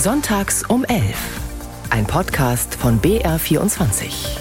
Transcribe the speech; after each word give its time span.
Sonntags 0.00 0.62
um 0.62 0.84
11. 0.84 1.40
Ein 1.90 2.06
Podcast 2.06 2.76
von 2.76 3.00
BR24. 3.00 4.38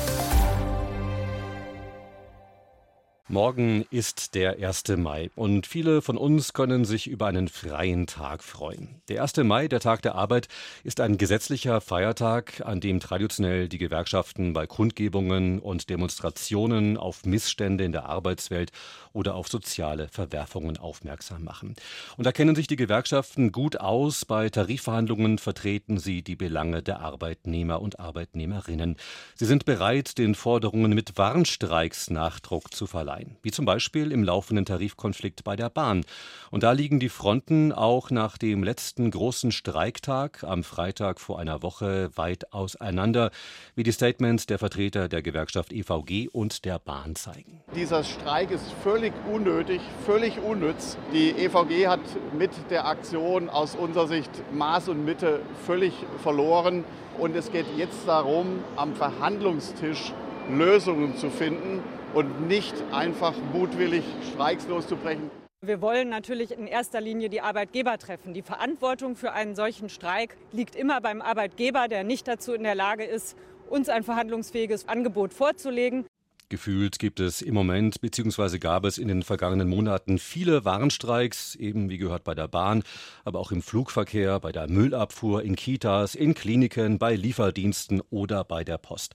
Morgen 3.29 3.83
ist 3.89 4.35
der 4.35 4.63
1. 4.63 4.83
Mai 4.95 5.31
und 5.35 5.67
viele 5.67 6.01
von 6.01 6.15
uns 6.15 6.53
können 6.53 6.85
sich 6.85 7.07
über 7.07 7.25
einen 7.25 7.49
freien 7.49 8.07
Tag 8.07 8.41
freuen. 8.41 9.01
Der 9.09 9.21
1. 9.21 9.37
Mai, 9.37 9.67
der 9.67 9.81
Tag 9.81 10.01
der 10.01 10.15
Arbeit, 10.15 10.47
ist 10.85 11.01
ein 11.01 11.17
gesetzlicher 11.17 11.81
Feiertag, 11.81 12.61
an 12.63 12.79
dem 12.79 13.01
traditionell 13.01 13.67
die 13.67 13.79
Gewerkschaften 13.79 14.53
bei 14.53 14.65
Kundgebungen 14.65 15.59
und 15.59 15.89
Demonstrationen 15.89 16.95
auf 16.95 17.25
Missstände 17.25 17.83
in 17.83 17.91
der 17.91 18.05
Arbeitswelt 18.05 18.71
oder 19.17 19.35
auf 19.35 19.47
soziale 19.47 20.07
Verwerfungen 20.07 20.77
aufmerksam 20.77 21.43
machen. 21.43 21.75
Und 22.17 22.25
da 22.25 22.31
kennen 22.31 22.55
sich 22.55 22.67
die 22.67 22.75
Gewerkschaften 22.75 23.51
gut 23.51 23.79
aus. 23.79 24.23
Bei 24.25 24.49
Tarifverhandlungen 24.49 25.39
vertreten 25.39 25.97
sie 25.97 26.21
die 26.21 26.35
Belange 26.35 26.83
der 26.83 26.99
Arbeitnehmer 26.99 27.81
und 27.81 27.99
Arbeitnehmerinnen. 27.99 28.95
Sie 29.35 29.45
sind 29.45 29.65
bereit, 29.65 30.17
den 30.17 30.35
Forderungen 30.35 30.93
mit 30.93 31.17
Warnstreiks 31.17 32.09
Nachdruck 32.09 32.73
zu 32.73 32.85
verleihen 32.85 33.37
wie 33.41 33.51
zum 33.51 33.65
Beispiel 33.65 34.11
im 34.11 34.23
laufenden 34.23 34.65
Tarifkonflikt 34.65 35.43
bei 35.43 35.55
der 35.55 35.69
Bahn. 35.69 36.03
Und 36.51 36.63
da 36.63 36.71
liegen 36.73 36.99
die 36.99 37.09
Fronten 37.09 37.71
auch 37.71 38.09
nach 38.09 38.37
dem 38.37 38.63
letzten 38.63 39.09
großen 39.11 39.51
Streiktag 39.51 40.43
am 40.43 40.63
Freitag 40.63 41.19
vor 41.19 41.39
einer 41.39 41.63
Woche 41.63 42.09
weit 42.15 42.53
auseinander, 42.53 43.31
wie 43.75 43.83
die 43.83 43.91
Statements 43.91 44.45
der 44.45 44.59
Vertreter 44.59 45.07
der 45.07 45.21
Gewerkschaft 45.21 45.71
EVG 45.71 46.29
und 46.29 46.65
der 46.65 46.79
Bahn 46.79 47.15
zeigen. 47.15 47.61
Dieser 47.75 48.03
Streik 48.03 48.51
ist 48.51 48.65
völlig 48.83 49.06
unnötig, 49.31 49.81
völlig 50.05 50.39
unnütz. 50.39 50.97
Die 51.13 51.31
EVG 51.31 51.87
hat 51.87 51.99
mit 52.37 52.51
der 52.69 52.87
Aktion 52.87 53.49
aus 53.49 53.75
unserer 53.75 54.07
Sicht 54.07 54.31
Maß 54.53 54.89
und 54.89 55.05
Mitte 55.05 55.41
völlig 55.65 55.93
verloren. 56.21 56.83
Und 57.17 57.35
es 57.35 57.51
geht 57.51 57.65
jetzt 57.75 58.07
darum, 58.07 58.63
am 58.75 58.95
Verhandlungstisch 58.95 60.13
Lösungen 60.49 61.17
zu 61.17 61.29
finden 61.29 61.83
und 62.13 62.47
nicht 62.47 62.75
einfach 62.91 63.33
mutwillig 63.53 64.03
Streiks 64.31 64.67
loszubrechen. 64.67 65.29
Wir 65.65 65.81
wollen 65.81 66.09
natürlich 66.09 66.51
in 66.51 66.67
erster 66.67 67.01
Linie 67.01 67.29
die 67.29 67.41
Arbeitgeber 67.41 67.97
treffen. 67.97 68.33
Die 68.33 68.43
Verantwortung 68.43 69.15
für 69.15 69.33
einen 69.33 69.55
solchen 69.55 69.89
Streik 69.89 70.37
liegt 70.51 70.75
immer 70.75 71.01
beim 71.01 71.21
Arbeitgeber, 71.21 71.87
der 71.87 72.03
nicht 72.03 72.27
dazu 72.27 72.53
in 72.53 72.63
der 72.63 72.75
Lage 72.75 73.03
ist, 73.03 73.35
uns 73.67 73.89
ein 73.89 74.03
verhandlungsfähiges 74.03 74.87
Angebot 74.87 75.33
vorzulegen. 75.33 76.05
Gefühlt 76.49 76.97
gibt 76.99 77.19
es 77.19 77.41
im 77.41 77.53
Moment 77.53 77.99
bzw. 77.99 78.57
gab 78.57 78.85
es 78.85 78.97
in 78.97 79.09
den 79.09 79.23
vergangenen 79.23 79.67
Monaten 79.67 80.17
viele 80.17 80.63
Warnstreiks, 80.63 81.55
eben 81.55 81.89
wie 81.89 81.97
gehört 81.97 82.23
bei 82.23 82.35
der 82.35 82.47
Bahn, 82.47 82.83
aber 83.25 83.39
auch 83.39 83.51
im 83.51 83.61
Flugverkehr, 83.61 84.39
bei 84.39 84.53
der 84.53 84.69
Müllabfuhr, 84.69 85.43
in 85.43 85.57
Kitas, 85.57 86.15
in 86.15 86.33
Kliniken, 86.33 86.99
bei 86.99 87.15
Lieferdiensten 87.15 88.01
oder 88.09 88.45
bei 88.45 88.63
der 88.63 88.77
Post. 88.77 89.13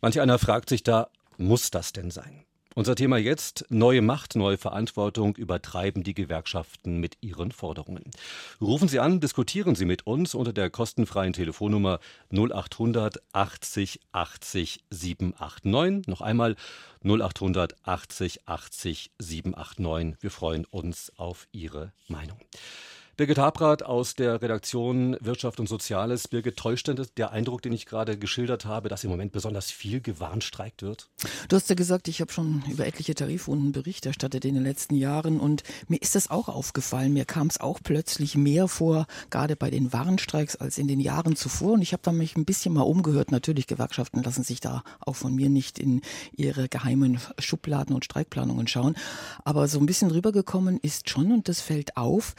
Manch 0.00 0.20
einer 0.20 0.40
fragt 0.40 0.68
sich 0.68 0.82
da, 0.82 1.08
muss 1.36 1.70
das 1.70 1.92
denn 1.92 2.10
sein? 2.10 2.44
Unser 2.74 2.94
Thema 2.94 3.18
jetzt, 3.18 3.66
neue 3.68 4.00
Macht, 4.00 4.34
neue 4.34 4.56
Verantwortung 4.56 5.36
übertreiben 5.36 6.02
die 6.02 6.14
Gewerkschaften 6.14 7.00
mit 7.00 7.18
ihren 7.20 7.52
Forderungen. 7.52 8.04
Rufen 8.62 8.88
Sie 8.88 8.98
an, 8.98 9.20
diskutieren 9.20 9.74
Sie 9.74 9.84
mit 9.84 10.06
uns 10.06 10.34
unter 10.34 10.54
der 10.54 10.70
kostenfreien 10.70 11.34
Telefonnummer 11.34 12.00
0800 12.30 13.20
80 13.32 14.00
80 14.12 14.84
789. 14.88 16.08
Noch 16.08 16.22
einmal 16.22 16.56
0800 17.04 17.76
80 17.86 18.48
80 18.48 19.10
789. 19.18 20.22
Wir 20.22 20.30
freuen 20.30 20.64
uns 20.64 21.12
auf 21.16 21.48
Ihre 21.52 21.92
Meinung. 22.08 22.38
Birgit 23.14 23.36
Habrath 23.36 23.82
aus 23.82 24.14
der 24.14 24.40
Redaktion 24.40 25.18
Wirtschaft 25.20 25.60
und 25.60 25.68
Soziales. 25.68 26.28
Birgit, 26.28 26.56
täuscht 26.56 26.88
denn 26.88 26.98
der 27.18 27.30
Eindruck, 27.30 27.60
den 27.60 27.72
ich 27.74 27.84
gerade 27.84 28.16
geschildert 28.16 28.64
habe, 28.64 28.88
dass 28.88 29.04
im 29.04 29.10
Moment 29.10 29.32
besonders 29.32 29.70
viel 29.70 30.00
gewarnstreikt 30.00 30.80
wird? 30.80 31.10
Du 31.48 31.56
hast 31.56 31.68
ja 31.68 31.74
gesagt, 31.74 32.08
ich 32.08 32.22
habe 32.22 32.32
schon 32.32 32.64
über 32.70 32.86
etliche 32.86 33.14
Tarifrunden 33.14 33.72
Bericht 33.72 34.06
erstattet 34.06 34.46
in 34.46 34.54
den 34.54 34.62
letzten 34.62 34.94
Jahren 34.94 35.40
und 35.40 35.62
mir 35.88 36.00
ist 36.00 36.14
das 36.14 36.30
auch 36.30 36.48
aufgefallen. 36.48 37.12
Mir 37.12 37.26
kam 37.26 37.48
es 37.48 37.60
auch 37.60 37.80
plötzlich 37.84 38.34
mehr 38.34 38.66
vor, 38.66 39.06
gerade 39.28 39.56
bei 39.56 39.70
den 39.70 39.92
Warnstreiks, 39.92 40.56
als 40.56 40.78
in 40.78 40.88
den 40.88 40.98
Jahren 40.98 41.36
zuvor. 41.36 41.72
Und 41.72 41.82
ich 41.82 41.92
habe 41.92 42.02
da 42.02 42.12
mich 42.12 42.36
ein 42.36 42.46
bisschen 42.46 42.72
mal 42.72 42.82
umgehört. 42.82 43.30
Natürlich, 43.30 43.66
Gewerkschaften 43.66 44.22
lassen 44.22 44.42
sich 44.42 44.60
da 44.60 44.84
auch 45.00 45.16
von 45.16 45.34
mir 45.34 45.50
nicht 45.50 45.78
in 45.78 46.00
ihre 46.34 46.70
geheimen 46.70 47.20
Schubladen 47.38 47.94
und 47.94 48.06
Streikplanungen 48.06 48.68
schauen. 48.68 48.96
Aber 49.44 49.68
so 49.68 49.78
ein 49.78 49.86
bisschen 49.86 50.10
rübergekommen 50.10 50.78
ist 50.78 51.10
schon, 51.10 51.30
und 51.30 51.48
das 51.48 51.60
fällt 51.60 51.98
auf, 51.98 52.34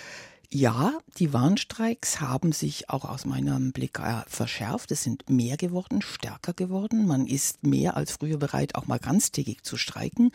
ja, 0.53 1.00
die 1.18 1.34
Warnstreiks 1.34 2.22
haben 2.22 2.52
sich 2.52 2.90
auch 2.90 3.06
aus 3.06 3.25
meinem 3.25 3.72
Blick 3.72 3.97
äh, 3.97 4.22
verschärft. 4.28 4.91
Es 4.91 5.03
sind 5.03 5.28
mehr 5.28 5.58
geworden, 5.58 6.03
stärker 6.03 6.53
geworden. 6.53 7.08
Man 7.08 7.25
ist 7.25 7.64
mehr 7.64 7.97
als 7.97 8.12
früher 8.12 8.38
bereit, 8.38 8.75
auch 8.75 8.86
mal 8.86 9.00
ganztägig 9.00 9.64
zu 9.64 9.78
streiken. 9.78 10.31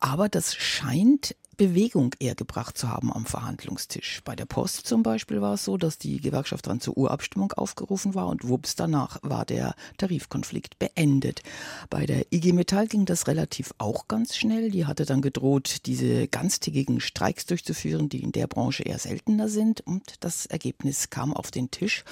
Aber 0.00 0.28
das 0.28 0.54
scheint 0.54 1.34
Bewegung 1.58 2.14
eher 2.20 2.36
gebracht 2.36 2.78
zu 2.78 2.88
haben 2.88 3.12
am 3.12 3.26
Verhandlungstisch. 3.26 4.22
Bei 4.24 4.36
der 4.36 4.46
Post 4.46 4.86
zum 4.86 5.02
Beispiel 5.02 5.42
war 5.42 5.54
es 5.54 5.64
so, 5.64 5.76
dass 5.76 5.98
die 5.98 6.20
Gewerkschaft 6.20 6.68
dann 6.68 6.80
zur 6.80 6.96
Urabstimmung 6.96 7.52
aufgerufen 7.52 8.14
war 8.14 8.28
und 8.28 8.48
wups 8.48 8.76
danach 8.76 9.18
war 9.22 9.44
der 9.44 9.74
Tarifkonflikt 9.98 10.78
beendet. 10.78 11.42
Bei 11.90 12.06
der 12.06 12.32
IG 12.32 12.52
Metall 12.52 12.86
ging 12.86 13.04
das 13.04 13.26
relativ 13.26 13.74
auch 13.78 14.06
ganz 14.06 14.36
schnell. 14.36 14.70
Die 14.70 14.86
hatte 14.86 15.04
dann 15.04 15.20
gedroht, 15.20 15.86
diese 15.86 16.28
ganztägigen 16.28 17.00
Streiks 17.00 17.44
durchzuführen, 17.44 18.08
die 18.08 18.22
in 18.22 18.32
der 18.32 18.46
Branche 18.46 18.84
eher 18.84 18.98
seltener 18.98 19.48
sind. 19.48 19.80
Und 19.80 20.14
das 20.20 20.46
Ergebnis 20.46 21.10
kam 21.10 21.34
auf 21.34 21.50
den 21.50 21.72
Tisch. 21.72 22.04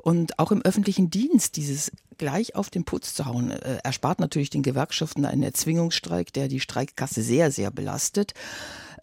Und 0.00 0.38
auch 0.38 0.52
im 0.52 0.62
öffentlichen 0.62 1.10
Dienst 1.10 1.56
dieses 1.56 1.92
gleich 2.16 2.54
auf 2.54 2.70
den 2.70 2.84
Putz 2.84 3.14
zu 3.14 3.26
hauen, 3.26 3.50
äh, 3.50 3.78
erspart 3.84 4.20
natürlich 4.20 4.48
den 4.48 4.62
Gewerkschaften 4.62 5.26
einen 5.26 5.42
Erzwingungsstreik, 5.42 6.32
der 6.32 6.48
die 6.48 6.60
Streikkasse 6.60 7.22
sehr, 7.22 7.50
sehr 7.50 7.70
belastet. 7.70 8.32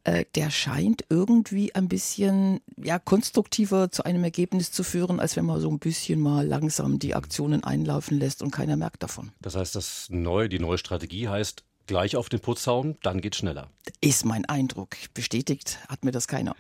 Äh, 0.06 0.26
der 0.36 0.50
scheint 0.50 1.06
irgendwie 1.10 1.74
ein 1.76 1.88
bisschen 1.88 2.60
ja, 2.82 3.00
konstruktiver 3.00 3.90
zu 3.90 4.04
einem 4.04 4.24
Ergebnis 4.24 4.72
zu 4.72 4.84
führen, 4.84 5.20
als 5.20 5.38
wenn 5.38 5.46
man 5.46 5.62
so 5.62 5.70
ein 5.70 5.80
bisschen 5.80 6.20
mal 6.20 6.46
langsam 6.46 7.00
die 7.00 7.16
Aktionen 7.16 7.64
einlaufen 7.64 8.20
lässt 8.20 8.44
und 8.44 8.52
keiner 8.52 8.76
merkt 8.76 9.02
davon. 9.04 9.32
Das 9.42 9.56
heißt, 9.56 9.76
das 9.76 10.08
neue, 10.10 10.50
die 10.50 10.60
neue 10.60 10.78
Strategie 10.78 11.30
heißt, 11.30 11.64
gleich 11.88 12.16
auf 12.18 12.28
den 12.28 12.42
Putz 12.42 12.68
hauen, 12.68 12.98
dann 13.02 13.22
geht's 13.22 13.38
schneller. 13.38 13.70
Ist 14.02 14.26
mein 14.26 14.46
Eindruck. 14.46 14.96
Bestätigt 15.14 15.80
hat 15.88 16.04
mir 16.04 16.12
das 16.12 16.28
keiner. 16.28 16.56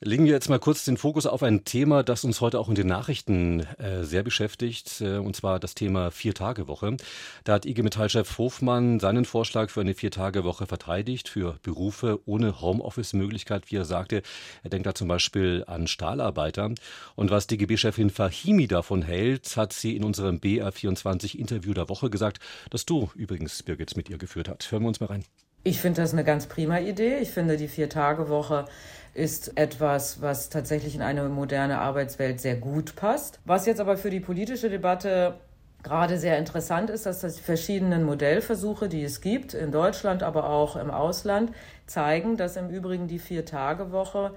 Legen 0.00 0.26
wir 0.26 0.32
jetzt 0.32 0.48
mal 0.48 0.60
kurz 0.60 0.84
den 0.84 0.96
Fokus 0.96 1.26
auf 1.26 1.42
ein 1.42 1.64
Thema, 1.64 2.04
das 2.04 2.22
uns 2.22 2.40
heute 2.40 2.60
auch 2.60 2.68
in 2.68 2.76
den 2.76 2.86
Nachrichten 2.86 3.66
äh, 3.78 4.04
sehr 4.04 4.22
beschäftigt, 4.22 5.00
äh, 5.00 5.16
und 5.16 5.34
zwar 5.34 5.58
das 5.58 5.74
Thema 5.74 6.12
Vier-Tage-Woche. 6.12 6.96
Da 7.42 7.54
hat 7.54 7.66
IG 7.66 7.82
Metall-Chef 7.82 8.38
Hofmann 8.38 9.00
seinen 9.00 9.24
Vorschlag 9.24 9.70
für 9.70 9.80
eine 9.80 9.94
Vier-Tage-Woche 9.94 10.68
verteidigt, 10.68 11.28
für 11.28 11.58
Berufe 11.64 12.20
ohne 12.26 12.60
Homeoffice-Möglichkeit, 12.60 13.72
wie 13.72 13.76
er 13.76 13.84
sagte. 13.84 14.22
Er 14.62 14.70
denkt 14.70 14.86
da 14.86 14.94
zum 14.94 15.08
Beispiel 15.08 15.64
an 15.66 15.88
Stahlarbeiter. 15.88 16.70
Und 17.16 17.32
was 17.32 17.48
DGB-Chefin 17.48 18.10
Fahimi 18.10 18.68
davon 18.68 19.02
hält, 19.02 19.56
hat 19.56 19.72
sie 19.72 19.96
in 19.96 20.04
unserem 20.04 20.36
BR24-Interview 20.36 21.74
der 21.74 21.88
Woche 21.88 22.08
gesagt, 22.08 22.38
das 22.70 22.86
du 22.86 23.10
übrigens, 23.16 23.64
Birgit, 23.64 23.96
mit 23.96 24.08
ihr 24.08 24.18
geführt 24.18 24.48
hat. 24.48 24.70
Hören 24.70 24.84
wir 24.84 24.88
uns 24.88 25.00
mal 25.00 25.06
rein. 25.06 25.24
Ich 25.64 25.80
finde 25.80 26.02
das 26.02 26.12
eine 26.12 26.24
ganz 26.24 26.46
prima 26.46 26.78
Idee. 26.78 27.18
Ich 27.18 27.30
finde, 27.30 27.56
die 27.56 27.68
Vier-Tage-Woche 27.68 28.66
ist 29.14 29.58
etwas, 29.58 30.22
was 30.22 30.48
tatsächlich 30.48 30.94
in 30.94 31.02
eine 31.02 31.28
moderne 31.28 31.78
Arbeitswelt 31.78 32.40
sehr 32.40 32.56
gut 32.56 32.94
passt. 32.94 33.40
Was 33.44 33.66
jetzt 33.66 33.80
aber 33.80 33.96
für 33.96 34.10
die 34.10 34.20
politische 34.20 34.70
Debatte 34.70 35.34
gerade 35.82 36.18
sehr 36.18 36.38
interessant 36.38 36.90
ist, 36.90 37.06
dass 37.06 37.20
die 37.20 37.42
verschiedenen 37.42 38.04
Modellversuche, 38.04 38.88
die 38.88 39.02
es 39.02 39.20
gibt, 39.20 39.54
in 39.54 39.72
Deutschland, 39.72 40.22
aber 40.22 40.48
auch 40.48 40.76
im 40.76 40.90
Ausland, 40.90 41.52
zeigen, 41.86 42.36
dass 42.36 42.56
im 42.56 42.68
Übrigen 42.68 43.08
die 43.08 43.18
Vier-Tage-Woche 43.18 44.34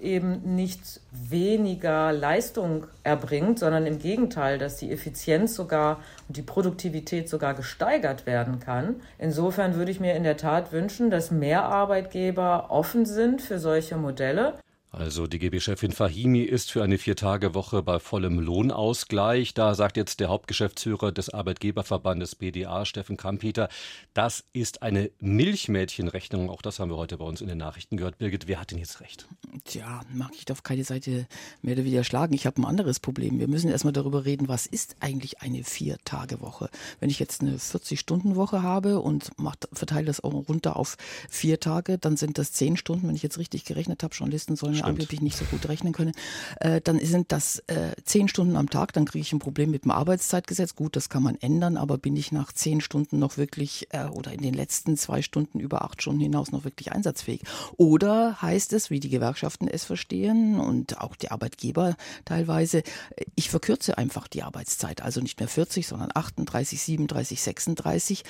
eben 0.00 0.54
nicht 0.54 1.00
weniger 1.10 2.12
Leistung 2.12 2.86
erbringt, 3.02 3.58
sondern 3.58 3.86
im 3.86 3.98
Gegenteil, 3.98 4.58
dass 4.58 4.76
die 4.76 4.90
Effizienz 4.90 5.54
sogar 5.54 6.00
und 6.28 6.36
die 6.36 6.42
Produktivität 6.42 7.28
sogar 7.28 7.54
gesteigert 7.54 8.26
werden 8.26 8.60
kann. 8.60 8.96
Insofern 9.18 9.74
würde 9.74 9.90
ich 9.90 10.00
mir 10.00 10.14
in 10.14 10.24
der 10.24 10.36
Tat 10.36 10.72
wünschen, 10.72 11.10
dass 11.10 11.30
mehr 11.30 11.64
Arbeitgeber 11.64 12.70
offen 12.70 13.06
sind 13.06 13.42
für 13.42 13.58
solche 13.58 13.96
Modelle. 13.96 14.54
Also 14.90 15.26
DGB-Chefin 15.26 15.92
Fahimi 15.92 16.40
ist 16.40 16.72
für 16.72 16.82
eine 16.82 16.96
Viertagewoche 16.96 17.82
bei 17.82 17.98
vollem 17.98 18.40
Lohnausgleich. 18.40 19.52
Da 19.52 19.74
sagt 19.74 19.98
jetzt 19.98 20.18
der 20.18 20.28
Hauptgeschäftsführer 20.28 21.12
des 21.12 21.28
Arbeitgeberverbandes 21.28 22.36
BDA, 22.36 22.86
Steffen 22.86 23.18
Kampeter, 23.18 23.68
das 24.14 24.44
ist 24.54 24.82
eine 24.82 25.10
Milchmädchenrechnung. 25.20 26.48
Auch 26.48 26.62
das 26.62 26.80
haben 26.80 26.90
wir 26.90 26.96
heute 26.96 27.18
bei 27.18 27.26
uns 27.26 27.42
in 27.42 27.48
den 27.48 27.58
Nachrichten 27.58 27.98
gehört. 27.98 28.16
Birgit, 28.16 28.48
wer 28.48 28.60
hat 28.60 28.70
denn 28.70 28.78
jetzt 28.78 29.02
recht? 29.02 29.28
Tja, 29.64 30.00
mag 30.10 30.30
ich 30.34 30.50
auf 30.50 30.62
keine 30.62 30.84
Seite 30.84 31.26
mehr 31.60 31.74
oder 31.74 31.84
weniger 31.84 32.02
schlagen. 32.02 32.32
Ich 32.32 32.46
habe 32.46 32.62
ein 32.62 32.64
anderes 32.64 32.98
Problem. 32.98 33.38
Wir 33.38 33.48
müssen 33.48 33.70
erstmal 33.70 33.92
darüber 33.92 34.24
reden, 34.24 34.48
was 34.48 34.64
ist 34.64 34.96
eigentlich 35.00 35.42
eine 35.42 35.64
Viertagewoche? 35.64 36.70
Wenn 36.98 37.10
ich 37.10 37.18
jetzt 37.18 37.42
eine 37.42 37.58
40-Stunden-Woche 37.58 38.62
habe 38.62 39.00
und 39.00 39.32
verteile 39.70 40.06
das 40.06 40.24
auch 40.24 40.32
runter 40.48 40.76
auf 40.76 40.96
vier 41.28 41.60
Tage, 41.60 41.98
dann 41.98 42.16
sind 42.16 42.38
das 42.38 42.52
zehn 42.52 42.78
Stunden, 42.78 43.06
wenn 43.06 43.16
ich 43.16 43.22
jetzt 43.22 43.38
richtig 43.38 43.66
gerechnet 43.66 44.02
habe, 44.02 44.14
Journalisten 44.14 44.56
sollen 44.56 44.78
angeblich 44.88 45.20
nicht 45.20 45.36
so 45.36 45.44
gut 45.44 45.68
rechnen 45.68 45.92
können, 45.92 46.12
äh, 46.60 46.80
dann 46.80 46.98
sind 46.98 47.32
das 47.32 47.60
äh, 47.66 47.92
zehn 48.04 48.28
Stunden 48.28 48.56
am 48.56 48.70
Tag, 48.70 48.92
dann 48.92 49.04
kriege 49.04 49.22
ich 49.22 49.32
ein 49.32 49.38
Problem 49.38 49.70
mit 49.70 49.84
dem 49.84 49.90
Arbeitszeitgesetz. 49.90 50.74
Gut, 50.74 50.96
das 50.96 51.08
kann 51.08 51.22
man 51.22 51.36
ändern, 51.40 51.76
aber 51.76 51.98
bin 51.98 52.16
ich 52.16 52.32
nach 52.32 52.52
zehn 52.52 52.80
Stunden 52.80 53.18
noch 53.18 53.36
wirklich 53.36 53.88
äh, 53.90 54.06
oder 54.06 54.32
in 54.32 54.42
den 54.42 54.54
letzten 54.54 54.96
zwei 54.96 55.22
Stunden 55.22 55.60
über 55.60 55.84
acht 55.84 56.02
Stunden 56.02 56.20
hinaus 56.20 56.52
noch 56.52 56.64
wirklich 56.64 56.92
einsatzfähig? 56.92 57.42
Oder 57.76 58.40
heißt 58.40 58.72
es, 58.72 58.90
wie 58.90 59.00
die 59.00 59.08
Gewerkschaften 59.08 59.68
es 59.68 59.84
verstehen 59.84 60.58
und 60.58 61.00
auch 61.00 61.16
die 61.16 61.30
Arbeitgeber 61.30 61.96
teilweise, 62.24 62.78
äh, 62.78 63.24
ich 63.34 63.50
verkürze 63.50 63.98
einfach 63.98 64.28
die 64.28 64.42
Arbeitszeit, 64.42 65.02
also 65.02 65.20
nicht 65.20 65.38
mehr 65.40 65.48
40, 65.48 65.86
sondern 65.86 66.10
38, 66.14 66.80
37, 66.80 67.42
36. 67.42 68.24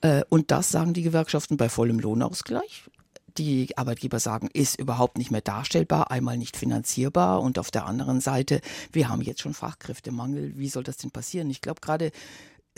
Äh, 0.00 0.22
und 0.28 0.50
das 0.50 0.70
sagen 0.70 0.94
die 0.94 1.02
Gewerkschaften 1.02 1.56
bei 1.56 1.68
vollem 1.68 1.98
Lohnausgleich 1.98 2.84
die 3.38 3.76
Arbeitgeber 3.76 4.18
sagen, 4.18 4.48
ist 4.52 4.78
überhaupt 4.78 5.18
nicht 5.18 5.30
mehr 5.30 5.40
darstellbar, 5.40 6.10
einmal 6.10 6.36
nicht 6.36 6.56
finanzierbar 6.56 7.40
und 7.40 7.58
auf 7.58 7.70
der 7.70 7.86
anderen 7.86 8.20
Seite, 8.20 8.60
wir 8.92 9.08
haben 9.08 9.22
jetzt 9.22 9.40
schon 9.40 9.54
Fachkräftemangel, 9.54 10.52
wie 10.56 10.68
soll 10.68 10.82
das 10.82 10.96
denn 10.96 11.10
passieren? 11.10 11.50
Ich 11.50 11.60
glaube 11.60 11.80
gerade 11.80 12.10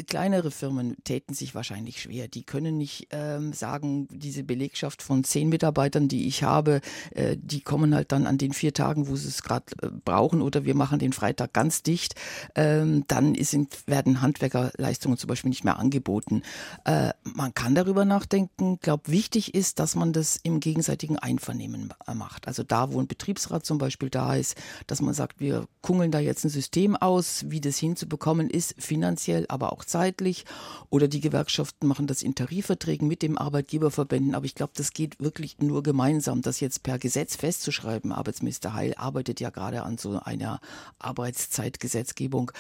kleinere 0.05 0.51
Firmen 0.51 0.97
täten 1.05 1.35
sich 1.35 1.55
wahrscheinlich 1.55 2.03
schwer. 2.03 2.29
Die 2.29 2.43
können 2.43 2.77
nicht 2.77 3.09
ähm, 3.11 3.53
sagen, 3.53 4.09
diese 4.11 4.45
Belegschaft 4.45 5.03
von 5.03 5.25
zehn 5.25 5.49
Mitarbeitern, 5.49 6.09
die 6.09 6.27
ich 6.27 6.43
habe, 6.43 6.81
äh, 7.15 7.37
die 7.41 7.61
kommen 7.61 7.95
halt 7.95 8.13
dann 8.13 8.27
an 8.27 8.39
den 8.39 8.53
vier 8.53 8.75
Tagen, 8.75 9.09
wo 9.09 9.17
sie 9.17 9.29
es 9.29 9.43
gerade 9.43 9.67
äh, 9.83 9.89
brauchen, 10.05 10.43
oder 10.43 10.65
wir 10.65 10.75
machen 10.75 10.99
den 10.99 11.13
Freitag 11.13 11.53
ganz 11.53 11.83
dicht. 11.83 12.15
Ähm, 12.55 13.05
dann 13.09 13.35
sind, 13.35 13.87
werden 13.87 14.21
Handwerkerleistungen 14.23 15.19
zum 15.19 15.29
Beispiel 15.29 15.51
nicht 15.51 15.65
mehr 15.65 15.79
angeboten. 15.79 16.43
Äh, 16.85 17.11
man 17.23 17.55
kann 17.55 17.75
darüber 17.75 18.05
nachdenken. 18.05 18.75
Ich 18.75 18.81
glaube, 18.81 19.05
wichtig 19.07 19.55
ist, 19.55 19.79
dass 19.79 19.95
man 19.95 20.13
das 20.13 20.37
im 20.43 20.61
gegenseitigen 20.61 21.19
Einvernehmen 21.19 21.93
äh, 22.07 22.15
macht. 22.15 22.49
Also 22.49 22.63
da, 22.63 22.93
wo 22.93 23.01
ein 23.01 23.07
Betriebsrat 23.07 23.65
zum 23.65 23.79
Beispiel 23.79 24.11
da 24.11 24.35
ist, 24.35 24.57
dass 24.87 25.01
man 25.01 25.15
sagt, 25.15 25.41
wir 25.41 25.67
kungeln 25.83 26.11
da 26.11 26.19
jetzt 26.19 26.45
ein 26.45 26.51
System 26.51 26.97
aus, 26.97 27.45
wie 27.49 27.61
das 27.61 27.79
hinzubekommen 27.79 28.51
ist, 28.51 28.75
finanziell, 28.79 29.47
aber 29.49 29.73
auch 29.73 29.85
zeitlich 29.91 30.45
oder 30.89 31.09
die 31.09 31.21
Gewerkschaften 31.21 31.87
machen 31.87 32.07
das 32.07 32.23
in 32.23 32.35
Tarifverträgen 32.35 33.09
mit 33.09 33.23
dem 33.23 33.37
Arbeitgeberverbänden. 33.37 34.35
Aber 34.35 34.45
ich 34.45 34.55
glaube, 34.55 34.73
das 34.77 34.93
geht 34.93 35.21
wirklich 35.21 35.59
nur 35.59 35.83
gemeinsam. 35.83 36.43
Das 36.43 36.61
jetzt 36.61 36.83
per 36.83 36.99
Gesetz 36.99 37.37
festzuschreiben, 37.37 38.13
Arbeitsminister 38.13 38.75
Heil 38.75 38.95
arbeitet 38.97 39.41
ja 39.41 39.51
gerade 39.51 39.83
an 39.83 39.99
so 39.99 40.21
einer 40.21 40.61
Arbeitszeitgesetzgebung, 40.99 42.53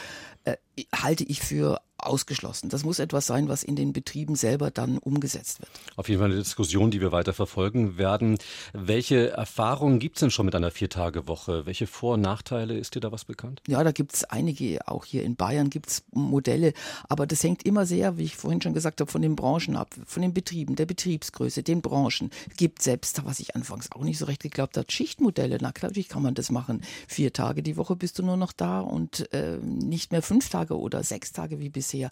äh, 0.44 0.56
halte 0.94 1.24
ich 1.24 1.40
für 1.40 1.80
ausgeschlossen. 2.04 2.68
Das 2.68 2.84
muss 2.84 2.98
etwas 2.98 3.26
sein, 3.26 3.48
was 3.48 3.62
in 3.62 3.76
den 3.76 3.92
Betrieben 3.92 4.34
selber 4.34 4.70
dann 4.70 4.98
umgesetzt 4.98 5.60
wird. 5.60 5.70
Auf 5.96 6.08
jeden 6.08 6.20
Fall 6.20 6.30
eine 6.30 6.38
Diskussion, 6.38 6.90
die 6.90 7.00
wir 7.00 7.12
weiter 7.12 7.32
verfolgen 7.32 7.98
werden. 7.98 8.38
Welche 8.72 9.30
Erfahrungen 9.30 9.98
gibt 9.98 10.16
es 10.16 10.20
denn 10.20 10.30
schon 10.30 10.46
mit 10.46 10.54
einer 10.54 10.70
Viertagewoche? 10.70 11.66
Welche 11.66 11.86
Vor- 11.86 12.14
und 12.14 12.22
Nachteile? 12.22 12.78
Ist 12.78 12.94
dir 12.94 13.00
da 13.00 13.12
was 13.12 13.24
bekannt? 13.24 13.62
Ja, 13.66 13.82
da 13.84 13.92
gibt 13.92 14.14
es 14.14 14.24
einige. 14.24 14.86
Auch 14.88 15.04
hier 15.04 15.22
in 15.24 15.36
Bayern 15.36 15.70
gibt 15.70 15.88
es 15.90 16.04
Modelle. 16.12 16.72
Aber 17.08 17.26
das 17.26 17.42
hängt 17.42 17.64
immer 17.64 17.86
sehr, 17.86 18.18
wie 18.18 18.24
ich 18.24 18.36
vorhin 18.36 18.62
schon 18.62 18.74
gesagt 18.74 19.00
habe, 19.00 19.10
von 19.10 19.22
den 19.22 19.36
Branchen 19.36 19.76
ab, 19.76 19.94
von 20.06 20.22
den 20.22 20.34
Betrieben, 20.34 20.76
der 20.76 20.86
Betriebsgröße, 20.86 21.62
den 21.62 21.82
Branchen. 21.82 22.30
Es 22.50 22.56
gibt 22.56 22.82
selbst, 22.82 23.24
was 23.24 23.40
ich 23.40 23.56
anfangs 23.56 23.92
auch 23.92 24.02
nicht 24.02 24.18
so 24.18 24.24
recht 24.24 24.42
geglaubt 24.42 24.76
habe, 24.76 24.90
Schichtmodelle. 24.90 25.58
Na 25.60 25.72
klar, 25.72 25.90
natürlich 25.90 26.08
kann 26.08 26.22
man 26.22 26.34
das 26.34 26.50
machen. 26.50 26.82
Vier 27.08 27.32
Tage 27.32 27.62
die 27.62 27.76
Woche 27.76 27.96
bist 27.96 28.18
du 28.18 28.22
nur 28.22 28.36
noch 28.36 28.52
da 28.52 28.80
und 28.80 29.32
äh, 29.32 29.58
nicht 29.58 30.12
mehr 30.12 30.22
fünf 30.22 30.48
Tage 30.48 30.69
oder 30.78 31.02
sechs 31.02 31.32
Tage 31.32 31.58
wie 31.58 31.68
bisher 31.68 31.90
bisher. 31.90 32.10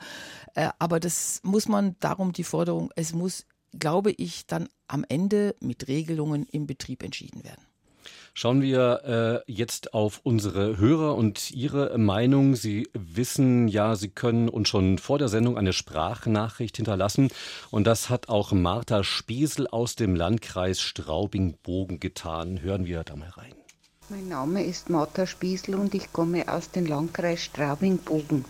Äh, 0.54 0.70
aber 0.78 1.00
das 1.00 1.40
muss 1.44 1.68
man 1.68 1.96
darum 2.00 2.32
die 2.32 2.44
Forderung, 2.44 2.90
es 2.96 3.12
muss, 3.12 3.46
glaube 3.78 4.12
ich, 4.12 4.46
dann 4.46 4.68
am 4.86 5.04
Ende 5.08 5.54
mit 5.60 5.88
Regelungen 5.88 6.46
im 6.50 6.66
Betrieb 6.66 7.02
entschieden 7.02 7.44
werden. 7.44 7.62
Schauen 8.32 8.62
wir 8.62 9.44
äh, 9.46 9.52
jetzt 9.52 9.94
auf 9.94 10.20
unsere 10.22 10.78
Hörer 10.78 11.16
und 11.16 11.50
ihre 11.50 11.98
Meinung. 11.98 12.54
Sie 12.54 12.88
wissen 12.94 13.68
ja, 13.68 13.96
Sie 13.96 14.10
können 14.10 14.48
uns 14.48 14.68
schon 14.68 14.98
vor 14.98 15.18
der 15.18 15.28
Sendung 15.28 15.58
eine 15.58 15.72
Sprachnachricht 15.72 16.76
hinterlassen. 16.76 17.30
Und 17.70 17.86
das 17.86 18.08
hat 18.08 18.28
auch 18.28 18.52
Martha 18.52 19.02
Spiesel 19.02 19.66
aus 19.66 19.96
dem 19.96 20.14
Landkreis 20.14 20.80
Straubing-Bogen 20.80 21.98
getan. 21.98 22.62
Hören 22.62 22.86
wir 22.86 23.02
da 23.02 23.16
mal 23.16 23.30
rein. 23.30 23.54
Mein 24.10 24.28
Name 24.28 24.64
ist 24.64 24.88
Martha 24.88 25.26
Spiesel 25.26 25.74
und 25.74 25.94
ich 25.94 26.14
komme 26.14 26.48
aus 26.48 26.70
dem 26.70 26.86
Landkreis 26.86 27.44
Straubing-Bogen. 27.44 28.46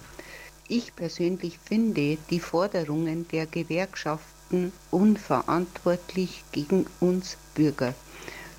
Ich 0.69 0.94
persönlich 0.94 1.58
finde 1.58 2.16
die 2.31 2.38
Forderungen 2.38 3.26
der 3.32 3.46
Gewerkschaften 3.46 4.70
unverantwortlich 4.93 6.44
gegen 6.52 6.87
uns 7.00 7.37
Bürger. 7.56 7.93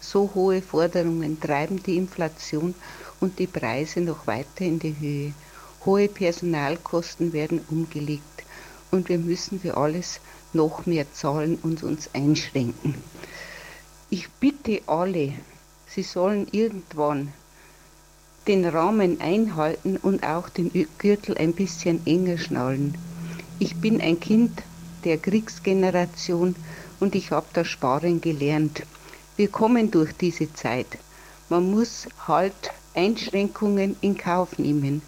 So 0.02 0.30
hohe 0.36 0.62
Forderungen 0.62 1.40
treiben 1.40 1.82
die 1.82 1.96
Inflation 1.96 2.76
und 3.22 3.40
die 3.40 3.48
Preise 3.48 4.02
noch 4.02 4.28
weiter 4.28 4.66
in 4.66 4.80
die 4.80 5.00
Höhe. 5.00 5.34
Hohe 5.86 6.10
Personalkosten 6.10 7.32
werden 7.32 7.62
umgelegt 7.70 8.44
und 8.92 9.08
wir 9.08 9.20
müssen 9.20 9.62
für 9.62 9.78
alles 9.78 10.20
noch 10.52 10.86
mehr 10.86 11.06
zahlen 11.14 11.60
und 11.64 11.82
uns 11.82 12.10
einschränken. 12.14 12.96
Ich 14.10 14.28
bitte 14.42 14.82
alle, 14.86 15.32
sie 16.00 16.04
sollen 16.04 16.48
irgendwann 16.54 17.34
den 18.48 18.64
Rahmen 18.64 19.20
einhalten 19.20 19.98
und 19.98 20.24
auch 20.24 20.48
den 20.48 20.72
Gürtel 20.98 21.38
ein 21.38 21.52
bisschen 21.52 22.00
enger 22.08 22.38
schnallen. 22.38 22.98
Ich 23.60 23.76
bin 23.76 24.00
ein 24.00 24.18
Kind 24.18 24.64
der 25.04 25.18
Kriegsgeneration 25.18 26.56
und 27.02 27.16
ich 27.16 27.32
habe 27.32 27.48
das 27.52 27.68
Sparen 27.68 28.22
gelernt. 28.22 28.84
Wir 29.36 29.50
kommen 29.50 29.92
durch 29.92 30.14
diese 30.14 30.54
Zeit. 30.54 30.98
Man 31.50 31.70
muss 31.70 32.08
halt 32.26 32.72
Einschränkungen 32.96 33.98
in 34.00 34.18
Kauf 34.18 34.58
nehmen 34.58 35.02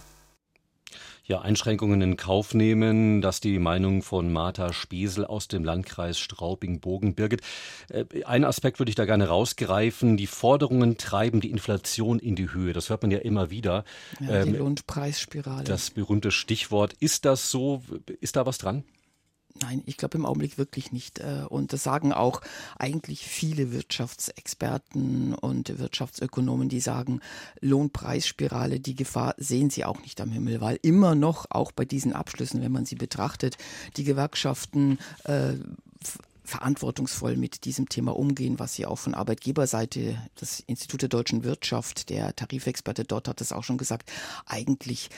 ja, 1.32 1.42
Einschränkungen 1.42 2.02
in 2.02 2.18
Kauf 2.18 2.54
nehmen. 2.54 3.22
Das 3.22 3.40
die 3.40 3.58
Meinung 3.58 4.04
von 4.04 4.32
Martha 4.32 4.74
Spiesel 4.74 5.26
aus 5.26 5.48
dem 5.48 5.64
Landkreis 5.64 6.20
Straubing-Bogen. 6.20 7.16
Birgit, 7.16 7.42
äh, 7.90 8.06
einen 8.26 8.44
Aspekt 8.44 8.80
würde 8.80 8.90
ich 8.90 8.96
da 8.96 9.06
gerne 9.06 9.30
rausgreifen. 9.30 10.18
Die 10.18 10.28
Forderungen 10.28 10.98
treiben 10.98 11.40
die 11.40 11.50
Inflation 11.50 12.20
in 12.20 12.36
die 12.36 12.52
Höhe. 12.52 12.74
Das 12.74 12.90
hört 12.90 13.02
man 13.02 13.12
ja 13.12 13.20
immer 13.20 13.50
wieder. 13.50 13.86
Ja, 14.20 14.44
die 14.44 14.50
ähm, 14.50 14.58
Lohnpreisspirale. 14.58 15.64
Das 15.64 15.90
berühmte 15.90 16.32
Stichwort. 16.32 16.94
Ist 17.00 17.24
das 17.24 17.50
so? 17.50 17.82
Ist 18.20 18.36
da 18.36 18.46
was 18.46 18.58
dran? 18.58 18.84
Nein, 19.60 19.84
ich 19.86 19.98
glaube 19.98 20.18
im 20.18 20.26
Augenblick 20.26 20.58
wirklich 20.58 20.92
nicht. 20.92 21.20
Äh, 21.20 21.46
und 21.50 21.74
das 21.74 21.84
sagen 21.84 22.14
auch 22.14 22.42
eigentlich 22.78 23.26
viele 23.26 23.72
Wirtschaftsexperten 23.72 25.34
und 25.34 25.78
Wirtschaftsökonomen, 25.78 26.70
die 26.70 26.80
sagen, 26.80 27.22
Lohnpreisspirale, 27.60 28.80
die 28.80 28.96
Gefahr 28.96 29.36
sehen 29.38 29.70
sie 29.70 29.86
auch 29.86 30.02
nicht 30.02 30.22
am 30.22 30.32
Himmel, 30.32 30.62
weil 30.62 30.80
immer 30.82 31.16
noch, 31.16 31.46
auch 31.50 31.72
bei 31.72 31.86
diesen 31.86 32.14
Abschlüssen, 32.14 32.62
wenn 32.62 32.72
man 32.72 32.86
sie 32.86 32.96
betrachtet, 32.96 33.58
die 33.98 34.04
Gewerkschaften 34.04 35.00
äh, 35.26 35.54
verantwortungsvoll 36.44 37.38
mit 37.38 37.66
diesem 37.66 37.88
Thema 37.88 38.16
umgehen, 38.16 38.60
was 38.60 38.74
sie 38.74 38.86
auch 38.86 38.98
von 38.98 39.14
Arbeitgeberseite, 39.14 40.18
das 40.36 40.60
Institut 40.62 41.02
der 41.02 41.10
deutschen 41.10 41.44
Wirtschaft, 41.44 42.10
der 42.10 42.36
Tarifexperte 42.36 43.06
dort 43.06 43.28
hat 43.28 43.40
das 43.40 43.54
auch 43.54 43.64
schon 43.64 43.78
gesagt, 43.78 44.12
eigentlich 44.46 45.10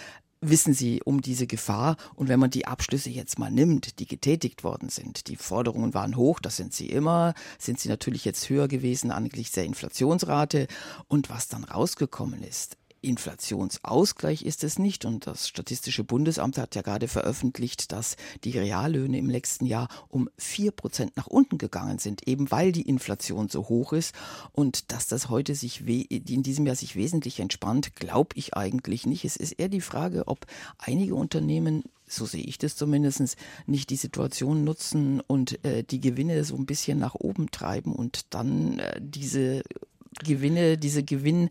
wissen 0.50 0.74
sie 0.74 1.02
um 1.04 1.22
diese 1.22 1.48
Gefahr. 1.48 1.98
Und 2.16 2.30
wenn 2.30 2.40
man 2.40 2.50
die 2.50 2.68
Abschlüsse 2.68 3.10
jetzt 3.10 3.40
mal 3.40 3.52
nimmt, 3.52 4.00
die 4.00 4.06
getätigt 4.06 4.64
worden 4.64 4.90
sind, 4.90 5.28
die 5.28 5.36
Forderungen 5.36 5.94
waren 5.94 6.16
hoch, 6.16 6.40
das 6.40 6.58
sind 6.58 6.74
sie 6.74 6.90
immer, 6.90 7.34
sind 7.58 7.80
sie 7.80 7.90
natürlich 7.90 8.26
jetzt 8.26 8.50
höher 8.50 8.68
gewesen 8.68 9.12
angesichts 9.12 9.54
der 9.54 9.66
Inflationsrate. 9.66 10.68
Und 11.08 11.30
was 11.30 11.48
dann 11.48 11.64
rausgekommen 11.64 12.44
ist, 12.44 12.78
Inflationsausgleich 13.04 14.44
ist 14.44 14.64
es 14.64 14.80
nicht. 14.80 15.06
Und 15.06 15.28
das 15.28 15.48
Statistische 15.48 16.04
Bundesamt 16.04 16.58
hat 16.58 16.76
ja 16.76 16.82
gerade 16.82 17.08
veröffentlicht, 17.08 17.92
dass 17.92 18.16
die 18.44 18.58
Reallöhne 18.58 19.18
im 19.18 19.30
letzten 19.30 19.66
Jahr 19.66 19.88
um 20.10 20.30
vier 20.38 20.72
Prozent 20.72 21.16
nach 21.18 21.28
unten 21.28 21.58
gegangen 21.58 22.00
sind, 22.00 22.28
eben 22.28 22.52
weil 22.52 22.72
die 22.72 22.88
Inflation 22.88 23.50
so 23.50 23.70
hoch 23.70 23.94
ist. 23.94 24.16
Und 24.52 24.92
dass 24.92 25.08
das 25.08 25.30
heute 25.30 25.56
sich 25.56 25.88
in 25.88 26.44
diesem 26.44 26.66
Jahr 26.66 26.76
sich 26.76 26.96
wesentlich 26.96 27.40
entspannt, 27.40 27.96
glaube 27.96 28.36
ich 28.36 28.56
eigentlich 28.56 29.06
nicht. 29.06 29.26
Es 29.26 29.36
ist 29.36 29.54
eher 29.54 29.70
die 29.70 29.82
Frage, 29.82 30.28
ob 30.28 30.46
einige 30.78 31.16
Unternehmen 31.16 31.84
so 32.06 32.26
sehe 32.26 32.44
ich 32.44 32.58
das 32.58 32.76
zumindest, 32.76 33.38
nicht 33.66 33.90
die 33.90 33.96
Situation 33.96 34.64
nutzen 34.64 35.22
und 35.22 35.64
äh, 35.66 35.84
die 35.84 36.00
Gewinne 36.00 36.44
so 36.44 36.56
ein 36.56 36.66
bisschen 36.66 37.00
nach 37.00 37.16
oben 37.16 37.50
treiben 37.52 37.94
und 37.94 38.34
dann 38.34 38.80
äh, 38.80 39.00
diese 39.02 39.64
Gewinne, 40.14 40.78
diese 40.78 41.04
Gewinn, 41.04 41.50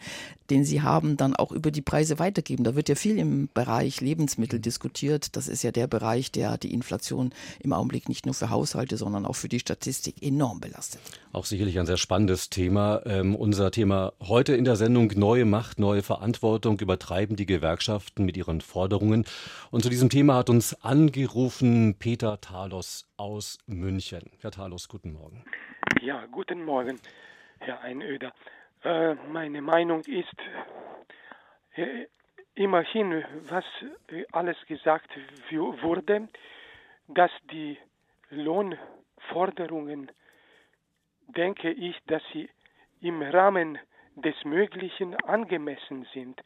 den 0.51 0.65
sie 0.65 0.83
haben, 0.83 1.17
dann 1.17 1.35
auch 1.35 1.51
über 1.51 1.71
die 1.71 1.81
Preise 1.81 2.19
weitergeben. 2.19 2.65
Da 2.65 2.75
wird 2.75 2.89
ja 2.89 2.95
viel 2.95 3.19
im 3.19 3.49
Bereich 3.55 4.01
Lebensmittel 4.01 4.59
mhm. 4.59 4.63
diskutiert. 4.63 5.37
Das 5.37 5.49
ist 5.49 5.63
ja 5.63 5.73
der 5.73 5.87
Bereich, 5.87 6.31
der 6.31 6.59
die 6.59 6.73
Inflation 6.73 7.33
im 7.61 7.73
Augenblick 7.73 8.09
nicht 8.09 8.27
nur 8.27 8.35
für 8.35 8.51
Haushalte, 8.51 8.97
sondern 8.97 9.25
auch 9.25 9.37
für 9.37 9.49
die 9.49 9.61
Statistik 9.61 10.23
enorm 10.23 10.61
belastet. 10.61 11.01
Auch 11.33 11.47
sicherlich 11.47 11.79
ein 11.79 11.87
sehr 11.87 11.97
spannendes 11.97 12.51
Thema. 12.51 13.03
Ähm, 13.07 13.35
unser 13.35 13.71
Thema 13.71 14.13
heute 14.21 14.55
in 14.55 14.65
der 14.65 14.77
Sendung 14.77 15.13
Neue 15.17 15.47
Macht, 15.47 15.79
neue 15.79 16.03
Verantwortung 16.03 16.79
übertreiben 16.81 17.37
die 17.37 17.47
Gewerkschaften 17.47 18.25
mit 18.25 18.37
ihren 18.37 18.61
Forderungen. 18.61 19.25
Und 19.71 19.83
zu 19.83 19.89
diesem 19.89 20.11
Thema 20.11 20.37
hat 20.37 20.51
uns 20.51 20.75
angerufen 20.83 21.97
Peter 21.99 22.41
Talos 22.41 23.07
aus 23.17 23.59
München. 23.67 24.31
Herr 24.41 24.51
Talos, 24.51 24.89
guten 24.89 25.13
Morgen. 25.13 25.45
Ja, 26.03 26.27
guten 26.27 26.65
Morgen. 26.65 26.99
Herr 27.65 27.81
Einöder. 27.83 28.33
Äh, 28.83 29.15
meine 29.31 29.63
Meinung 29.63 30.01
ist, 30.01 30.35
äh, 31.77 32.07
immerhin, 32.55 33.25
was 33.49 33.65
äh, 34.09 34.25
alles 34.33 34.57
gesagt 34.67 35.09
wurde, 35.51 36.29
dass 37.07 37.31
die 37.53 37.79
Lohnforderungen, 38.31 40.11
denke 41.29 41.71
ich, 41.71 41.97
dass 42.07 42.23
sie 42.33 42.51
im 43.01 43.23
Rahmen 43.23 43.79
des 44.17 44.35
Möglichen 44.45 45.15
angemessen 45.23 46.07
sind. 46.13 46.41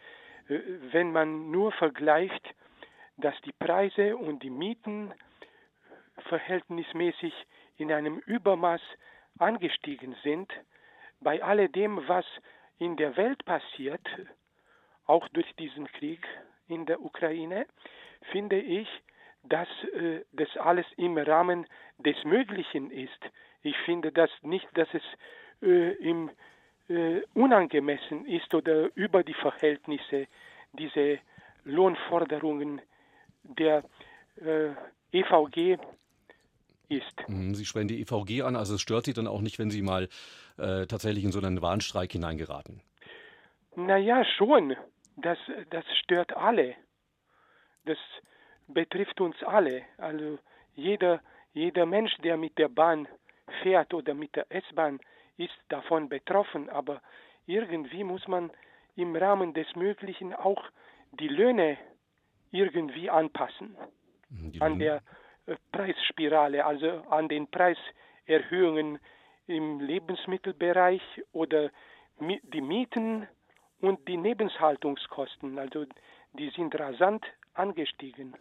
Äh, 0.48 0.60
wenn 0.92 1.12
man 1.12 1.50
nur 1.50 1.72
vergleicht, 1.72 2.46
dass 3.16 3.34
die 3.40 3.52
Preise 3.52 4.18
und 4.18 4.42
die 4.42 4.50
Mieten 4.50 5.14
verhältnismäßig 6.28 7.32
in 7.78 7.90
einem 7.90 8.18
Übermaß 8.18 8.82
angestiegen 9.38 10.14
sind, 10.22 10.52
bei 11.20 11.42
alledem, 11.42 12.06
was 12.08 12.24
in 12.78 12.96
der 12.96 13.16
Welt 13.16 13.44
passiert, 13.44 14.06
auch 15.06 15.26
durch 15.28 15.50
diesen 15.56 15.86
Krieg 15.86 16.26
in 16.68 16.86
der 16.86 17.00
Ukraine, 17.00 17.66
finde 18.32 18.58
ich, 18.58 18.88
dass 19.44 19.68
äh, 19.94 20.22
das 20.32 20.56
alles 20.56 20.86
im 20.96 21.16
Rahmen 21.16 21.66
des 21.98 22.22
Möglichen 22.24 22.90
ist. 22.90 23.20
Ich 23.62 23.76
finde 23.78 24.12
das 24.12 24.30
nicht, 24.42 24.66
dass 24.74 24.88
es 24.92 25.02
äh, 25.62 25.92
im, 25.94 26.30
äh, 26.88 27.20
unangemessen 27.34 28.26
ist 28.26 28.52
oder 28.54 28.90
über 28.96 29.22
die 29.22 29.34
Verhältnisse 29.34 30.26
diese 30.72 31.18
Lohnforderungen 31.64 32.80
der 33.42 33.84
äh, 34.36 34.70
EVG 35.12 35.78
ist. 36.88 37.28
Mhm, 37.28 37.54
Sie 37.54 37.64
sprechen 37.64 37.88
die 37.88 38.00
EVG 38.00 38.42
an, 38.42 38.56
also 38.56 38.74
es 38.74 38.80
stört 38.80 39.04
Sie 39.04 39.12
dann 39.12 39.26
auch 39.26 39.40
nicht, 39.40 39.58
wenn 39.58 39.70
Sie 39.70 39.82
mal 39.82 40.08
äh, 40.58 40.86
tatsächlich 40.86 41.24
in 41.24 41.32
so 41.32 41.38
einen 41.38 41.62
Warnstreik 41.62 42.12
hineingeraten? 42.12 42.80
Naja, 43.74 44.24
schon. 44.36 44.74
Das, 45.16 45.38
das 45.70 45.84
stört 46.02 46.36
alle. 46.36 46.74
Das 47.84 47.98
betrifft 48.68 49.20
uns 49.20 49.36
alle. 49.42 49.82
Also 49.98 50.38
jeder, 50.74 51.20
jeder 51.52 51.86
Mensch, 51.86 52.14
der 52.22 52.36
mit 52.36 52.58
der 52.58 52.68
Bahn 52.68 53.08
fährt 53.62 53.94
oder 53.94 54.14
mit 54.14 54.34
der 54.36 54.46
S-Bahn, 54.50 54.98
ist 55.36 55.54
davon 55.68 56.08
betroffen. 56.08 56.68
Aber 56.68 57.00
irgendwie 57.46 58.04
muss 58.04 58.26
man 58.28 58.50
im 58.96 59.14
Rahmen 59.14 59.54
des 59.54 59.74
Möglichen 59.76 60.34
auch 60.34 60.62
die 61.12 61.28
Löhne 61.28 61.78
irgendwie 62.50 63.10
anpassen. 63.10 63.76
Mhm, 64.30 64.52
die 64.52 64.60
an 64.60 64.78
der 64.78 65.02
Preisspirale, 65.72 66.64
also 66.64 67.02
an 67.10 67.28
den 67.28 67.48
Preiserhöhungen 67.48 68.98
im 69.46 69.80
Lebensmittelbereich 69.80 71.02
oder 71.32 71.70
die 72.20 72.60
Mieten 72.60 73.28
und 73.80 74.06
die 74.08 74.16
Lebenshaltungskosten. 74.16 75.58
Also 75.58 75.86
die 76.32 76.50
sind 76.50 76.78
rasant 76.78 77.24
angestiegen. 77.54 78.34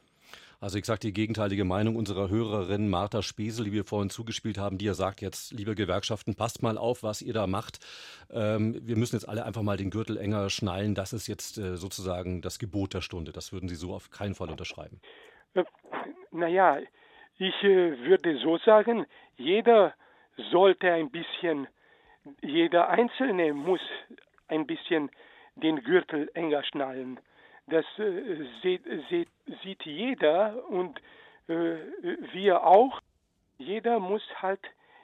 Also 0.60 0.80
ich 0.80 0.86
sage 0.86 1.02
die 1.02 1.14
gegenteilige 1.14 1.66
Meinung 1.66 1.96
unserer 1.96 2.30
Hörerin 2.30 2.90
Martha 2.90 3.22
Spesel, 3.22 3.66
die 3.66 3.72
wir 3.72 3.84
vorhin 3.84 4.10
zugespielt 4.10 4.58
haben, 4.58 4.78
die 4.78 4.86
ja 4.86 4.94
sagt 4.94 5.22
jetzt, 5.22 5.52
liebe 5.52 5.76
Gewerkschaften, 5.76 6.36
passt 6.36 6.64
mal 6.64 6.78
auf, 6.78 7.04
was 7.04 7.22
ihr 7.22 7.34
da 7.34 7.46
macht. 7.46 7.80
Ähm, 8.32 8.80
wir 8.82 8.98
müssen 8.98 9.16
jetzt 9.16 9.28
alle 9.28 9.46
einfach 9.46 9.62
mal 9.62 9.78
den 9.78 9.92
Gürtel 9.92 10.18
enger 10.18 10.50
schnallen. 10.50 10.96
Das 10.96 11.14
ist 11.14 11.28
jetzt 11.28 11.58
äh, 11.58 11.76
sozusagen 11.76 12.42
das 12.42 12.58
Gebot 12.58 12.94
der 12.94 13.02
Stunde. 13.02 13.32
Das 13.32 13.52
würden 13.52 13.70
Sie 13.70 13.76
so 13.76 13.94
auf 13.94 14.10
keinen 14.10 14.34
Fall 14.34 14.50
unterschreiben. 14.50 15.02
Naja, 16.36 16.80
ich 17.38 17.64
äh, 17.64 17.98
würde 18.00 18.38
so 18.40 18.58
sagen, 18.58 19.06
jeder 19.38 19.94
sollte 20.52 20.92
ein 20.92 21.10
bisschen, 21.10 21.66
jeder 22.42 22.90
Einzelne 22.90 23.54
muss 23.54 23.80
ein 24.50 24.68
bisschen 24.68 25.10
den 25.56 25.82
Gürtel 25.82 26.30
enger 26.34 26.62
schnallen. 26.64 27.22
Das 27.68 27.86
äh, 28.00 28.46
sieht, 28.62 28.84
sieht, 29.10 29.30
sieht, 29.64 29.84
jeder 29.86 30.68
und 30.70 31.00
äh, 31.48 31.78
wir 32.34 32.66
auch. 32.66 33.00
Jeder 33.58 34.00
muss 34.00 34.24
halt 34.42 34.60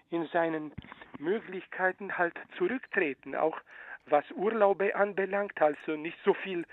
in 0.10 0.28
seinen 0.34 0.74
Möglichkeiten 1.18 2.18
halt 2.18 2.34
zurücktreten, 2.58 3.36
auch 3.36 3.58
was 4.08 4.30
Urlaube 4.32 4.96
anbelangt. 4.96 5.62
Also 5.62 5.96
nicht 5.96 6.18
so 6.26 6.34
viel 6.34 6.66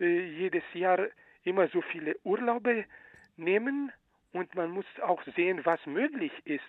äh, 0.00 0.20
jedes 0.20 0.64
Jahr 0.74 0.98
immer 1.44 1.68
so 1.68 1.80
viele 1.80 2.16
Urlaube 2.24 2.84
nehmen 3.36 3.92
und 4.32 4.54
man 4.54 4.70
muss 4.70 4.86
auch 5.02 5.22
sehen, 5.36 5.64
was 5.64 5.84
möglich 5.86 6.32
ist. 6.44 6.62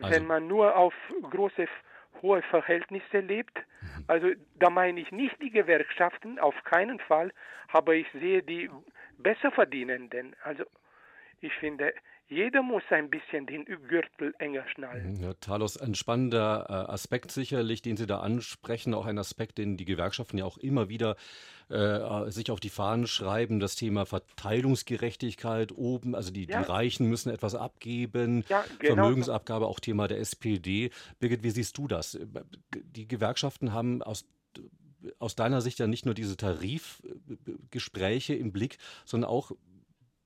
Also. 0.00 0.14
Wenn 0.14 0.26
man 0.26 0.46
nur 0.46 0.76
auf 0.76 0.94
große 1.22 1.66
hohe 2.22 2.42
Verhältnisse 2.42 3.20
lebt. 3.20 3.56
Mhm. 3.80 4.04
Also 4.06 4.28
da 4.56 4.70
meine 4.70 5.00
ich 5.00 5.10
nicht 5.12 5.40
die 5.40 5.50
Gewerkschaften, 5.50 6.38
auf 6.38 6.54
keinen 6.64 6.98
Fall, 7.00 7.32
aber 7.68 7.94
ich 7.94 8.06
sehe 8.12 8.42
die 8.42 8.70
besser 9.18 9.50
verdienenden. 9.52 10.34
Also 10.42 10.64
ich 11.40 11.52
finde, 11.54 11.92
jeder 12.28 12.62
muss 12.62 12.82
ein 12.90 13.08
bisschen 13.08 13.46
den 13.46 13.64
Gürtel 13.64 14.34
enger 14.38 14.68
schnallen. 14.68 15.16
Ja, 15.16 15.32
Talos, 15.34 15.78
ein 15.78 15.94
spannender 15.94 16.66
äh, 16.68 16.92
Aspekt 16.92 17.30
sicherlich, 17.30 17.80
den 17.80 17.96
Sie 17.96 18.06
da 18.06 18.20
ansprechen, 18.20 18.92
auch 18.92 19.06
ein 19.06 19.18
Aspekt, 19.18 19.56
den 19.58 19.76
die 19.76 19.86
Gewerkschaften 19.86 20.36
ja 20.36 20.44
auch 20.44 20.58
immer 20.58 20.90
wieder 20.90 21.16
äh, 21.70 22.30
sich 22.30 22.50
auf 22.50 22.60
die 22.60 22.68
Fahnen 22.68 23.06
schreiben, 23.06 23.60
das 23.60 23.76
Thema 23.76 24.04
Verteilungsgerechtigkeit 24.04 25.72
oben, 25.72 26.14
also 26.14 26.30
die, 26.30 26.46
ja. 26.46 26.62
die 26.62 26.68
Reichen 26.70 27.08
müssen 27.08 27.30
etwas 27.30 27.54
abgeben, 27.54 28.44
ja, 28.48 28.64
genau. 28.78 28.94
Vermögensabgabe, 28.94 29.66
auch 29.66 29.80
Thema 29.80 30.06
der 30.06 30.18
SPD. 30.18 30.90
Birgit, 31.20 31.42
wie 31.42 31.50
siehst 31.50 31.78
du 31.78 31.88
das? 31.88 32.18
Die 32.74 33.08
Gewerkschaften 33.08 33.72
haben 33.72 34.02
aus 34.02 34.26
aus 35.20 35.36
deiner 35.36 35.60
Sicht 35.60 35.78
ja 35.78 35.86
nicht 35.86 36.06
nur 36.06 36.14
diese 36.14 36.36
Tarifgespräche 36.36 38.34
im 38.34 38.50
Blick, 38.50 38.78
sondern 39.04 39.30
auch 39.30 39.52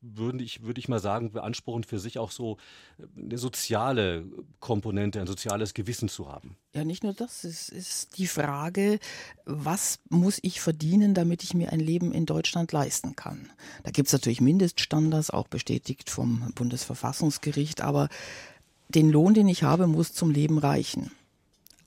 würde 0.02 0.42
ich, 0.42 0.62
würde 0.62 0.80
ich 0.80 0.88
mal 0.88 0.99
sagen, 0.99 1.32
beanspruchen 1.32 1.85
für 1.85 1.99
sich 1.99 2.18
auch 2.18 2.30
so 2.30 2.59
äh, 2.99 3.04
eine 3.21 3.38
soziale 3.38 4.25
Komponente, 4.61 5.21
ein 5.21 5.26
soziales 5.26 5.75
Gewissen 5.75 6.09
zu 6.09 6.30
haben. 6.30 6.56
Ja, 6.75 6.85
nicht 6.85 7.04
nur 7.04 7.14
das. 7.14 7.44
Es 7.44 7.68
ist 7.68 8.18
die 8.18 8.26
Frage, 8.26 8.99
was 9.44 10.00
muss 10.09 10.38
ich 10.42 10.61
verdienen, 10.61 11.14
damit 11.14 11.42
ich 11.44 11.54
mir 11.54 11.73
ein 11.73 11.80
Leben 11.80 12.12
in 12.12 12.26
Deutschland 12.26 12.73
leisten 12.73 13.16
kann? 13.16 13.50
Da 13.85 13.90
gibt 13.90 14.09
es 14.09 14.12
natürlich 14.12 14.40
Mindeststandards, 14.40 15.30
auch 15.30 15.49
bestätigt 15.49 16.11
vom 16.11 16.52
Bundesverfassungsgericht, 16.54 17.80
aber 17.80 18.09
den 18.88 19.11
Lohn, 19.11 19.35
den 19.35 19.49
ich 19.49 19.62
habe, 19.62 19.87
muss 19.87 20.12
zum 20.12 20.30
Leben 20.30 20.59
reichen. 20.59 21.12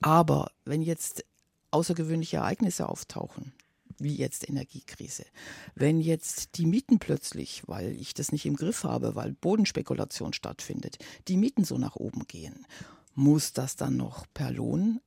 Aber 0.00 0.50
wenn 0.64 0.82
jetzt 0.82 1.24
außergewöhnliche 1.70 2.38
Ereignisse 2.38 2.88
auftauchen, 2.88 3.52
wie 3.98 4.14
jetzt 4.14 4.48
Energiekrise. 4.48 5.24
Wenn 5.74 6.00
jetzt 6.00 6.58
die 6.58 6.66
Mieten 6.66 6.98
plötzlich, 6.98 7.62
weil 7.66 7.92
ich 7.92 8.14
das 8.14 8.32
nicht 8.32 8.46
im 8.46 8.56
Griff 8.56 8.84
habe, 8.84 9.14
weil 9.14 9.32
Bodenspekulation 9.32 10.32
stattfindet, 10.32 10.98
die 11.28 11.36
Mieten 11.36 11.64
so 11.64 11.78
nach 11.78 11.96
oben 11.96 12.26
gehen, 12.26 12.66
muss 13.14 13.52
das 13.52 13.76
dann 13.76 13.96
noch 13.96 14.26
per 14.34 14.50
Lohnfindung 14.50 15.00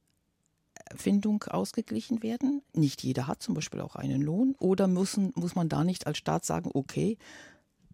ausgeglichen 1.44 2.24
werden? 2.24 2.62
Nicht 2.74 3.04
jeder 3.04 3.28
hat 3.28 3.44
zum 3.44 3.54
Beispiel 3.54 3.82
auch 3.82 3.96
einen 3.96 4.22
Lohn. 4.22 4.56
Oder 4.60 4.88
müssen, 4.88 5.32
muss 5.36 5.56
man 5.56 5.70
da 5.70 5.84
nicht 5.84 6.08
als 6.08 6.18
Staat 6.18 6.46
sagen, 6.46 6.72
okay, 6.74 7.18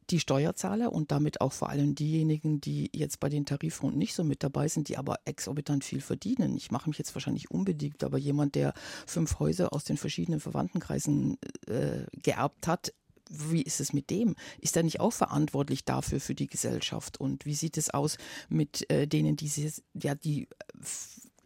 die 0.09 0.19
Steuerzahler 0.19 0.91
und 0.91 1.11
damit 1.11 1.41
auch 1.41 1.53
vor 1.53 1.69
allem 1.69 1.95
diejenigen, 1.95 2.61
die 2.61 2.89
jetzt 2.93 3.19
bei 3.19 3.29
den 3.29 3.45
Tarifrunden 3.45 3.97
nicht 3.97 4.13
so 4.13 4.23
mit 4.23 4.43
dabei 4.43 4.67
sind, 4.67 4.89
die 4.89 4.97
aber 4.97 5.19
exorbitant 5.25 5.83
viel 5.83 6.01
verdienen. 6.01 6.55
Ich 6.57 6.71
mache 6.71 6.89
mich 6.89 6.97
jetzt 6.97 7.15
wahrscheinlich 7.15 7.51
unbedingt, 7.51 8.03
aber 8.03 8.17
jemand, 8.17 8.55
der 8.55 8.73
fünf 9.05 9.39
Häuser 9.39 9.73
aus 9.73 9.83
den 9.83 9.97
verschiedenen 9.97 10.39
Verwandtenkreisen 10.39 11.37
äh, 11.67 12.05
geerbt 12.21 12.67
hat, 12.67 12.93
wie 13.29 13.63
ist 13.63 13.79
es 13.79 13.93
mit 13.93 14.11
dem? 14.11 14.35
Ist 14.59 14.77
er 14.77 14.83
nicht 14.83 14.99
auch 14.99 15.13
verantwortlich 15.13 15.83
dafür 15.83 16.19
für 16.19 16.35
die 16.35 16.47
Gesellschaft? 16.47 17.19
Und 17.19 17.45
wie 17.45 17.55
sieht 17.55 17.77
es 17.77 17.89
aus 17.89 18.17
mit 18.49 18.89
äh, 18.91 19.07
denen, 19.07 19.35
die, 19.35 19.71
ja, 19.93 20.13
die 20.13 20.47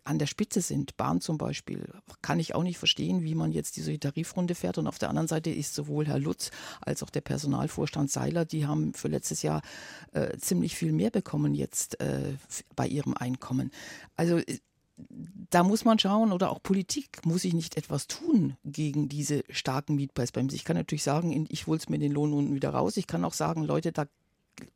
an 0.10 0.18
der 0.18 0.26
Spitze 0.26 0.62
sind, 0.62 0.98
Bahn 0.98 1.22
zum 1.22 1.38
Beispiel, 1.38 1.88
kann 2.24 2.40
ich 2.40 2.56
auch 2.56 2.64
nicht 2.64 2.80
verstehen, 2.80 3.24
wie 3.24 3.36
man 3.36 3.52
jetzt 3.52 3.78
diese 3.78 3.98
Tarifrunde 4.00 4.56
fährt. 4.56 4.80
Und 4.80 4.88
auf 4.88 4.98
der 4.98 5.10
anderen 5.10 5.28
Seite 5.28 5.52
ist 5.52 5.76
sowohl 5.76 6.08
Herr 6.08 6.18
Lutz 6.18 6.50
als 6.82 7.04
auch 7.04 7.12
der 7.12 7.22
Personalvorstand 7.22 8.10
Seiler, 8.10 8.44
die 8.44 8.66
haben 8.66 8.96
für 8.96 9.08
letztes 9.08 9.44
Jahr 9.44 9.62
äh, 10.14 10.36
ziemlich 10.38 10.76
viel 10.76 10.94
mehr 10.94 11.12
bekommen 11.12 11.54
jetzt 11.54 12.00
äh, 12.02 12.34
bei 12.76 12.88
ihrem 12.88 13.14
Einkommen. 13.14 13.70
Also 14.16 14.38
äh, 14.38 14.58
da 15.50 15.64
muss 15.64 15.86
man 15.86 16.00
schauen, 16.00 16.32
oder 16.32 16.50
auch 16.50 16.62
Politik, 16.62 17.26
muss 17.26 17.46
ich 17.46 17.54
nicht 17.54 17.78
etwas 17.78 18.08
tun 18.08 18.58
gegen 18.66 19.10
diese 19.10 19.44
starken 19.50 19.96
Mietpreisbremsen? 19.96 20.56
Ich 20.56 20.66
kann 20.66 20.76
natürlich 20.76 21.04
sagen, 21.04 21.48
ich 21.50 21.68
hole 21.68 21.78
es 21.78 21.88
mir 21.88 22.00
den 22.00 22.12
Lohn 22.12 22.34
unten 22.34 22.56
wieder 22.56 22.72
raus. 22.72 22.98
Ich 22.98 23.08
kann 23.08 23.24
auch 23.24 23.34
sagen, 23.34 23.64
Leute, 23.64 23.92
da 23.92 24.06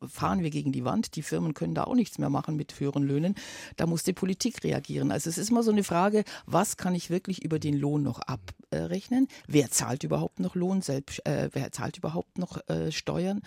fahren 0.06 0.42
wir 0.42 0.50
gegen 0.50 0.72
die 0.72 0.84
Wand. 0.84 1.16
Die 1.16 1.22
Firmen 1.22 1.54
können 1.54 1.74
da 1.74 1.84
auch 1.84 1.94
nichts 1.94 2.18
mehr 2.18 2.30
machen 2.30 2.56
mit 2.56 2.78
höheren 2.78 3.02
Löhnen. 3.02 3.34
Da 3.76 3.86
muss 3.86 4.02
die 4.02 4.12
Politik 4.12 4.64
reagieren. 4.64 5.10
Also 5.10 5.30
es 5.30 5.38
ist 5.38 5.50
immer 5.50 5.62
so 5.62 5.70
eine 5.70 5.84
Frage, 5.84 6.24
was 6.46 6.76
kann 6.76 6.94
ich 6.94 7.10
wirklich 7.10 7.44
über 7.44 7.58
den 7.58 7.78
Lohn 7.78 8.02
noch 8.02 8.20
abrechnen? 8.20 9.28
Wer 9.46 9.70
zahlt 9.70 10.04
überhaupt 10.04 10.40
noch 10.40 10.54
Lohn? 10.54 10.82
Selbst, 10.82 11.24
äh, 11.26 11.50
wer 11.52 11.72
zahlt 11.72 11.98
überhaupt 11.98 12.38
noch 12.38 12.58
äh, 12.68 12.92
Steuern? 12.92 13.40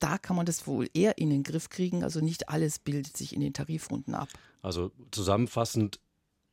Da 0.00 0.18
kann 0.18 0.36
man 0.36 0.46
das 0.46 0.66
wohl 0.66 0.88
eher 0.92 1.18
in 1.18 1.30
den 1.30 1.42
Griff 1.42 1.68
kriegen. 1.68 2.04
Also 2.04 2.20
nicht 2.20 2.48
alles 2.48 2.78
bildet 2.78 3.16
sich 3.16 3.34
in 3.34 3.40
den 3.40 3.54
Tarifrunden 3.54 4.14
ab. 4.14 4.28
Also 4.62 4.90
zusammenfassend, 5.10 6.00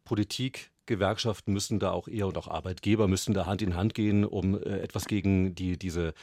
Politik 0.05 0.71
Gewerkschaften 0.85 1.53
müssen 1.53 1.79
da 1.79 1.91
auch 1.91 2.07
eher 2.07 2.27
und 2.27 2.37
auch 2.37 2.47
Arbeitgeber 2.47 3.07
müssen 3.07 3.33
da 3.33 3.45
Hand 3.45 3.61
in 3.61 3.75
Hand 3.75 3.93
gehen, 3.93 4.23
um 4.23 4.55
äh, 4.55 4.79
etwas 4.79 5.05
gegen 5.05 5.55
die, 5.55 5.77
diese, 5.77 6.13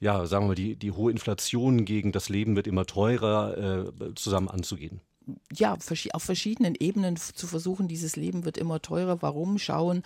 ja, 0.00 0.26
sagen 0.26 0.44
wir 0.44 0.48
mal, 0.48 0.54
die, 0.54 0.76
die 0.76 0.92
hohe 0.92 1.10
Inflation, 1.12 1.84
gegen 1.84 2.12
das 2.12 2.28
Leben 2.28 2.56
wird 2.56 2.66
immer 2.66 2.86
teurer, 2.86 3.90
äh, 3.90 4.14
zusammen 4.14 4.48
anzugehen 4.48 5.00
ja, 5.52 5.76
auf 6.12 6.22
verschiedenen 6.22 6.74
Ebenen 6.78 7.16
zu 7.16 7.46
versuchen, 7.46 7.88
dieses 7.88 8.16
Leben 8.16 8.44
wird 8.44 8.58
immer 8.58 8.80
teurer, 8.80 9.22
warum 9.22 9.58
schauen, 9.58 10.02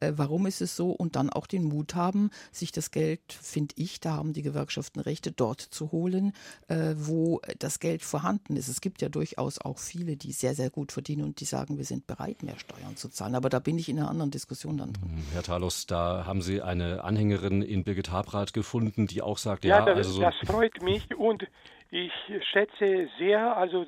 äh, 0.00 0.12
warum 0.16 0.46
ist 0.46 0.60
es 0.60 0.76
so 0.76 0.90
und 0.90 1.16
dann 1.16 1.30
auch 1.30 1.46
den 1.46 1.64
Mut 1.64 1.94
haben, 1.94 2.30
sich 2.52 2.72
das 2.72 2.90
Geld, 2.90 3.20
finde 3.28 3.74
ich, 3.76 4.00
da 4.00 4.12
haben 4.12 4.32
die 4.32 4.42
Gewerkschaften 4.42 5.00
Rechte, 5.00 5.32
dort 5.32 5.60
zu 5.60 5.92
holen, 5.92 6.32
äh, 6.68 6.94
wo 6.96 7.40
das 7.58 7.80
Geld 7.80 8.02
vorhanden 8.02 8.56
ist. 8.56 8.68
Es 8.68 8.80
gibt 8.80 9.02
ja 9.02 9.08
durchaus 9.08 9.60
auch 9.60 9.78
viele, 9.78 10.16
die 10.16 10.32
sehr, 10.32 10.54
sehr 10.54 10.70
gut 10.70 10.92
verdienen 10.92 11.24
und 11.24 11.40
die 11.40 11.44
sagen, 11.44 11.78
wir 11.78 11.84
sind 11.84 12.06
bereit, 12.06 12.42
mehr 12.42 12.58
Steuern 12.58 12.96
zu 12.96 13.08
zahlen. 13.08 13.34
Aber 13.34 13.48
da 13.48 13.58
bin 13.58 13.78
ich 13.78 13.88
in 13.88 13.98
einer 13.98 14.10
anderen 14.10 14.30
Diskussion 14.30 14.78
dann 14.78 14.92
drin. 14.92 15.24
Herr 15.32 15.42
Talos, 15.42 15.86
da 15.86 16.24
haben 16.26 16.42
Sie 16.42 16.62
eine 16.62 17.04
Anhängerin 17.04 17.62
in 17.62 17.84
Birgit 17.84 18.10
Habrath 18.10 18.52
gefunden, 18.52 19.06
die 19.06 19.22
auch 19.22 19.38
sagt, 19.38 19.64
ja, 19.64 19.78
ja 19.78 19.84
das, 19.84 19.96
also 19.98 20.10
so 20.12 20.20
das 20.20 20.34
freut 20.46 20.82
mich 20.82 21.14
und 21.16 21.44
ich 21.90 22.12
schätze 22.52 23.08
sehr, 23.18 23.56
also 23.56 23.86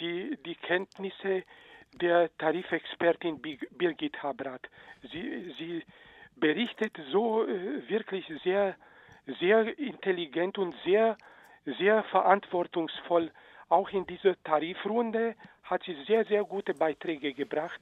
die, 0.00 0.36
die 0.44 0.54
Kenntnisse 0.54 1.44
der 2.00 2.36
Tarifexpertin 2.38 3.40
Birgit 3.40 4.22
Habrath. 4.22 4.68
Sie, 5.12 5.54
sie 5.58 5.82
berichtet 6.36 6.96
so 7.12 7.46
äh, 7.46 7.88
wirklich 7.88 8.26
sehr, 8.42 8.76
sehr 9.40 9.78
intelligent 9.78 10.58
und 10.58 10.74
sehr, 10.84 11.16
sehr 11.78 12.02
verantwortungsvoll. 12.04 13.30
Auch 13.68 13.88
in 13.90 14.06
dieser 14.06 14.40
Tarifrunde 14.42 15.34
hat 15.62 15.82
sie 15.84 15.96
sehr, 16.06 16.24
sehr 16.26 16.44
gute 16.44 16.74
Beiträge 16.74 17.32
gebracht 17.32 17.80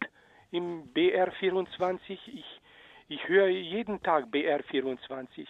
im 0.51 0.93
BR24. 0.95 2.19
Ich, 2.27 2.61
ich 3.09 3.29
höre 3.29 3.49
jeden 3.49 4.03
Tag 4.03 4.27
BR24. 4.27 5.47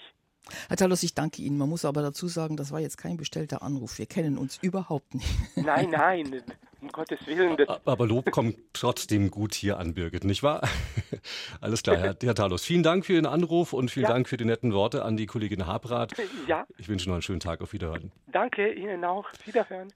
Herr 0.69 0.77
Talos, 0.77 1.03
ich 1.03 1.15
danke 1.15 1.43
Ihnen. 1.43 1.57
Man 1.57 1.69
muss 1.69 1.85
aber 1.85 2.03
dazu 2.03 2.29
sagen, 2.29 2.57
das 2.57 2.73
war 2.73 2.81
jetzt 2.81 2.99
kein 2.99 3.17
bestellter 3.17 3.63
Anruf. 3.63 3.99
Wir 3.99 4.07
kennen 4.07 4.39
uns 4.39 4.59
überhaupt 4.61 5.15
nicht. 5.15 5.29
Nein, 5.57 5.91
nein, 5.91 6.43
um 6.81 6.89
Gottes 6.89 7.25
Willen. 7.27 7.57
aber 7.85 8.07
Lob 8.07 8.31
kommt 8.33 8.57
trotzdem 8.73 9.31
gut 9.31 9.55
hier 9.55 9.79
an, 9.79 9.95
Birgit, 9.95 10.25
nicht 10.25 10.43
wahr? 10.43 10.69
Alles 11.61 11.85
klar, 11.85 11.97
Herr, 11.97 12.17
Herr 12.21 12.35
Talos. 12.35 12.65
Vielen 12.65 12.83
Dank 12.83 13.07
für 13.07 13.13
Ihren 13.13 13.27
Anruf 13.27 13.73
und 13.73 13.91
vielen 13.91 14.05
ja. 14.05 14.11
Dank 14.11 14.29
für 14.29 14.37
die 14.37 14.45
netten 14.45 14.73
Worte 14.73 15.05
an 15.05 15.17
die 15.17 15.27
Kollegin 15.27 15.67
Habrath. 15.67 16.15
Ja. 16.49 16.67
Ich 16.79 16.89
wünsche 16.89 17.09
noch 17.09 17.15
einen 17.15 17.23
schönen 17.23 17.41
Tag. 17.41 17.61
Auf 17.61 17.73
Wiederhören. 17.73 18.11
Danke 18.33 18.73
Ihnen 18.73 19.05
auch. 19.05 19.27
Wiederhören. 19.45 19.93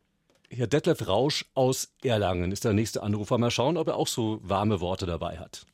Herr 0.48 0.68
Detlef 0.68 1.08
Rausch 1.08 1.44
aus 1.54 1.92
Erlangen 2.04 2.52
ist 2.52 2.64
der 2.64 2.72
nächste 2.72 3.02
Anrufer. 3.02 3.36
Mal 3.38 3.50
schauen, 3.50 3.76
ob 3.76 3.88
er 3.88 3.96
auch 3.96 4.06
so 4.06 4.38
warme 4.42 4.80
Worte 4.80 5.06
dabei 5.06 5.38
hat. 5.38 5.66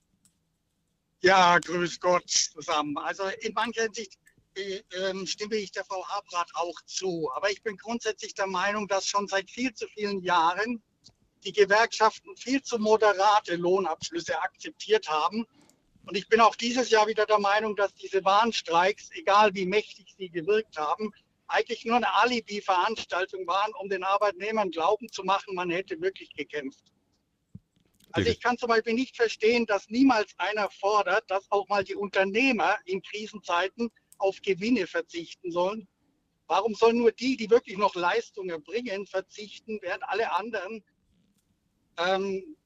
Ja, 1.21 1.59
grüß 1.59 2.00
Gott 2.00 2.29
zusammen. 2.29 2.97
Also 2.97 3.25
in 3.41 3.52
mancher 3.52 3.83
Hinsicht 3.83 4.19
äh, 4.54 5.26
stimme 5.26 5.56
ich 5.56 5.73
der 5.73 5.85
Frau 5.85 6.06
Habrath 6.06 6.50
auch 6.54 6.80
zu. 6.87 7.30
Aber 7.35 7.50
ich 7.50 7.62
bin 7.62 7.76
grundsätzlich 7.76 8.35
der 8.35 8.47
Meinung, 8.47 8.88
dass 8.88 9.06
schon 9.06 9.26
seit 9.26 9.50
viel 9.50 9.73
zu 9.75 9.87
vielen 9.88 10.21
Jahren 10.23 10.82
die 11.44 11.52
Gewerkschaften 11.52 12.37
viel 12.37 12.62
zu 12.62 12.78
moderate 12.78 13.56
Lohnabschlüsse 13.56 14.40
akzeptiert 14.40 15.09
haben. 15.09 15.47
Und 16.04 16.16
ich 16.16 16.28
bin 16.28 16.40
auch 16.40 16.56
dieses 16.56 16.90
Jahr 16.90 17.06
wieder 17.06 17.26
der 17.26 17.38
Meinung, 17.38 17.76
dass 17.76 17.94
diese 17.94 18.25
Warnstreiks, 18.25 19.11
egal 19.12 19.54
wie 19.54 19.66
mächtig 19.66 20.14
sie 20.16 20.28
gewirkt 20.28 20.76
haben, 20.76 21.12
eigentlich 21.47 21.85
nur 21.85 21.97
eine 21.97 22.12
Alibi-Veranstaltung 22.14 23.47
waren, 23.47 23.73
um 23.75 23.88
den 23.88 24.02
Arbeitnehmern 24.02 24.71
glauben 24.71 25.09
zu 25.11 25.23
machen, 25.23 25.54
man 25.54 25.71
hätte 25.71 26.00
wirklich 26.00 26.32
gekämpft. 26.35 26.85
Also 28.12 28.30
ich 28.30 28.40
kann 28.40 28.59
zum 28.59 28.68
Beispiel 28.68 28.94
nicht 28.94 29.16
verstehen, 29.16 29.64
dass 29.66 29.88
niemals 29.88 30.35
einer 30.37 30.71
fordert, 30.71 31.30
dass 31.30 31.50
auch 31.50 31.68
mal 31.68 31.82
die 31.82 31.94
Unternehmer 31.94 32.76
in 32.85 33.00
Krisenzeiten 33.02 33.90
auf 34.23 34.41
Gewinne 34.43 34.87
verzichten 34.87 35.50
sollen. 35.50 35.88
Warum 36.47 36.75
sollen 36.75 36.99
nur 36.99 37.12
die, 37.12 37.37
die 37.37 37.51
wirklich 37.51 37.77
noch 37.77 37.94
Leistungen 37.94 38.62
bringen, 38.62 39.07
verzichten, 39.07 39.79
während 39.83 40.03
alle 40.05 40.33
anderen 40.33 40.85
ähm, 41.99 42.57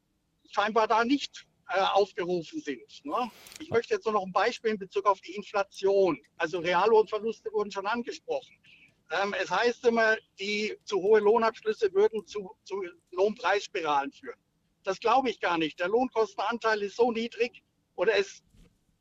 scheinbar 0.50 0.88
da 0.88 1.04
nicht 1.04 1.46
äh, 1.68 1.80
aufgerufen 1.80 2.60
sind? 2.60 3.04
Ne? 3.04 3.30
Ich 3.60 3.70
möchte 3.70 3.94
jetzt 3.94 4.04
nur 4.04 4.14
noch 4.14 4.24
ein 4.24 4.32
Beispiel 4.32 4.72
in 4.72 4.78
Bezug 4.78 5.06
auf 5.06 5.20
die 5.20 5.34
Inflation. 5.34 6.18
Also 6.36 6.58
Reallohnverluste 6.58 7.52
wurden 7.52 7.70
schon 7.70 7.86
angesprochen. 7.86 8.56
Ähm, 9.10 9.34
es 9.40 9.50
heißt 9.50 9.86
immer, 9.86 10.16
die 10.38 10.76
zu 10.84 11.00
hohe 11.00 11.20
Lohnabschlüsse 11.20 11.92
würden 11.92 12.26
zu, 12.26 12.56
zu 12.64 12.82
Lohnpreisspiralen 13.12 14.12
führen. 14.12 14.38
Das 14.82 14.98
glaube 15.00 15.30
ich 15.30 15.40
gar 15.40 15.58
nicht. 15.58 15.78
Der 15.80 15.88
Lohnkostenanteil 15.88 16.82
ist 16.82 16.96
so 16.96 17.12
niedrig 17.12 17.62
oder 17.94 18.16
es 18.16 18.42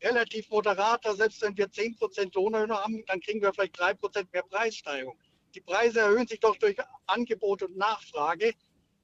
relativ 0.01 0.49
moderater. 0.49 1.15
Selbst 1.15 1.41
wenn 1.41 1.57
wir 1.57 1.67
10% 1.67 2.33
Lohnerhöhung 2.33 2.71
haben, 2.71 3.05
dann 3.05 3.19
kriegen 3.19 3.41
wir 3.41 3.53
vielleicht 3.53 3.79
3% 3.79 4.27
mehr 4.31 4.43
Preissteigerung. 4.43 5.17
Die 5.53 5.61
Preise 5.61 6.01
erhöhen 6.01 6.27
sich 6.27 6.39
doch 6.39 6.57
durch 6.57 6.77
Angebot 7.07 7.63
und 7.63 7.77
Nachfrage. 7.77 8.53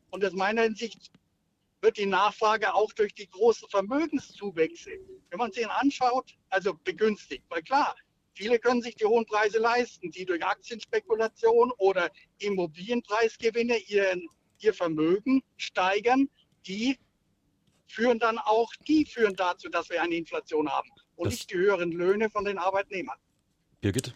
Und 0.10 0.26
aus 0.26 0.34
meiner 0.34 0.64
Hinsicht 0.64 1.12
wird 1.82 1.98
die 1.98 2.06
Nachfrage 2.06 2.74
auch 2.74 2.92
durch 2.94 3.14
die 3.14 3.30
großen 3.30 3.70
Vermögenszuwächse, 3.70 4.92
wenn 5.30 5.40
man 5.40 5.52
sich 5.52 5.68
anschaut, 5.68 6.36
also 6.50 6.74
begünstigt. 6.84 7.44
Weil 7.50 7.64
klar, 7.64 7.96
viele 8.34 8.60
können 8.60 8.82
sich 8.82 8.96
die 8.96 9.06
hohen 9.06 9.26
Preise 9.26 9.60
leisten, 9.60 10.12
die 10.12 10.26
durch 10.26 10.44
Aktienspekulation 10.44 11.72
oder 11.78 12.12
Immobilienpreisgewinne 12.40 13.78
ihren, 13.78 14.28
ihr 14.60 14.74
Vermögen 14.74 15.42
steigern, 15.58 16.30
die 16.68 17.00
führen 17.92 18.20
dann 18.20 18.38
auch, 18.38 18.72
die 18.88 19.06
führen 19.06 19.36
dazu, 19.36 19.70
dass 19.70 19.90
wir 19.90 20.02
eine 20.02 20.16
Inflation 20.16 20.70
haben 20.70 20.90
und 21.16 21.26
das 21.26 21.34
nicht 21.34 21.52
die 21.52 21.58
höheren 21.58 21.92
Löhne 21.92 22.30
von 22.30 22.46
den 22.46 22.58
Arbeitnehmern. 22.58 23.18
Birgit? 23.82 24.14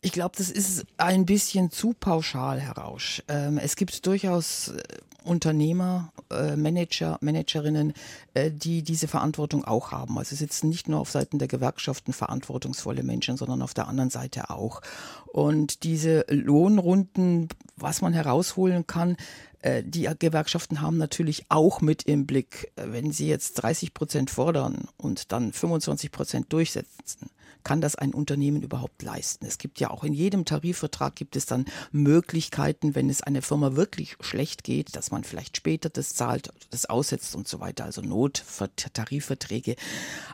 Ich 0.00 0.12
glaube, 0.12 0.36
das 0.36 0.48
ist 0.48 0.86
ein 0.96 1.26
bisschen 1.26 1.72
zu 1.72 1.92
pauschal, 1.92 2.60
Herr 2.60 2.78
Rausch. 2.78 3.22
Ähm, 3.26 3.58
es 3.58 3.74
gibt 3.74 4.06
durchaus 4.06 4.68
äh, 4.68 4.82
Unternehmer, 5.24 6.12
äh, 6.30 6.54
Manager, 6.54 7.18
Managerinnen, 7.20 7.92
äh, 8.34 8.52
die 8.52 8.82
diese 8.82 9.08
Verantwortung 9.08 9.64
auch 9.64 9.90
haben. 9.90 10.16
Also 10.16 10.36
sitzen 10.36 10.68
nicht 10.68 10.88
nur 10.88 11.00
auf 11.00 11.10
Seiten 11.10 11.40
der 11.40 11.48
Gewerkschaften 11.48 12.12
verantwortungsvolle 12.12 13.02
Menschen, 13.02 13.36
sondern 13.36 13.60
auf 13.60 13.74
der 13.74 13.88
anderen 13.88 14.10
Seite 14.10 14.50
auch. 14.50 14.82
Und 15.26 15.82
diese 15.82 16.24
Lohnrunden, 16.28 17.48
was 17.76 18.00
man 18.00 18.12
herausholen 18.12 18.86
kann, 18.86 19.16
äh, 19.62 19.82
die 19.84 20.08
Gewerkschaften 20.18 20.80
haben 20.80 20.98
natürlich 20.98 21.46
auch 21.48 21.80
mit 21.80 22.04
im 22.04 22.24
Blick, 22.26 22.70
äh, 22.76 22.84
wenn 22.92 23.10
sie 23.10 23.28
jetzt 23.28 23.54
30 23.54 23.94
Prozent 23.94 24.30
fordern 24.30 24.86
und 24.96 25.32
dann 25.32 25.52
25 25.52 26.12
Prozent 26.12 26.52
durchsetzen, 26.52 27.30
kann 27.64 27.80
das 27.80 27.96
ein 27.96 28.14
Unternehmen 28.14 28.62
überhaupt 28.62 29.02
leisten? 29.02 29.46
Es 29.46 29.58
gibt 29.58 29.80
ja 29.80 29.90
auch 29.90 30.04
in 30.04 30.12
jedem 30.12 30.44
Tarifvertrag 30.44 31.16
gibt 31.16 31.36
es 31.36 31.46
dann 31.46 31.66
Möglichkeiten, 31.92 32.94
wenn 32.94 33.10
es 33.10 33.22
einer 33.22 33.42
Firma 33.42 33.76
wirklich 33.76 34.16
schlecht 34.20 34.64
geht, 34.64 34.96
dass 34.96 35.10
man 35.10 35.24
vielleicht 35.24 35.56
später 35.56 35.90
das 35.90 36.14
zahlt, 36.14 36.52
das 36.70 36.86
aussetzt 36.86 37.34
und 37.36 37.48
so 37.48 37.60
weiter, 37.60 37.84
also 37.84 38.00
Nottarifverträge. 38.00 39.76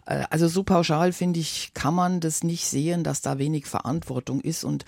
Äh, 0.07 0.25
also 0.31 0.49
so 0.49 0.63
pauschal 0.63 1.13
finde 1.13 1.41
ich, 1.41 1.73
kann 1.75 1.95
man 1.95 2.21
das 2.21 2.45
nicht 2.45 2.67
sehen, 2.67 3.05
dass 3.05 3.21
da 3.21 3.39
wenig 3.39 3.67
Verantwortung 3.67 4.41
ist 4.41 4.65
und 4.65 4.85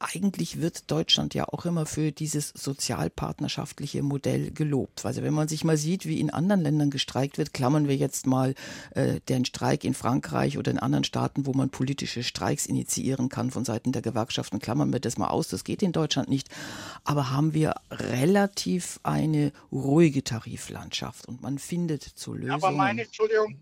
eigentlich 0.00 0.60
wird 0.60 0.90
Deutschland 0.90 1.34
ja 1.34 1.46
auch 1.46 1.66
immer 1.66 1.84
für 1.84 2.10
dieses 2.10 2.48
sozialpartnerschaftliche 2.48 4.02
Modell 4.02 4.50
gelobt. 4.50 5.04
Also 5.04 5.22
wenn 5.22 5.34
man 5.34 5.46
sich 5.46 5.62
mal 5.62 5.76
sieht, 5.76 6.06
wie 6.06 6.18
in 6.18 6.30
anderen 6.30 6.62
Ländern 6.62 6.90
gestreikt 6.90 7.36
wird, 7.36 7.52
klammern 7.52 7.86
wir 7.86 7.96
jetzt 7.96 8.26
mal 8.26 8.54
äh, 8.94 9.20
den 9.28 9.44
Streik 9.44 9.84
in 9.84 9.92
Frankreich 9.92 10.56
oder 10.56 10.70
in 10.70 10.78
anderen 10.78 11.04
Staaten, 11.04 11.44
wo 11.44 11.52
man 11.52 11.68
politische 11.68 12.22
Streiks 12.22 12.64
initiieren 12.64 13.28
kann 13.28 13.50
von 13.50 13.66
Seiten 13.66 13.92
der 13.92 14.00
Gewerkschaften, 14.00 14.58
klammern 14.58 14.90
wir 14.92 15.00
das 15.00 15.18
mal 15.18 15.28
aus. 15.28 15.48
Das 15.48 15.64
geht 15.64 15.82
in 15.82 15.92
Deutschland 15.92 16.30
nicht. 16.30 16.48
Aber 17.04 17.30
haben 17.30 17.52
wir 17.52 17.74
relativ 17.90 19.00
eine 19.02 19.52
ruhige 19.70 20.24
Tariflandschaft 20.24 21.28
und 21.28 21.42
man 21.42 21.58
findet 21.58 22.02
zu 22.02 22.32
Lösungen. 22.32 22.52
Aber 22.52 22.70
meine 22.70 23.02
Entschuldigung. 23.02 23.60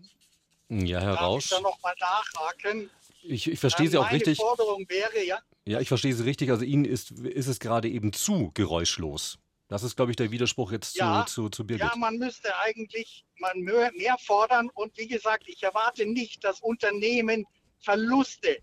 Ja, 0.69 1.01
Herr 1.01 1.15
Rausch. 1.15 1.45
Ich 1.45 1.49
da 1.49 1.61
noch 1.61 1.81
mal 1.81 1.95
nachhaken. 1.99 2.89
Ich, 3.29 3.47
ich 3.47 3.59
verstehe 3.59 3.87
Sie 3.87 3.97
auch 3.97 4.05
meine 4.05 4.15
richtig. 4.15 4.37
Forderung 4.37 4.85
wäre 4.89 5.23
ja, 5.23 5.39
ja, 5.65 5.79
ich 5.79 5.87
verstehe 5.87 6.13
Sie 6.13 6.23
richtig. 6.23 6.49
Also 6.49 6.65
Ihnen 6.65 6.83
ist, 6.85 7.11
ist 7.11 7.47
es 7.47 7.59
gerade 7.59 7.87
eben 7.87 8.11
zu 8.11 8.51
geräuschlos. 8.55 9.37
Das 9.67 9.83
ist, 9.83 9.95
glaube 9.95 10.11
ich, 10.11 10.15
der 10.15 10.31
Widerspruch 10.31 10.71
jetzt 10.71 10.95
ja, 10.95 11.25
zu, 11.27 11.43
zu, 11.43 11.49
zu 11.49 11.67
Birgit. 11.67 11.85
Ja, 11.85 11.95
man 11.95 12.17
müsste 12.17 12.57
eigentlich 12.57 13.23
man 13.37 13.59
mehr, 13.59 13.91
mehr 13.93 14.17
fordern. 14.17 14.71
Und 14.73 14.97
wie 14.97 15.07
gesagt, 15.07 15.43
ich 15.45 15.61
erwarte 15.61 16.07
nicht, 16.07 16.43
dass 16.43 16.59
Unternehmen 16.59 17.45
Verluste 17.77 18.57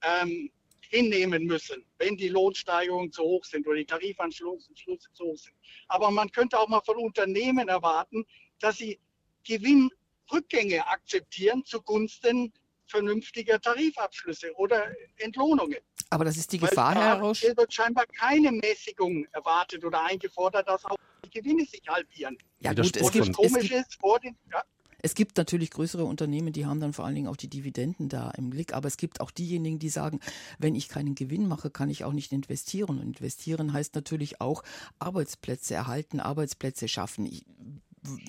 ähm, 0.00 0.50
hinnehmen 0.80 1.44
müssen, 1.44 1.84
wenn 1.98 2.16
die 2.16 2.28
Lohnsteigerungen 2.28 3.12
zu 3.12 3.22
hoch 3.22 3.44
sind 3.44 3.66
oder 3.66 3.76
die 3.76 3.84
Tarifanschlüsse 3.84 4.72
zu 5.12 5.24
hoch 5.24 5.36
sind. 5.36 5.54
Aber 5.88 6.10
man 6.10 6.32
könnte 6.32 6.58
auch 6.58 6.68
mal 6.68 6.80
von 6.80 6.96
Unternehmen 6.96 7.68
erwarten, 7.68 8.24
dass 8.60 8.78
sie 8.78 8.98
Gewinnrückgänge 9.44 10.86
akzeptieren 10.86 11.62
zugunsten 11.66 12.50
vernünftiger 12.92 13.60
Tarifabschlüsse 13.60 14.52
oder 14.56 14.86
Entlohnungen. 15.16 15.78
Aber 16.10 16.24
das 16.24 16.36
ist 16.36 16.52
die 16.52 16.58
Gefahr, 16.58 16.94
Herr 16.94 17.20
Rausch. 17.20 17.40
Hier 17.40 17.56
wird 17.56 17.72
scheinbar 17.72 18.04
keine 18.06 18.52
Mäßigung 18.52 19.26
erwartet 19.32 19.84
oder 19.84 20.04
eingefordert, 20.04 20.68
dass 20.68 20.84
auch 20.84 20.96
die 21.24 21.30
Gewinne 21.30 21.64
sich 21.64 21.82
halbieren. 21.88 22.36
Ja, 22.60 22.74
gut, 22.74 22.96
es 22.96 23.10
gibt, 23.10 23.38
es 23.38 23.58
gibt, 23.58 23.98
vor 23.98 24.20
den, 24.20 24.36
ja. 24.52 24.62
Es 25.04 25.14
gibt 25.14 25.36
natürlich 25.36 25.70
größere 25.70 26.04
Unternehmen, 26.04 26.52
die 26.52 26.64
haben 26.64 26.78
dann 26.78 26.92
vor 26.92 27.04
allen 27.04 27.16
Dingen 27.16 27.26
auch 27.26 27.36
die 27.36 27.48
Dividenden 27.48 28.08
da 28.08 28.30
im 28.36 28.50
Blick, 28.50 28.72
aber 28.72 28.86
es 28.86 28.96
gibt 28.96 29.20
auch 29.20 29.32
diejenigen, 29.32 29.80
die 29.80 29.88
sagen, 29.88 30.20
wenn 30.58 30.76
ich 30.76 30.88
keinen 30.88 31.16
Gewinn 31.16 31.48
mache, 31.48 31.70
kann 31.70 31.90
ich 31.90 32.04
auch 32.04 32.12
nicht 32.12 32.30
investieren. 32.30 33.00
Und 33.00 33.02
investieren 33.02 33.72
heißt 33.72 33.96
natürlich 33.96 34.40
auch 34.40 34.62
Arbeitsplätze 35.00 35.74
erhalten, 35.74 36.20
Arbeitsplätze 36.20 36.86
schaffen. 36.86 37.26
Ich 37.26 37.44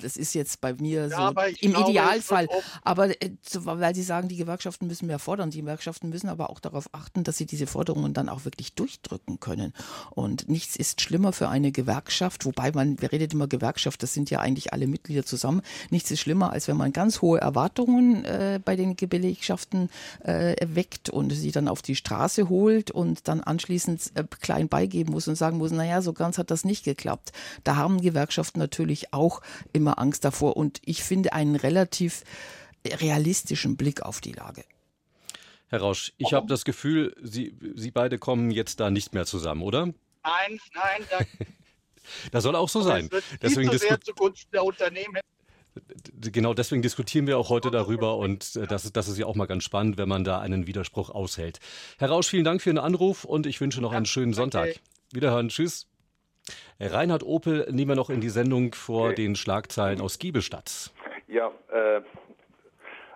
das 0.01 0.17
ist 0.17 0.33
jetzt 0.35 0.61
bei 0.61 0.73
mir 0.73 1.09
so 1.09 1.15
ja, 1.15 1.29
im 1.61 1.71
glaube, 1.71 1.91
Idealfall. 1.91 2.47
Aber 2.83 3.09
äh, 3.09 3.31
weil 3.63 3.95
Sie 3.95 4.03
sagen, 4.03 4.27
die 4.27 4.35
Gewerkschaften 4.35 4.87
müssen 4.87 5.07
mehr 5.07 5.19
fordern, 5.19 5.49
die 5.49 5.61
Gewerkschaften 5.61 6.09
müssen 6.09 6.29
aber 6.29 6.49
auch 6.49 6.59
darauf 6.59 6.89
achten, 6.91 7.23
dass 7.23 7.37
sie 7.37 7.45
diese 7.45 7.67
Forderungen 7.67 8.13
dann 8.13 8.29
auch 8.29 8.45
wirklich 8.45 8.73
durchdrücken 8.73 9.39
können. 9.39 9.73
Und 10.11 10.47
nichts 10.49 10.75
ist 10.75 11.01
schlimmer 11.01 11.33
für 11.33 11.49
eine 11.49 11.71
Gewerkschaft, 11.71 12.45
wobei 12.45 12.71
man, 12.71 13.01
wir 13.01 13.11
redet 13.11 13.33
immer 13.33 13.47
Gewerkschaft, 13.47 14.03
das 14.03 14.13
sind 14.13 14.29
ja 14.29 14.39
eigentlich 14.39 14.73
alle 14.73 14.87
Mitglieder 14.87 15.25
zusammen. 15.25 15.61
Nichts 15.89 16.11
ist 16.11 16.19
schlimmer, 16.19 16.51
als 16.51 16.67
wenn 16.67 16.77
man 16.77 16.93
ganz 16.93 17.21
hohe 17.21 17.39
Erwartungen 17.39 18.25
äh, 18.25 18.59
bei 18.63 18.75
den 18.75 18.95
Belegschaften 18.95 19.89
äh, 20.23 20.55
weckt 20.67 21.09
und 21.09 21.31
sie 21.31 21.51
dann 21.51 21.67
auf 21.67 21.81
die 21.81 21.95
Straße 21.95 22.49
holt 22.49 22.91
und 22.91 23.27
dann 23.27 23.41
anschließend 23.41 24.11
äh, 24.15 24.23
klein 24.39 24.69
beigeben 24.69 25.13
muss 25.13 25.27
und 25.27 25.35
sagen 25.35 25.57
muss, 25.57 25.71
naja, 25.71 26.01
so 26.01 26.13
ganz 26.13 26.37
hat 26.37 26.51
das 26.51 26.63
nicht 26.63 26.85
geklappt. 26.85 27.31
Da 27.63 27.75
haben 27.75 28.01
Gewerkschaften 28.01 28.59
natürlich 28.59 29.13
auch 29.13 29.41
immer 29.71 29.99
Angst 29.99 30.25
davor 30.25 30.57
und 30.57 30.79
ich 30.83 31.03
finde 31.03 31.33
einen 31.33 31.55
relativ 31.55 32.23
realistischen 32.85 33.77
Blick 33.77 34.01
auf 34.01 34.21
die 34.21 34.33
Lage. 34.33 34.63
Herr 35.69 35.79
Rausch, 35.81 36.13
ich 36.17 36.33
habe 36.33 36.47
das 36.47 36.65
Gefühl, 36.65 37.15
Sie, 37.21 37.57
Sie 37.75 37.91
beide 37.91 38.19
kommen 38.19 38.51
jetzt 38.51 38.79
da 38.79 38.91
nicht 38.91 39.13
mehr 39.13 39.25
zusammen, 39.25 39.63
oder? 39.63 39.87
Nein, 39.87 40.59
nein. 40.75 41.07
Da, 41.09 41.45
das 42.31 42.43
soll 42.43 42.55
auch 42.55 42.69
so 42.69 42.81
sein. 42.81 43.09
Deswegen 43.41 43.71
zu 43.71 43.77
sehr 43.79 43.99
zugunsten 43.99 44.51
der 44.51 44.63
Unternehmen. 44.63 45.19
Genau 46.19 46.53
deswegen 46.53 46.83
diskutieren 46.83 47.25
wir 47.25 47.39
auch 47.39 47.49
heute 47.49 47.71
darüber 47.71 48.17
und 48.17 48.55
äh, 48.55 48.67
das 48.67 48.85
ist, 48.85 48.95
das 48.95 49.07
ist 49.07 49.17
ja 49.17 49.25
auch 49.25 49.33
mal 49.33 49.47
ganz 49.47 49.63
spannend, 49.63 49.97
wenn 49.97 50.07
man 50.07 50.23
da 50.23 50.39
einen 50.39 50.67
Widerspruch 50.67 51.09
aushält. 51.09 51.59
Herr 51.97 52.09
Rausch, 52.09 52.27
vielen 52.27 52.43
Dank 52.43 52.61
für 52.61 52.69
den 52.69 52.77
Anruf 52.77 53.23
und 53.23 53.47
ich 53.47 53.59
wünsche 53.59 53.81
noch 53.81 53.91
einen 53.91 54.05
schönen 54.05 54.33
Sonntag. 54.33 54.75
Wiederhören, 55.11 55.49
tschüss. 55.49 55.87
Reinhard 56.79 57.23
Opel 57.23 57.67
nehmen 57.71 57.91
wir 57.91 57.95
noch 57.95 58.09
in 58.09 58.21
die 58.21 58.29
Sendung 58.29 58.73
vor 58.73 59.07
okay. 59.07 59.15
den 59.15 59.35
Schlagzeilen 59.35 60.01
aus 60.01 60.19
Giebelstadt. 60.19 60.91
Ja, 61.27 61.51
äh, 61.71 62.01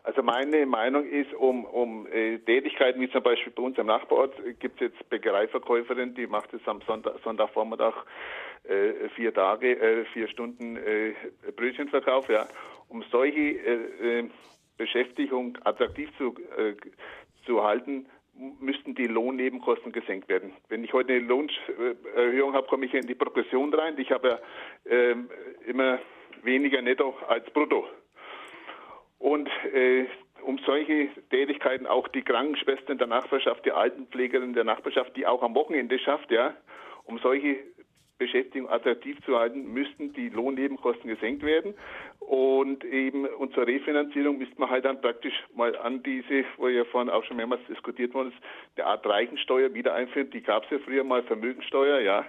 also 0.03 0.23
meine 0.23 0.65
Meinung 0.65 1.05
ist, 1.05 1.33
um, 1.33 1.65
um 1.65 2.07
äh, 2.07 2.37
Tätigkeiten 2.39 3.01
wie 3.01 3.11
zum 3.11 3.23
Beispiel 3.23 3.51
bei 3.51 3.61
uns 3.61 3.77
am 3.77 3.87
Nachbarort 3.87 4.33
gibt 4.59 4.81
es 4.81 4.91
jetzt 4.91 5.09
Bäckereiverkäuferin, 5.09 6.15
die 6.15 6.27
macht 6.27 6.53
es 6.53 6.61
am 6.65 6.81
Sonntag, 6.87 7.15
Sonntagvormittag 7.23 7.93
äh, 8.63 9.09
vier 9.15 9.33
Tage, 9.33 9.77
äh, 9.79 10.05
vier 10.13 10.29
Stunden 10.29 10.77
äh, 10.77 11.13
Brötchenverkauf. 11.55 12.29
Ja, 12.29 12.47
um 12.87 13.03
solche 13.11 13.39
äh, 13.39 14.19
äh, 14.19 14.29
Beschäftigung 14.77 15.57
attraktiv 15.63 16.09
zu, 16.17 16.35
zu 17.45 17.63
halten, 17.63 18.05
müssten 18.59 18.95
die 18.95 19.07
Lohnnebenkosten 19.07 19.91
gesenkt 19.91 20.29
werden. 20.29 20.53
Wenn 20.69 20.83
ich 20.83 20.93
heute 20.93 21.13
eine 21.13 21.25
Lohnerhöhung 21.25 22.53
habe, 22.53 22.67
komme 22.67 22.85
ich 22.85 22.93
in 22.93 23.07
die 23.07 23.15
Progression 23.15 23.73
rein. 23.73 23.95
Ich 23.97 24.11
habe 24.11 24.39
ja 24.85 24.91
äh, 24.91 25.15
immer 25.65 25.99
weniger 26.43 26.81
netto 26.81 27.15
als 27.27 27.49
brutto. 27.51 27.87
Und 29.19 29.49
äh, 29.73 30.05
um 30.43 30.59
solche 30.59 31.09
Tätigkeiten 31.29 31.87
auch 31.87 32.07
die 32.07 32.21
Krankenschwestern 32.21 32.97
der 32.97 33.07
Nachbarschaft, 33.07 33.65
die 33.65 33.71
Altenpflegerin 33.71 34.53
der 34.53 34.63
Nachbarschaft, 34.63 35.15
die 35.17 35.25
auch 35.25 35.41
am 35.41 35.55
Wochenende 35.55 35.97
schafft, 35.99 36.31
ja, 36.31 36.55
um 37.05 37.17
solche 37.19 37.57
Beschäftigung 38.17 38.69
attraktiv 38.69 39.17
zu 39.25 39.37
halten, 39.37 39.73
müssten 39.73 40.13
die 40.13 40.29
Lohnnebenkosten 40.29 41.09
gesenkt 41.09 41.43
werden. 41.43 41.73
Und 42.19 42.83
eben 42.83 43.25
und 43.25 43.53
zur 43.53 43.67
Refinanzierung 43.67 44.37
müsste 44.37 44.59
man 44.59 44.69
halt 44.69 44.85
dann 44.85 45.01
praktisch 45.01 45.33
mal 45.55 45.75
an 45.77 46.03
diese, 46.03 46.45
wo 46.57 46.67
ja 46.67 46.83
vorhin 46.85 47.09
auch 47.09 47.23
schon 47.23 47.37
mehrmals 47.37 47.61
diskutiert 47.67 48.13
worden 48.13 48.29
ist, 48.29 48.37
eine 48.75 48.87
Art 48.87 49.05
Reichensteuer 49.05 49.73
wieder 49.73 49.93
einführen. 49.93 50.29
Die 50.31 50.41
gab 50.41 50.65
es 50.65 50.71
ja 50.71 50.79
früher 50.79 51.03
mal, 51.03 51.23
Vermögensteuer, 51.23 51.99
ja. 51.99 52.25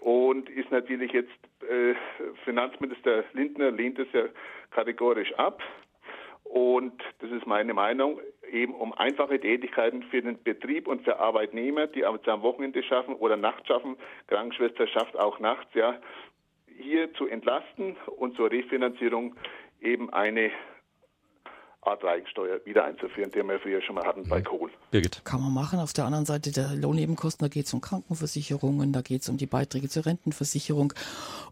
Und 0.00 0.48
ist 0.48 0.70
natürlich 0.70 1.12
jetzt, 1.12 1.28
äh, 1.68 1.94
Finanzminister 2.44 3.24
Lindner 3.34 3.70
lehnt 3.70 3.98
es 3.98 4.08
ja 4.12 4.24
kategorisch 4.70 5.32
ab. 5.34 5.62
Und 6.52 7.00
das 7.20 7.30
ist 7.30 7.46
meine 7.46 7.74
Meinung, 7.74 8.18
eben 8.50 8.74
um 8.74 8.92
einfache 8.92 9.38
Tätigkeiten 9.38 10.02
für 10.02 10.20
den 10.20 10.42
Betrieb 10.42 10.88
und 10.88 11.04
für 11.04 11.20
Arbeitnehmer, 11.20 11.86
die 11.86 12.04
am 12.04 12.18
Wochenende 12.42 12.82
schaffen 12.82 13.14
oder 13.14 13.36
nachts 13.36 13.68
schaffen. 13.68 13.96
Krankenschwester 14.26 14.88
schafft 14.88 15.16
auch 15.16 15.38
nachts, 15.38 15.72
ja, 15.74 16.00
hier 16.76 17.14
zu 17.14 17.28
entlasten 17.28 17.96
und 18.16 18.34
zur 18.34 18.50
Refinanzierung 18.50 19.36
eben 19.80 20.12
eine 20.12 20.50
Art 21.82 22.04
Eigensteuer 22.04 22.60
wieder 22.66 22.84
einzuführen, 22.84 23.30
die 23.30 23.42
wir 23.42 23.58
früher 23.58 23.80
schon 23.80 23.94
mal 23.94 24.04
hatten 24.04 24.28
bei 24.28 24.42
Kohl. 24.42 24.70
Birgit. 24.90 25.22
Kann 25.24 25.40
man 25.40 25.54
machen. 25.54 25.78
Auf 25.78 25.94
der 25.94 26.04
anderen 26.04 26.26
Seite 26.26 26.52
der 26.52 26.74
Lohnnebenkosten, 26.74 27.42
da 27.42 27.48
geht 27.48 27.66
es 27.66 27.72
um 27.72 27.80
Krankenversicherungen, 27.80 28.92
da 28.92 29.00
geht 29.00 29.22
es 29.22 29.30
um 29.30 29.38
die 29.38 29.46
Beiträge 29.46 29.88
zur 29.88 30.04
Rentenversicherung. 30.04 30.92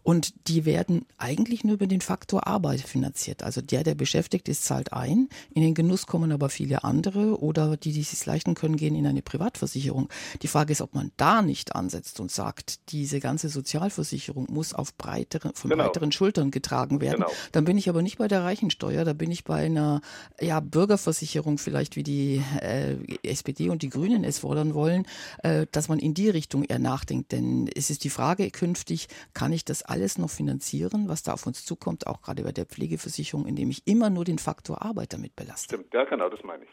Und 0.03 0.47
die 0.47 0.65
werden 0.65 1.07
eigentlich 1.17 1.63
nur 1.63 1.75
über 1.75 1.87
den 1.87 2.01
Faktor 2.01 2.45
Arbeit 2.45 2.81
finanziert. 2.81 3.41
Also 3.41 3.61
der, 3.61 3.83
der 3.83 3.95
beschäftigt 3.95 4.49
ist, 4.49 4.65
zahlt 4.65 4.93
ein. 4.93 5.29
In 5.55 5.63
den 5.63 5.73
Genuss 5.73 6.05
kommen 6.05 6.31
aber 6.31 6.49
viele 6.49 6.83
andere 6.83 7.41
oder 7.41 7.75
die, 7.75 7.91
die 7.91 8.01
es 8.01 8.11
sich 8.11 8.23
leisten 8.25 8.53
können, 8.53 8.75
gehen 8.75 8.93
in 8.93 9.07
eine 9.07 9.23
Privatversicherung. 9.23 10.09
Die 10.43 10.47
Frage 10.47 10.73
ist, 10.73 10.81
ob 10.81 10.93
man 10.93 11.11
da 11.17 11.41
nicht 11.41 11.75
ansetzt 11.75 12.19
und 12.19 12.31
sagt, 12.31 12.91
diese 12.91 13.19
ganze 13.19 13.49
Sozialversicherung 13.49 14.45
muss 14.49 14.75
auf 14.75 14.95
breitere, 14.95 15.53
von 15.55 15.71
genau. 15.71 15.85
breiteren 15.85 16.11
Schultern 16.11 16.51
getragen 16.51 17.01
werden. 17.01 17.21
Genau. 17.21 17.31
Dann 17.51 17.65
bin 17.65 17.79
ich 17.79 17.89
aber 17.89 18.03
nicht 18.03 18.19
bei 18.19 18.27
der 18.27 18.43
Reichensteuer, 18.43 19.05
da 19.05 19.13
bin 19.13 19.31
ich 19.31 19.43
bei 19.43 19.65
einer 19.65 20.01
ja, 20.39 20.59
Bürgerversicherung 20.59 21.57
vielleicht, 21.57 21.95
wie 21.95 22.03
die 22.03 22.43
äh, 22.61 22.97
SPD 23.23 23.69
und 23.69 23.81
die 23.81 23.89
Grünen 23.89 24.23
es 24.23 24.39
fordern 24.39 24.73
wollen, 24.73 25.05
äh, 25.43 25.65
dass 25.71 25.89
man 25.89 25.99
in 25.99 26.13
die 26.13 26.29
Richtung 26.29 26.63
eher 26.63 26.79
nachdenkt. 26.79 27.31
Denn 27.31 27.69
es 27.75 27.89
ist 27.89 28.03
die 28.03 28.09
Frage 28.09 28.49
künftig, 28.51 29.07
kann 29.33 29.53
ich 29.53 29.65
das 29.65 29.83
alles 29.83 30.17
noch 30.17 30.29
finanzieren, 30.29 31.07
was 31.07 31.23
da 31.23 31.33
auf 31.33 31.45
uns 31.45 31.65
zukommt, 31.65 32.07
auch 32.07 32.21
gerade 32.21 32.43
bei 32.43 32.51
der 32.51 32.65
Pflegeversicherung, 32.65 33.45
indem 33.45 33.69
ich 33.69 33.85
immer 33.85 34.09
nur 34.09 34.25
den 34.25 34.39
Faktor 34.39 34.81
Arbeit 34.81 35.13
damit 35.13 35.35
belaste? 35.35 35.75
Stimmt, 35.75 35.93
ja, 35.93 36.05
genau 36.05 36.29
das 36.29 36.43
meine 36.43 36.63
ich. 36.63 36.69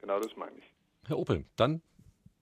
Genau 0.00 0.20
das 0.20 0.36
meine 0.36 0.56
ich. 0.58 0.64
Herr 1.06 1.18
Opel, 1.18 1.44
dann 1.56 1.82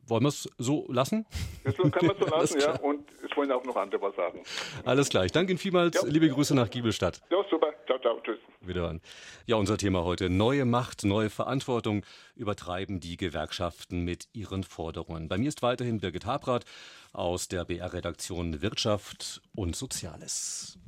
wollen 0.07 0.23
wir 0.23 0.29
es 0.29 0.49
so 0.59 0.87
lassen? 0.89 1.27
Das 1.65 1.77
können 1.77 1.93
wir 1.93 2.17
so 2.19 2.27
lassen, 2.27 2.61
ja. 2.61 2.77
Und 2.81 3.05
es 3.25 3.37
wollen 3.37 3.51
auch 3.53 3.65
noch 3.65 3.77
andere 3.77 4.01
was 4.03 4.17
sagen. 4.17 4.41
Alles 4.85 5.09
klar. 5.09 5.25
Ich 5.25 5.33
danke 5.33 5.53
Ihnen 5.53 5.59
vielmals. 5.59 6.01
Ja. 6.01 6.09
Liebe 6.09 6.29
Grüße 6.29 6.55
nach 6.55 6.71
Giebelstadt. 6.71 7.21
Ja, 7.31 7.39
super. 7.51 7.73
Ciao, 7.87 7.99
ciao. 7.99 8.21
Tschüss. 8.23 8.39
Wieder 8.61 8.99
Ja, 9.47 9.57
unser 9.57 9.79
Thema 9.79 10.05
heute. 10.05 10.29
Neue 10.31 10.65
Macht, 10.65 11.05
neue 11.05 11.31
Verantwortung 11.31 12.05
übertreiben 12.35 13.01
die 13.01 13.17
Gewerkschaften 13.17 14.03
mit 14.05 14.29
ihren 14.33 14.65
Forderungen. 14.65 15.29
Bei 15.29 15.39
mir 15.39 15.49
ist 15.49 15.63
weiterhin 15.63 16.01
Birgit 16.01 16.27
Habrath 16.27 16.65
aus 17.13 17.49
der 17.49 17.65
BR-Redaktion 17.65 18.63
Wirtschaft 18.63 19.41
und 19.55 19.77
Soziales. 19.77 20.79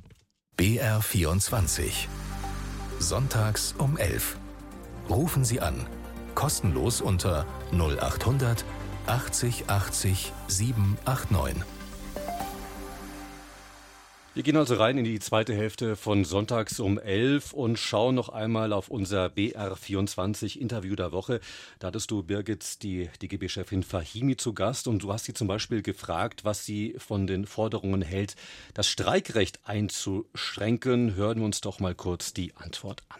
BR 0.57 1.01
24. 1.01 2.09
Sonntags 2.99 3.73
um 3.77 3.97
11. 3.97 4.37
Rufen 5.09 5.45
Sie 5.45 5.61
an. 5.61 5.87
Kostenlos 6.35 7.01
unter 7.01 7.45
0800 7.71 8.65
80 9.07 9.69
80 9.69 10.31
789. 10.47 11.63
Wir 14.35 14.43
gehen 14.43 14.57
also 14.57 14.75
rein 14.75 14.97
in 14.97 15.03
die 15.03 15.19
zweite 15.19 15.53
Hälfte 15.53 15.95
von 15.95 16.23
Sonntags 16.23 16.79
um 16.79 16.97
11 16.97 17.51
und 17.51 17.77
schauen 17.77 18.15
noch 18.15 18.29
einmal 18.29 18.71
auf 18.71 18.89
unser 18.89 19.25
BR24 19.25 20.57
Interview 20.57 20.95
der 20.95 21.11
Woche. 21.11 21.41
Da 21.79 21.87
hattest 21.87 22.11
du, 22.11 22.23
Birgit, 22.23 22.83
die 22.83 23.09
DGB-Chefin 23.21 23.83
Fahimi 23.83 24.37
zu 24.37 24.53
Gast 24.53 24.87
und 24.87 25.03
du 25.03 25.11
hast 25.11 25.25
sie 25.25 25.33
zum 25.33 25.47
Beispiel 25.47 25.81
gefragt, 25.81 26.45
was 26.45 26.63
sie 26.63 26.95
von 26.99 27.27
den 27.27 27.47
Forderungen 27.47 28.01
hält, 28.01 28.35
das 28.75 28.87
Streikrecht 28.87 29.59
einzuschränken. 29.65 31.15
Hören 31.15 31.39
wir 31.39 31.45
uns 31.45 31.59
doch 31.59 31.79
mal 31.79 31.95
kurz 31.95 32.31
die 32.31 32.55
Antwort 32.55 33.03
an. 33.09 33.19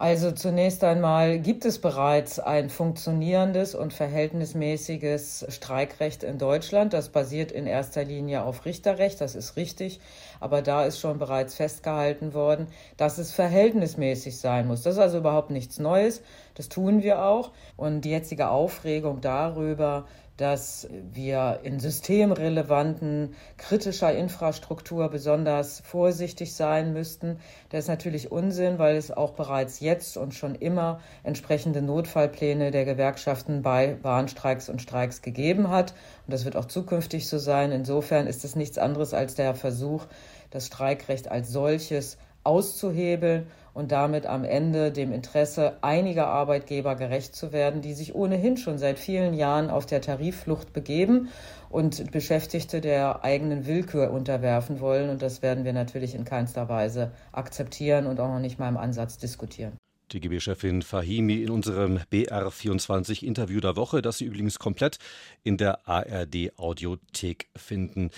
Also 0.00 0.30
zunächst 0.30 0.84
einmal 0.84 1.40
gibt 1.40 1.64
es 1.64 1.80
bereits 1.80 2.38
ein 2.38 2.70
funktionierendes 2.70 3.74
und 3.74 3.92
verhältnismäßiges 3.92 5.46
Streikrecht 5.48 6.22
in 6.22 6.38
Deutschland. 6.38 6.92
Das 6.92 7.08
basiert 7.08 7.50
in 7.50 7.66
erster 7.66 8.04
Linie 8.04 8.44
auf 8.44 8.64
Richterrecht, 8.64 9.20
das 9.20 9.34
ist 9.34 9.56
richtig, 9.56 9.98
aber 10.38 10.62
da 10.62 10.84
ist 10.84 11.00
schon 11.00 11.18
bereits 11.18 11.56
festgehalten 11.56 12.32
worden, 12.32 12.68
dass 12.96 13.18
es 13.18 13.32
verhältnismäßig 13.32 14.38
sein 14.38 14.68
muss. 14.68 14.82
Das 14.82 14.94
ist 14.94 15.00
also 15.00 15.18
überhaupt 15.18 15.50
nichts 15.50 15.80
Neues, 15.80 16.22
das 16.54 16.68
tun 16.68 17.02
wir 17.02 17.24
auch. 17.24 17.50
Und 17.76 18.02
die 18.02 18.10
jetzige 18.10 18.50
Aufregung 18.50 19.20
darüber, 19.20 20.06
dass 20.38 20.88
wir 21.12 21.60
in 21.64 21.80
systemrelevanten, 21.80 23.34
kritischer 23.56 24.14
Infrastruktur 24.14 25.08
besonders 25.10 25.80
vorsichtig 25.80 26.54
sein 26.54 26.92
müssten. 26.92 27.40
Das 27.70 27.80
ist 27.84 27.88
natürlich 27.88 28.30
Unsinn, 28.30 28.78
weil 28.78 28.96
es 28.96 29.10
auch 29.10 29.32
bereits 29.32 29.80
jetzt 29.80 30.16
und 30.16 30.34
schon 30.34 30.54
immer 30.54 31.00
entsprechende 31.24 31.82
Notfallpläne 31.82 32.70
der 32.70 32.84
Gewerkschaften 32.84 33.62
bei 33.62 33.98
Warnstreiks 34.02 34.68
und 34.68 34.80
Streiks 34.80 35.22
gegeben 35.22 35.70
hat. 35.70 35.92
Und 36.26 36.32
das 36.32 36.44
wird 36.44 36.54
auch 36.54 36.66
zukünftig 36.66 37.28
so 37.28 37.38
sein. 37.38 37.72
Insofern 37.72 38.28
ist 38.28 38.44
es 38.44 38.54
nichts 38.54 38.78
anderes 38.78 39.14
als 39.14 39.34
der 39.34 39.56
Versuch, 39.56 40.06
das 40.50 40.68
Streikrecht 40.68 41.28
als 41.28 41.50
solches 41.50 42.16
auszuhebeln 42.44 43.48
und 43.78 43.92
damit 43.92 44.26
am 44.26 44.42
Ende 44.42 44.90
dem 44.90 45.12
Interesse 45.12 45.76
einiger 45.82 46.26
Arbeitgeber 46.26 46.96
gerecht 46.96 47.36
zu 47.36 47.52
werden, 47.52 47.80
die 47.80 47.94
sich 47.94 48.12
ohnehin 48.12 48.56
schon 48.56 48.76
seit 48.76 48.98
vielen 48.98 49.34
Jahren 49.34 49.70
auf 49.70 49.86
der 49.86 50.00
Tarifflucht 50.00 50.72
begeben 50.72 51.28
und 51.70 52.10
Beschäftigte 52.10 52.80
der 52.80 53.22
eigenen 53.22 53.66
Willkür 53.66 54.10
unterwerfen 54.10 54.80
wollen. 54.80 55.10
Und 55.10 55.22
das 55.22 55.42
werden 55.42 55.64
wir 55.64 55.72
natürlich 55.72 56.16
in 56.16 56.24
keinster 56.24 56.68
Weise 56.68 57.12
akzeptieren 57.30 58.06
und 58.06 58.18
auch 58.18 58.26
noch 58.26 58.40
nicht 58.40 58.58
mal 58.58 58.68
im 58.68 58.76
Ansatz 58.76 59.16
diskutieren. 59.16 59.74
DGB-Chefin 60.12 60.82
Fahimi 60.82 61.42
in 61.44 61.50
unserem 61.50 62.00
BR24-Interview 62.10 63.60
der 63.60 63.76
Woche, 63.76 64.02
das 64.02 64.18
Sie 64.18 64.24
übrigens 64.24 64.58
komplett 64.58 64.98
in 65.44 65.56
der 65.56 65.86
ARD-Audiothek 65.88 67.46
finden. 67.54 68.10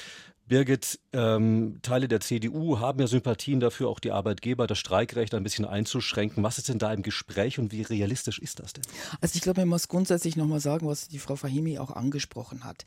Birgit, 0.51 0.99
ähm, 1.13 1.79
Teile 1.83 2.07
der 2.09 2.21
CDU 2.21 2.79
haben 2.79 3.01
ja 3.01 3.07
Sympathien 3.07 3.61
dafür, 3.61 3.89
auch 3.89 3.99
die 3.99 4.13
Arbeitgeber 4.13 4.67
das 4.67 4.79
Streikrecht 4.79 5.35
ein 5.35 5.43
bisschen 5.43 5.65
einzuschränken. 5.65 6.43
Was 6.43 6.59
ist 6.59 6.69
denn 6.69 6.79
da 6.79 6.93
im 6.93 7.03
Gespräch 7.03 7.59
und 7.59 7.73
wie 7.73 7.83
realistisch 7.83 8.39
ist 8.39 8.61
das 8.61 8.73
denn? 8.73 8.85
Also 9.21 9.35
ich 9.37 9.43
glaube, 9.43 9.61
man 9.63 9.69
muss 9.69 9.89
grundsätzlich 9.89 10.37
nochmal 10.37 10.61
sagen, 10.61 10.87
was 10.87 11.09
die 11.09 11.19
Frau 11.19 11.37
Fahimi 11.37 11.79
auch 11.79 11.91
angesprochen 11.91 12.65
hat. 12.65 12.85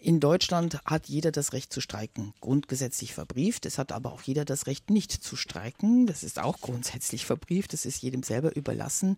In 0.00 0.20
Deutschland 0.20 0.78
hat 0.84 1.08
jeder 1.08 1.32
das 1.32 1.52
Recht 1.52 1.72
zu 1.72 1.80
streiken, 1.80 2.34
grundgesetzlich 2.40 3.14
verbrieft. 3.14 3.66
Es 3.66 3.78
hat 3.78 3.92
aber 3.92 4.12
auch 4.12 4.22
jeder 4.22 4.44
das 4.44 4.66
Recht, 4.66 4.90
nicht 4.90 5.10
zu 5.10 5.36
streiken. 5.36 6.06
Das 6.06 6.22
ist 6.22 6.38
auch 6.38 6.60
grundsätzlich 6.60 7.24
verbrieft. 7.24 7.72
Das 7.72 7.86
ist 7.86 8.02
jedem 8.02 8.22
selber 8.22 8.54
überlassen. 8.54 9.16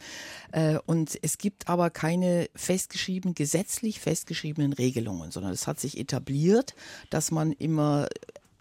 Äh, 0.52 0.78
und 0.86 1.18
es 1.20 1.38
gibt 1.38 1.68
aber 1.68 1.90
keine 1.90 2.48
festgeschrieben, 2.54 3.34
gesetzlich 3.34 4.00
festgeschriebenen 4.00 4.72
Regelungen, 4.72 5.30
sondern 5.30 5.52
es 5.52 5.66
hat 5.66 5.80
sich 5.80 5.98
etabliert, 5.98 6.74
dass 7.10 7.30
man 7.30 7.52
immer 7.52 8.08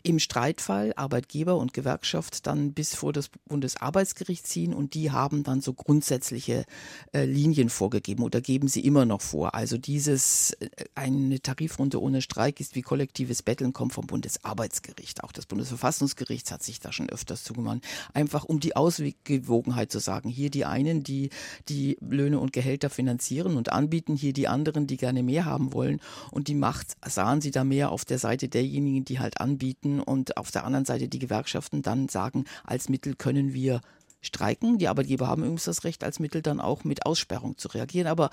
im 0.07 0.19
Streitfall 0.19 0.93
Arbeitgeber 0.95 1.57
und 1.57 1.73
Gewerkschaft 1.73 2.47
dann 2.47 2.73
bis 2.73 2.95
vor 2.95 3.11
das 3.11 3.29
Bundesarbeitsgericht 3.49 4.47
ziehen 4.47 4.73
und 4.73 4.93
die 4.93 5.11
haben 5.11 5.43
dann 5.43 5.59
so 5.59 5.73
grundsätzliche 5.73 6.63
äh, 7.11 7.25
Linien 7.25 7.69
vorgegeben 7.69 8.23
oder 8.23 8.39
geben 8.39 8.69
sie 8.69 8.85
immer 8.85 9.05
noch 9.05 9.21
vor. 9.21 9.53
Also 9.53 9.77
dieses 9.77 10.53
äh, 10.53 10.69
eine 10.95 11.41
Tarifrunde 11.41 12.01
ohne 12.01 12.21
Streik 12.21 12.61
ist 12.61 12.75
wie 12.75 12.81
kollektives 12.81 13.43
Betteln 13.43 13.73
kommt 13.73 13.93
vom 13.93 14.07
Bundesarbeitsgericht. 14.07 15.23
Auch 15.23 15.33
das 15.33 15.45
Bundesverfassungsgericht 15.45 16.51
hat 16.51 16.63
sich 16.63 16.79
da 16.79 16.93
schon 16.93 17.09
öfters 17.09 17.43
zugemacht. 17.43 17.79
Einfach 18.13 18.45
um 18.45 18.61
die 18.61 18.75
Ausgewogenheit 18.75 19.91
zu 19.91 19.99
sagen. 19.99 20.29
Hier 20.29 20.49
die 20.49 20.63
einen, 20.63 21.03
die 21.03 21.31
die 21.67 21.97
Löhne 21.99 22.39
und 22.39 22.53
Gehälter 22.53 22.89
finanzieren 22.89 23.57
und 23.57 23.73
anbieten, 23.73 24.15
hier 24.15 24.31
die 24.31 24.47
anderen, 24.47 24.87
die 24.87 24.97
gerne 24.97 25.21
mehr 25.21 25.43
haben 25.43 25.73
wollen. 25.73 25.99
Und 26.31 26.47
die 26.47 26.55
Macht 26.55 26.95
sahen 27.05 27.41
sie 27.41 27.51
da 27.51 27.65
mehr 27.65 27.91
auf 27.91 28.05
der 28.05 28.19
Seite 28.19 28.47
derjenigen, 28.47 29.03
die 29.03 29.19
halt 29.19 29.41
anbieten 29.41 29.96
und 29.99 30.37
auf 30.37 30.51
der 30.51 30.65
anderen 30.65 30.85
Seite 30.85 31.07
die 31.07 31.19
Gewerkschaften 31.19 31.81
dann 31.81 32.09
sagen, 32.09 32.45
als 32.63 32.89
Mittel 32.89 33.15
können 33.15 33.53
wir 33.53 33.81
streiken. 34.21 34.77
Die 34.77 34.87
Arbeitgeber 34.87 35.27
haben 35.27 35.43
übrigens 35.43 35.65
das 35.65 35.83
Recht, 35.83 36.03
als 36.03 36.19
Mittel 36.19 36.41
dann 36.41 36.59
auch 36.59 36.83
mit 36.83 37.05
Aussperrung 37.05 37.57
zu 37.57 37.69
reagieren. 37.69 38.07
Aber 38.07 38.29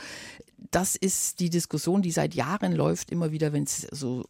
das 0.71 0.97
ist 0.97 1.41
die 1.41 1.51
Diskussion, 1.51 2.03
die 2.03 2.11
seit 2.11 2.35
Jahren 2.35 2.73
läuft, 2.73 3.11
immer 3.11 3.33
wieder, 3.33 3.53
wenn 3.53 3.65
es 3.65 3.83
so 3.91 4.25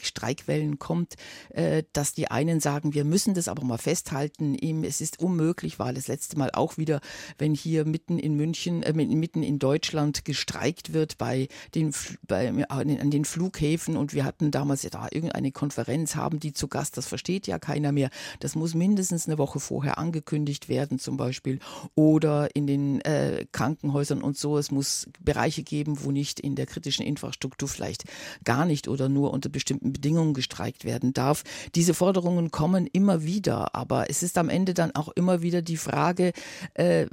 Streikwellen 0.00 0.78
kommt, 0.78 1.14
äh, 1.50 1.82
dass 1.92 2.14
die 2.14 2.30
einen 2.30 2.60
sagen, 2.60 2.94
wir 2.94 3.04
müssen 3.04 3.34
das 3.34 3.48
aber 3.48 3.64
mal 3.64 3.78
festhalten, 3.78 4.56
es 4.84 5.00
ist 5.00 5.20
unmöglich, 5.20 5.78
war 5.78 5.92
das 5.92 6.08
letzte 6.08 6.38
Mal 6.38 6.50
auch 6.52 6.76
wieder, 6.78 7.00
wenn 7.38 7.54
hier 7.54 7.84
mitten 7.84 8.18
in 8.18 8.34
München, 8.34 8.82
äh, 8.82 8.92
mitten 8.92 9.42
in 9.42 9.58
Deutschland 9.58 10.24
gestreikt 10.24 10.92
wird 10.92 11.18
bei 11.18 11.48
den, 11.74 11.94
bei, 12.26 12.52
an 12.68 13.10
den 13.10 13.24
Flughäfen 13.24 13.96
und 13.96 14.14
wir 14.14 14.24
hatten 14.24 14.50
damals 14.50 14.82
ja 14.82 14.90
da 14.90 15.08
irgendeine 15.10 15.52
Konferenz, 15.52 16.16
haben 16.16 16.40
die 16.40 16.52
zu 16.52 16.68
Gast, 16.68 16.96
das 16.96 17.06
versteht 17.06 17.46
ja 17.46 17.58
keiner 17.58 17.92
mehr. 17.92 18.10
Das 18.40 18.54
muss 18.54 18.74
mindestens 18.74 19.26
eine 19.26 19.38
Woche 19.38 19.60
vorher 19.60 19.98
angekündigt 19.98 20.68
werden 20.68 20.98
zum 20.98 21.16
Beispiel 21.16 21.58
oder 21.94 22.54
in 22.54 22.66
den 22.66 23.00
äh, 23.02 23.46
Krankenhäusern 23.52 24.22
und 24.22 24.36
so. 24.36 24.58
Es 24.58 24.70
muss 24.70 25.08
Bereiche 25.20 25.62
geben, 25.62 26.02
wo 26.02 26.10
nicht 26.10 26.40
in 26.40 26.54
der 26.54 26.66
kritischen 26.66 27.04
Infrastruktur 27.04 27.68
vielleicht 27.68 28.04
gar 28.44 28.64
nicht 28.64 28.88
oder 28.88 29.08
nur 29.08 29.32
unter 29.32 29.48
bestimmten 29.48 29.81
Bedingungen 29.82 30.34
gestreikt 30.34 30.84
werden 30.84 31.12
darf. 31.12 31.44
Diese 31.74 31.94
Forderungen 31.94 32.50
kommen 32.50 32.86
immer 32.86 33.24
wieder, 33.24 33.74
aber 33.74 34.10
es 34.10 34.22
ist 34.22 34.38
am 34.38 34.48
Ende 34.48 34.74
dann 34.74 34.94
auch 34.94 35.08
immer 35.08 35.42
wieder 35.42 35.62
die 35.62 35.76
Frage, 35.76 36.32
äh, 36.74 37.06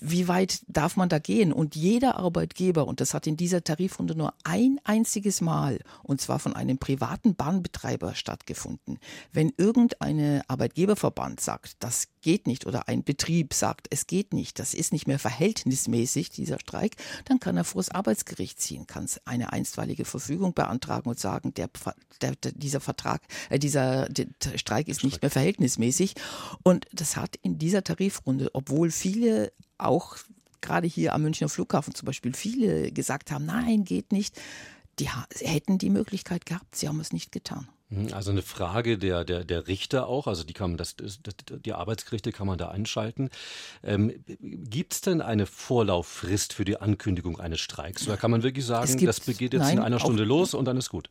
wie 0.00 0.28
weit 0.28 0.60
darf 0.68 0.96
man 0.96 1.08
da 1.08 1.18
gehen? 1.18 1.52
Und 1.52 1.74
jeder 1.74 2.16
Arbeitgeber, 2.16 2.86
und 2.86 3.00
das 3.00 3.14
hat 3.14 3.26
in 3.26 3.36
dieser 3.36 3.64
Tarifrunde 3.64 4.14
nur 4.14 4.34
ein 4.44 4.78
einziges 4.84 5.40
Mal, 5.40 5.80
und 6.02 6.20
zwar 6.20 6.38
von 6.38 6.54
einem 6.54 6.76
privaten 6.76 7.34
Bahnbetreiber 7.34 8.14
stattgefunden, 8.14 8.98
wenn 9.32 9.52
irgendeine 9.56 10.42
Arbeitgeberverband 10.48 11.40
sagt, 11.40 11.76
das 11.80 12.08
geht 12.20 12.46
nicht, 12.46 12.66
oder 12.66 12.88
ein 12.88 13.04
Betrieb 13.04 13.54
sagt, 13.54 13.86
es 13.90 14.06
geht 14.06 14.34
nicht, 14.34 14.58
das 14.58 14.74
ist 14.74 14.92
nicht 14.92 15.06
mehr 15.06 15.18
verhältnismäßig, 15.18 16.30
dieser 16.30 16.58
Streik, 16.58 16.96
dann 17.24 17.40
kann 17.40 17.56
er 17.56 17.64
vor 17.64 17.80
das 17.80 17.90
Arbeitsgericht 17.90 18.60
ziehen, 18.60 18.86
kann 18.86 19.08
eine 19.24 19.52
einstweilige 19.52 20.04
Verfügung 20.04 20.52
beantragen 20.52 21.08
und 21.08 21.18
sagen, 21.18 21.54
der, 21.54 21.68
der, 22.20 22.34
dieser 22.54 22.80
Vertrag, 22.80 23.22
äh, 23.50 23.58
dieser 23.58 24.08
Streik 24.56 24.88
ist 24.88 25.04
nicht 25.04 25.22
mehr 25.22 25.30
verhältnismäßig. 25.30 26.14
Und 26.62 26.86
das 26.92 27.16
hat 27.16 27.36
in 27.42 27.58
dieser 27.58 27.84
Tarifrunde, 27.84 28.50
obwohl 28.52 28.90
viele 28.90 29.52
auch 29.78 30.16
gerade 30.60 30.86
hier 30.86 31.12
am 31.12 31.22
Münchner 31.22 31.48
Flughafen 31.48 31.94
zum 31.94 32.06
Beispiel 32.06 32.34
viele 32.34 32.90
gesagt 32.90 33.30
haben, 33.30 33.46
nein, 33.46 33.84
geht 33.84 34.12
nicht. 34.12 34.40
Die 34.98 35.08
hätten 35.40 35.78
die 35.78 35.90
Möglichkeit 35.90 36.46
gehabt, 36.46 36.76
sie 36.76 36.88
haben 36.88 37.00
es 37.00 37.12
nicht 37.12 37.32
getan. 37.32 37.68
Mhm, 37.90 38.12
also 38.12 38.30
eine 38.30 38.42
Frage 38.42 38.98
der, 38.98 39.24
der, 39.24 39.44
der 39.44 39.66
Richter 39.66 40.06
auch, 40.06 40.26
also 40.26 40.44
die, 40.44 40.52
kann 40.52 40.76
das, 40.76 40.96
das, 40.96 41.18
die 41.20 41.72
Arbeitsgerichte 41.72 42.32
kann 42.32 42.46
man 42.46 42.58
da 42.58 42.68
einschalten. 42.68 43.30
Ähm, 43.82 44.12
Gibt 44.40 44.94
es 44.94 45.00
denn 45.00 45.20
eine 45.20 45.46
Vorlauffrist 45.46 46.52
für 46.52 46.64
die 46.64 46.80
Ankündigung 46.80 47.40
eines 47.40 47.60
Streiks? 47.60 48.06
Oder 48.06 48.16
kann 48.16 48.30
man 48.30 48.42
wirklich 48.42 48.64
sagen, 48.64 49.04
das 49.04 49.20
geht 49.24 49.52
jetzt 49.52 49.54
nein, 49.54 49.78
in 49.78 49.82
einer 49.82 50.00
Stunde 50.00 50.24
los 50.24 50.54
und 50.54 50.64
dann 50.64 50.76
ist 50.76 50.90
gut? 50.90 51.10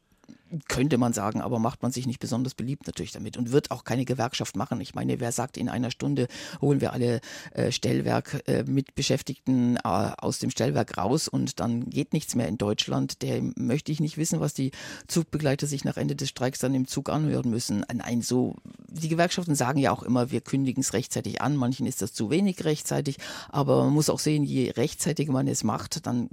Könnte 0.67 0.97
man 0.97 1.13
sagen, 1.13 1.41
aber 1.41 1.59
macht 1.59 1.81
man 1.81 1.91
sich 1.91 2.07
nicht 2.07 2.19
besonders 2.19 2.53
beliebt 2.53 2.87
natürlich 2.87 3.11
damit 3.11 3.37
und 3.37 3.51
wird 3.51 3.71
auch 3.71 3.83
keine 3.83 4.05
Gewerkschaft 4.05 4.55
machen. 4.55 4.81
Ich 4.81 4.95
meine, 4.95 5.19
wer 5.19 5.31
sagt, 5.31 5.57
in 5.57 5.69
einer 5.69 5.91
Stunde 5.91 6.27
holen 6.61 6.81
wir 6.81 6.93
alle 6.93 7.21
äh, 7.53 7.71
Stellwerk 7.71 8.43
äh, 8.47 8.63
mit 8.63 8.95
Beschäftigten 8.95 9.77
äh, 9.77 9.79
aus 9.83 10.39
dem 10.39 10.49
Stellwerk 10.49 10.97
raus 10.97 11.27
und 11.27 11.59
dann 11.59 11.89
geht 11.89 12.13
nichts 12.13 12.35
mehr 12.35 12.47
in 12.47 12.57
Deutschland, 12.57 13.21
der 13.21 13.41
möchte 13.55 13.91
ich 13.91 13.99
nicht 13.99 14.17
wissen, 14.17 14.39
was 14.39 14.53
die 14.53 14.71
Zugbegleiter 15.07 15.67
sich 15.67 15.83
nach 15.83 15.97
Ende 15.97 16.15
des 16.15 16.29
Streiks 16.29 16.59
dann 16.59 16.75
im 16.75 16.87
Zug 16.87 17.09
anhören 17.09 17.49
müssen. 17.49 17.85
Nein, 17.93 18.21
so, 18.21 18.55
die 18.87 19.09
Gewerkschaften 19.09 19.55
sagen 19.55 19.79
ja 19.79 19.91
auch 19.91 20.03
immer, 20.03 20.31
wir 20.31 20.41
kündigen 20.41 20.81
es 20.81 20.93
rechtzeitig 20.93 21.41
an, 21.41 21.55
manchen 21.55 21.85
ist 21.85 22.01
das 22.01 22.13
zu 22.13 22.29
wenig 22.29 22.63
rechtzeitig, 22.63 23.17
aber 23.49 23.83
man 23.83 23.93
muss 23.93 24.09
auch 24.09 24.19
sehen, 24.19 24.43
je 24.43 24.71
rechtzeitiger 24.71 25.31
man 25.31 25.47
es 25.47 25.63
macht, 25.63 26.05
dann 26.05 26.29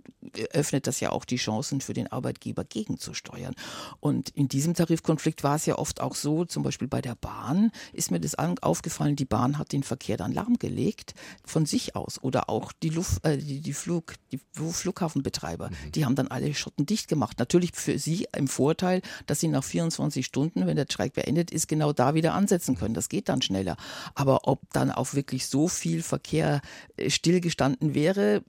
öffnet 0.52 0.86
das 0.86 1.00
ja 1.00 1.10
auch 1.10 1.24
die 1.24 1.36
Chancen 1.36 1.80
für 1.80 1.92
den 1.92 2.10
Arbeitgeber 2.10 2.64
gegenzusteuern. 2.64 3.54
Und 4.00 4.09
und 4.10 4.30
in 4.30 4.48
diesem 4.48 4.74
Tarifkonflikt 4.74 5.44
war 5.44 5.54
es 5.54 5.66
ja 5.66 5.78
oft 5.78 6.00
auch 6.00 6.16
so, 6.16 6.44
zum 6.44 6.64
Beispiel 6.64 6.88
bei 6.88 7.00
der 7.00 7.14
Bahn 7.14 7.70
ist 7.92 8.10
mir 8.10 8.18
das 8.18 8.34
aufgefallen, 8.34 9.14
die 9.14 9.24
Bahn 9.24 9.56
hat 9.56 9.70
den 9.70 9.84
Verkehr 9.84 10.16
dann 10.16 10.32
lahmgelegt 10.32 11.14
von 11.44 11.64
sich 11.64 11.94
aus 11.94 12.20
oder 12.20 12.50
auch 12.50 12.72
die, 12.72 12.88
Luft, 12.88 13.24
äh, 13.24 13.38
die, 13.38 13.60
die, 13.60 13.72
Flug, 13.72 14.14
die 14.32 14.40
Flughafenbetreiber, 14.52 15.70
mhm. 15.70 15.92
die 15.92 16.04
haben 16.04 16.16
dann 16.16 16.26
alle 16.26 16.52
Schotten 16.54 16.86
dicht 16.86 17.06
gemacht. 17.06 17.38
Natürlich 17.38 17.70
für 17.72 18.00
sie 18.00 18.26
im 18.36 18.48
Vorteil, 18.48 19.00
dass 19.26 19.38
sie 19.38 19.48
nach 19.48 19.62
24 19.62 20.26
Stunden, 20.26 20.66
wenn 20.66 20.76
der 20.76 20.86
Streik 20.90 21.12
beendet 21.12 21.52
ist, 21.52 21.68
genau 21.68 21.92
da 21.92 22.14
wieder 22.14 22.34
ansetzen 22.34 22.76
können. 22.76 22.94
Das 22.94 23.08
geht 23.08 23.28
dann 23.28 23.42
schneller. 23.42 23.76
Aber 24.16 24.48
ob 24.48 24.60
dann 24.72 24.90
auch 24.90 25.14
wirklich 25.14 25.46
so 25.46 25.68
viel 25.68 26.02
Verkehr 26.02 26.62
äh, 26.96 27.10
stillgestanden 27.10 27.94
wäre, 27.94 28.42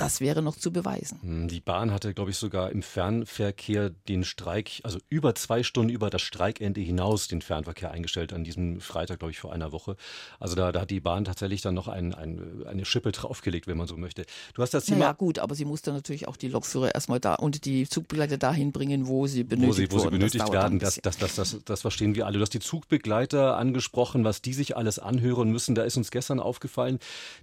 das 0.00 0.20
wäre 0.20 0.42
noch 0.42 0.56
zu 0.56 0.72
beweisen. 0.72 1.20
Hm, 1.22 1.48
die 1.48 1.60
Bahn 1.60 1.92
hatte, 1.92 2.14
glaube 2.14 2.30
ich, 2.30 2.36
sogar 2.36 2.70
im 2.70 2.82
Fernverkehr 2.82 3.90
den 3.90 4.24
Streik, 4.24 4.80
also 4.82 4.98
über 5.08 5.34
zwei 5.34 5.62
Stunden 5.62 5.90
über 5.90 6.10
das 6.10 6.22
Streikende 6.22 6.80
hinaus 6.80 7.28
den 7.28 7.42
Fernverkehr 7.42 7.90
eingestellt 7.90 8.32
an 8.32 8.44
diesem 8.44 8.80
Freitag, 8.80 9.18
glaube 9.18 9.32
ich, 9.32 9.38
vor 9.38 9.52
einer 9.52 9.72
Woche. 9.72 9.96
Also 10.38 10.54
da, 10.54 10.72
da 10.72 10.82
hat 10.82 10.90
die 10.90 11.00
Bahn 11.00 11.24
tatsächlich 11.24 11.60
dann 11.60 11.74
noch 11.74 11.88
ein, 11.88 12.14
ein, 12.14 12.64
eine 12.66 12.84
Schippe 12.84 13.12
draufgelegt, 13.12 13.66
wenn 13.66 13.76
man 13.76 13.86
so 13.86 13.96
möchte. 13.96 14.24
Du 14.54 14.62
hast 14.62 14.72
das 14.74 14.86
Thema. 14.86 15.06
Ja, 15.06 15.12
gut, 15.12 15.38
aber 15.38 15.54
sie 15.54 15.64
musste 15.64 15.92
natürlich 15.92 16.28
auch 16.28 16.36
die 16.36 16.48
Lokführer 16.48 16.94
erstmal 16.94 17.20
da 17.20 17.34
und 17.34 17.64
die 17.64 17.88
Zugbegleiter 17.88 18.38
dahin 18.38 18.72
bringen, 18.72 19.06
wo 19.06 19.26
sie 19.26 19.44
benötigt, 19.44 19.92
wo 19.92 19.98
sie, 19.98 20.04
wo 20.04 20.10
sie 20.10 20.10
benötigt 20.10 20.44
das 20.44 20.52
werden. 20.52 20.78
Das, 20.78 21.00
das, 21.02 21.18
das, 21.18 21.34
das, 21.34 21.56
das 21.64 21.80
verstehen 21.80 22.14
wir 22.14 22.26
alle. 22.26 22.38
Du 22.38 22.42
hast 22.42 22.54
die 22.54 22.60
Zugbegleiter 22.60 23.56
angesprochen, 23.56 24.24
was 24.24 24.42
die 24.42 24.52
sich 24.52 24.76
alles 24.76 24.98
anhören 24.98 25.50
müssen. 25.50 25.74
Da 25.74 25.82
ist 25.82 25.96
uns 25.96 26.10
gestern 26.10 26.40
aufgefallen, 26.40 26.98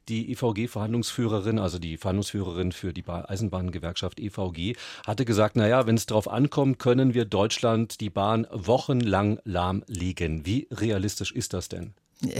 die 0.07 0.31
EVG-Verhandlungsführerin, 0.31 1.59
also 1.59 1.79
die 1.79 1.97
Verhandlungsführerin, 1.97 2.44
Geschäftsführerin 2.45 2.71
für 2.71 2.93
die 2.93 3.03
Eisenbahngewerkschaft 3.07 4.19
EVG, 4.19 4.75
hatte 5.05 5.25
gesagt, 5.25 5.55
naja, 5.55 5.87
wenn 5.87 5.95
es 5.95 6.05
darauf 6.05 6.29
ankommt, 6.29 6.79
können 6.79 7.13
wir 7.13 7.25
Deutschland 7.25 7.99
die 8.01 8.09
Bahn 8.09 8.47
wochenlang 8.51 9.39
lahmlegen. 9.43 10.45
Wie 10.45 10.67
realistisch 10.71 11.31
ist 11.31 11.53
das 11.53 11.69
denn? 11.69 11.93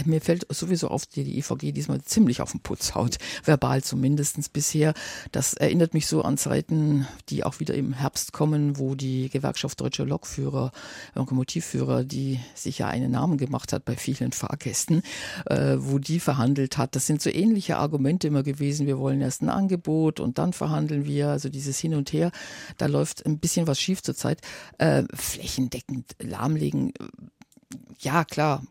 Mir 0.06 0.22
fällt 0.22 0.46
sowieso 0.50 0.88
auf, 0.88 1.06
die, 1.06 1.24
die 1.26 1.38
EVG 1.38 1.74
diesmal 1.74 2.02
ziemlich 2.02 2.42
auf 2.42 2.52
den 2.52 2.62
Putz 2.62 2.96
haut, 2.96 3.18
verbal 3.44 3.84
zumindest 3.84 4.54
bisher. 4.54 4.94
Das 5.32 5.54
erinnert 5.54 5.94
mich 5.94 6.08
so 6.08 6.22
an 6.22 6.38
Zeiten, 6.38 7.08
die 7.30 7.44
auch 7.44 7.60
wieder 7.60 7.76
im 7.76 7.92
Herbst 7.92 8.32
kommen, 8.32 8.78
wo 8.78 8.96
die 8.96 9.30
Gewerkschaft 9.30 9.82
Deutsche 9.82 10.04
Lokführer, 10.04 10.72
Lokomotivführer, 11.14 12.06
die 12.06 12.40
sich 12.54 12.80
ja 12.80 12.88
einen 12.88 13.12
Namen 13.12 13.38
gemacht 13.38 13.74
hat 13.74 13.84
bei 13.84 13.98
vielen 13.98 14.32
Fahrgästen, 14.32 15.04
äh, 15.46 15.76
wo 15.78 16.00
die 16.00 16.22
verhandelt 16.22 16.78
hat. 16.78 16.96
Das 16.96 17.06
sind 17.06 17.22
so 17.22 17.30
ähnliche 17.30 17.78
Argumente 17.78 18.28
immer 18.28 18.44
gewesen. 18.44 18.88
Wir 18.88 18.98
wollen 18.98 19.22
erst 19.22 19.42
ein 19.42 19.50
Angebot 19.50 20.22
und 20.22 20.38
dann 20.38 20.54
verhandeln 20.54 21.06
wir. 21.06 21.30
Also 21.30 21.50
dieses 21.50 21.78
Hin 21.80 21.96
und 21.96 22.14
Her, 22.14 22.32
da 22.78 22.86
läuft 22.86 23.26
ein 23.26 23.40
bisschen 23.40 23.68
was 23.68 23.80
schief 23.80 24.02
zurzeit. 24.02 24.40
Äh, 24.78 25.04
flächendeckend 25.14 26.16
lahmlegen 26.22 26.94
ja, 28.00 28.24
klar, 28.24 28.64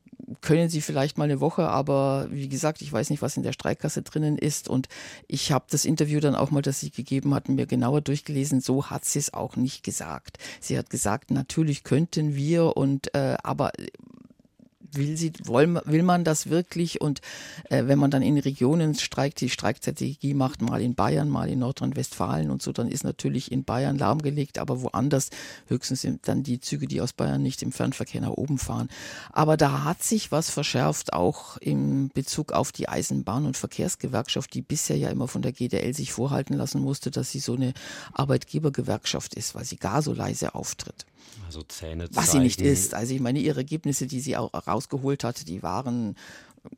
können 0.45 0.69
Sie 0.69 0.83
vielleicht 0.83 1.17
mal 1.17 1.25
eine 1.25 1.41
Woche, 1.41 1.69
aber 1.69 2.29
wie 2.31 2.51
gesagt, 2.51 2.83
ich 2.83 2.93
weiß 2.93 3.09
nicht, 3.09 3.23
was 3.23 3.39
in 3.39 3.43
der 3.43 3.55
Streikkasse 3.55 4.03
drinnen 4.03 4.37
ist 4.37 4.69
und 4.69 4.89
ich 5.27 5.51
habe 5.53 5.65
das 5.71 5.87
Interview 5.87 6.21
dann 6.21 6.35
auch 6.35 6.51
mal, 6.51 6.61
das 6.61 6.81
Sie 6.81 6.91
gegeben 6.91 7.35
hatten, 7.35 7.55
mir 7.55 7.67
genauer 7.67 8.03
durchgelesen. 8.03 8.61
So 8.61 8.91
hat 8.91 9.07
sie 9.07 9.19
es 9.21 9.33
auch 9.33 9.57
nicht 9.57 9.83
gesagt. 9.83 10.37
Sie 10.61 10.77
hat 10.77 10.91
gesagt, 10.91 11.31
natürlich 11.31 11.83
könnten 11.83 12.37
wir 12.37 12.77
und 12.77 13.15
äh, 13.15 13.39
aber 13.43 13.73
will, 14.97 15.17
sie, 15.17 15.33
will, 15.45 15.81
will 15.85 16.03
man 16.03 16.25
das 16.25 16.49
wirklich? 16.49 17.01
Und 17.01 17.21
äh, 17.71 17.85
wenn 17.87 17.99
man 17.99 18.11
dann 18.11 18.23
in 18.23 18.39
Regionen 18.39 18.95
streikt, 18.95 19.41
die 19.41 19.51
Streikstrategie 19.51 20.35
macht, 20.35 20.63
mal 20.63 20.81
in 20.81 20.95
Bayern, 20.95 21.29
mal 21.29 21.49
in 21.49 21.61
Nordrhein-Westfalen 21.61 22.51
und 22.51 22.63
so, 22.63 22.73
dann 22.73 22.89
ist 22.89 23.05
natürlich 23.05 23.53
in 23.53 23.65
Bayern 23.65 23.99
lahmgelegt, 23.99 24.59
aber 24.59 24.83
woanders 24.83 25.31
höchstens 25.67 26.07
dann 26.23 26.43
die 26.43 26.61
Züge, 26.61 26.87
die 26.87 27.01
aus 27.01 27.13
Bayern 27.13 27.43
nicht 27.43 27.63
im 27.63 27.73
Fernverkehr 27.73 28.21
nach 28.21 28.31
oben 28.31 28.59
fahren. 28.59 28.89
Aber 29.33 29.57
da 29.57 29.85
hat 29.85 30.03
sich 30.03 30.33
was 30.33 30.51
verschärft, 30.51 31.13
auch 31.13 31.57
im 31.59 32.11
Bezug 32.15 32.53
auf 32.53 32.73
die 32.73 32.89
Eisenbahn- 32.89 33.47
und 33.47 33.57
Verkehrsgewerkschaft, 33.57 34.55
die 34.55 34.63
bisher 34.63 34.97
ja 34.97 35.11
immer 35.11 35.29
von 35.29 35.43
der 35.43 35.53
GDL 35.53 35.95
sich 35.95 36.13
vorhalten 36.13 36.55
lassen 36.55 36.81
musste, 36.81 37.11
dass 37.11 37.31
sie 37.31 37.41
so 37.41 37.55
eine 37.55 37.73
Arbeitgebergewerkschaft 38.13 39.35
ist, 39.35 39.55
weil 39.55 39.65
sie 39.65 39.77
gar 39.77 40.03
so 40.03 40.13
leise 40.13 40.55
auftritt. 40.55 41.07
Also 41.47 41.63
Zähne 41.63 42.09
Was 42.13 42.33
sie 42.33 42.39
nicht 42.39 42.61
ist. 42.61 42.95
Also 42.95 43.15
ich 43.15 43.21
meine, 43.21 43.39
ihre 43.39 43.61
Ergebnisse, 43.61 44.07
die 44.07 44.21
sie 44.21 44.37
auch 44.37 44.53
rausgeholt 44.67 45.25
hat, 45.25 45.49
die 45.49 45.63
waren 45.63 46.17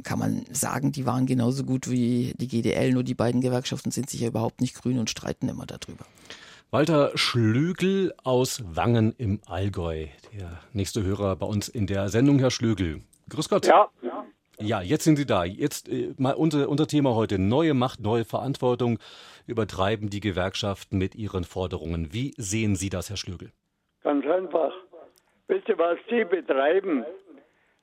kann 0.03 0.19
man 0.19 0.45
sagen, 0.51 0.93
die 0.93 1.07
waren 1.07 1.27
genauso 1.27 1.65
gut 1.65 1.89
wie 1.89 2.35
die 2.39 2.49
GDL, 2.49 2.93
nur 2.93 3.05
die 3.05 3.15
beiden 3.15 3.41
Gewerkschaften 3.41 3.91
sind 3.91 4.11
sich 4.11 4.21
ja 4.21 4.29
überhaupt 4.29 4.61
nicht 4.61 4.75
grün 4.75 4.99
und 4.99 5.11
streiten 5.11 5.49
immer 5.49 5.67
darüber. 5.67 6.05
Walter 6.71 7.13
Schlögel 7.15 8.13
aus 8.25 8.63
Wangen 8.67 9.15
im 9.17 9.41
Allgäu, 9.47 10.07
der 10.37 10.61
nächste 10.73 11.05
Hörer 11.05 11.37
bei 11.37 11.47
uns 11.47 11.69
in 11.69 11.87
der 11.87 12.09
Sendung, 12.09 12.41
Herr 12.41 12.51
Schlögel. 12.51 13.03
Grüß 13.29 13.49
Gott. 13.49 13.67
Ja. 13.67 13.89
Ja, 14.03 14.25
ja 14.59 14.83
jetzt 14.83 15.05
sind 15.05 15.17
Sie 15.17 15.27
da. 15.27 15.45
Jetzt 15.45 15.89
äh, 15.89 16.13
mal 16.19 16.35
unser, 16.35 16.69
unser 16.69 16.89
Thema 16.89 17.15
heute, 17.15 17.39
neue 17.39 17.73
Macht, 17.73 18.01
neue 18.01 18.25
Verantwortung, 18.25 18.99
übertreiben 19.47 20.11
die 20.11 20.21
Gewerkschaften 20.21 20.99
mit 20.99 21.15
ihren 21.15 21.45
Forderungen. 21.45 22.13
Wie 22.13 22.35
sehen 22.37 22.75
Sie 22.75 22.91
das, 22.91 23.11
Herr 23.11 23.17
Schlögel? 23.17 23.53
Ganz 24.07 24.25
einfach. 24.25 24.73
Wisst 25.49 25.69
ihr, 25.69 25.79
was 25.79 25.99
Sie 26.09 26.25
betreiben? 26.25 27.05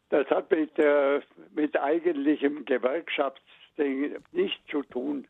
Das 0.08 0.26
hat 0.30 0.50
mit, 0.52 0.72
äh, 0.80 1.20
mit 1.54 1.78
eigentlichem 1.78 2.64
Gewerkschaftsding 2.64 4.16
nichts 4.32 4.66
zu 4.72 4.84
tun. 4.84 5.28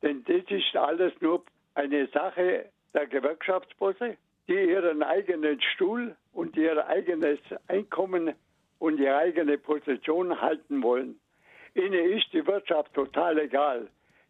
Denn 0.00 0.22
das 0.22 0.44
ist 0.48 0.76
alles 0.76 1.12
nur 1.20 1.42
eine 1.74 2.06
Sache 2.06 2.66
der 2.94 3.06
Gewerkschaftsbosse, 3.08 4.16
die 4.46 4.60
ihren 4.60 5.02
eigenen 5.02 5.60
Stuhl 5.60 6.14
und 6.32 6.56
ihr 6.56 6.86
eigenes 6.86 7.40
Einkommen 7.66 8.32
und 8.78 9.00
ihre 9.00 9.16
eigene 9.16 9.58
Position 9.58 10.40
halten 10.40 10.84
wollen. 10.84 11.18
Ihnen 11.74 12.12
ist 12.12 12.32
die 12.32 12.46
Wirtschaft 12.46 12.94
total 12.94 13.40
egal. 13.40 13.88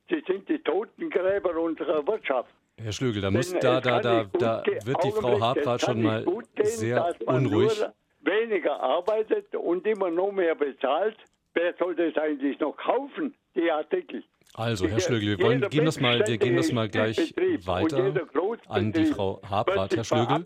Sie 0.09 0.25
sind 0.27 0.49
die 0.49 0.61
Totengräber 0.61 1.55
unserer 1.59 2.07
Wirtschaft. 2.07 2.49
Herr 2.79 2.93
Schlögel, 2.93 3.23
da 3.23 3.31
muss 3.31 3.53
da 3.61 3.81
da 3.81 4.01
da 4.01 4.25
da 4.25 4.63
wird 4.85 5.05
die 5.05 5.13
Frau 5.13 5.41
Habrath 5.41 5.83
schon 5.83 6.03
mal 6.03 6.25
gehen, 6.25 6.67
sehr 6.67 7.15
unruhig. 7.27 7.85
weniger 8.23 8.81
arbeitet 8.81 9.55
und 9.55 9.87
immer 9.87 10.11
noch 10.11 10.33
mehr 10.33 10.55
bezahlt. 10.55 11.17
Wer 11.55 11.75
soll 11.79 11.95
das 11.95 12.17
eigentlich 12.17 12.59
noch 12.61 12.77
kaufen, 12.77 13.35
die 13.55 13.71
Artikel? 13.71 14.25
Also, 14.55 14.87
Herr 14.87 15.01
Schlögel, 15.01 15.39
wir 15.39 15.45
wollen, 15.47 15.69
gehen 15.71 15.87
das 15.87 15.99
mal, 15.99 16.27
wir 16.27 16.37
gehen 16.37 16.57
das 16.57 16.73
mal 16.73 16.87
gleich 16.87 17.17
weiter 17.65 18.13
an 18.69 18.93
die 18.93 19.07
Frau 19.07 19.41
Habrath. 19.49 19.97
Herr 19.97 20.05
Schlögel, 20.05 20.45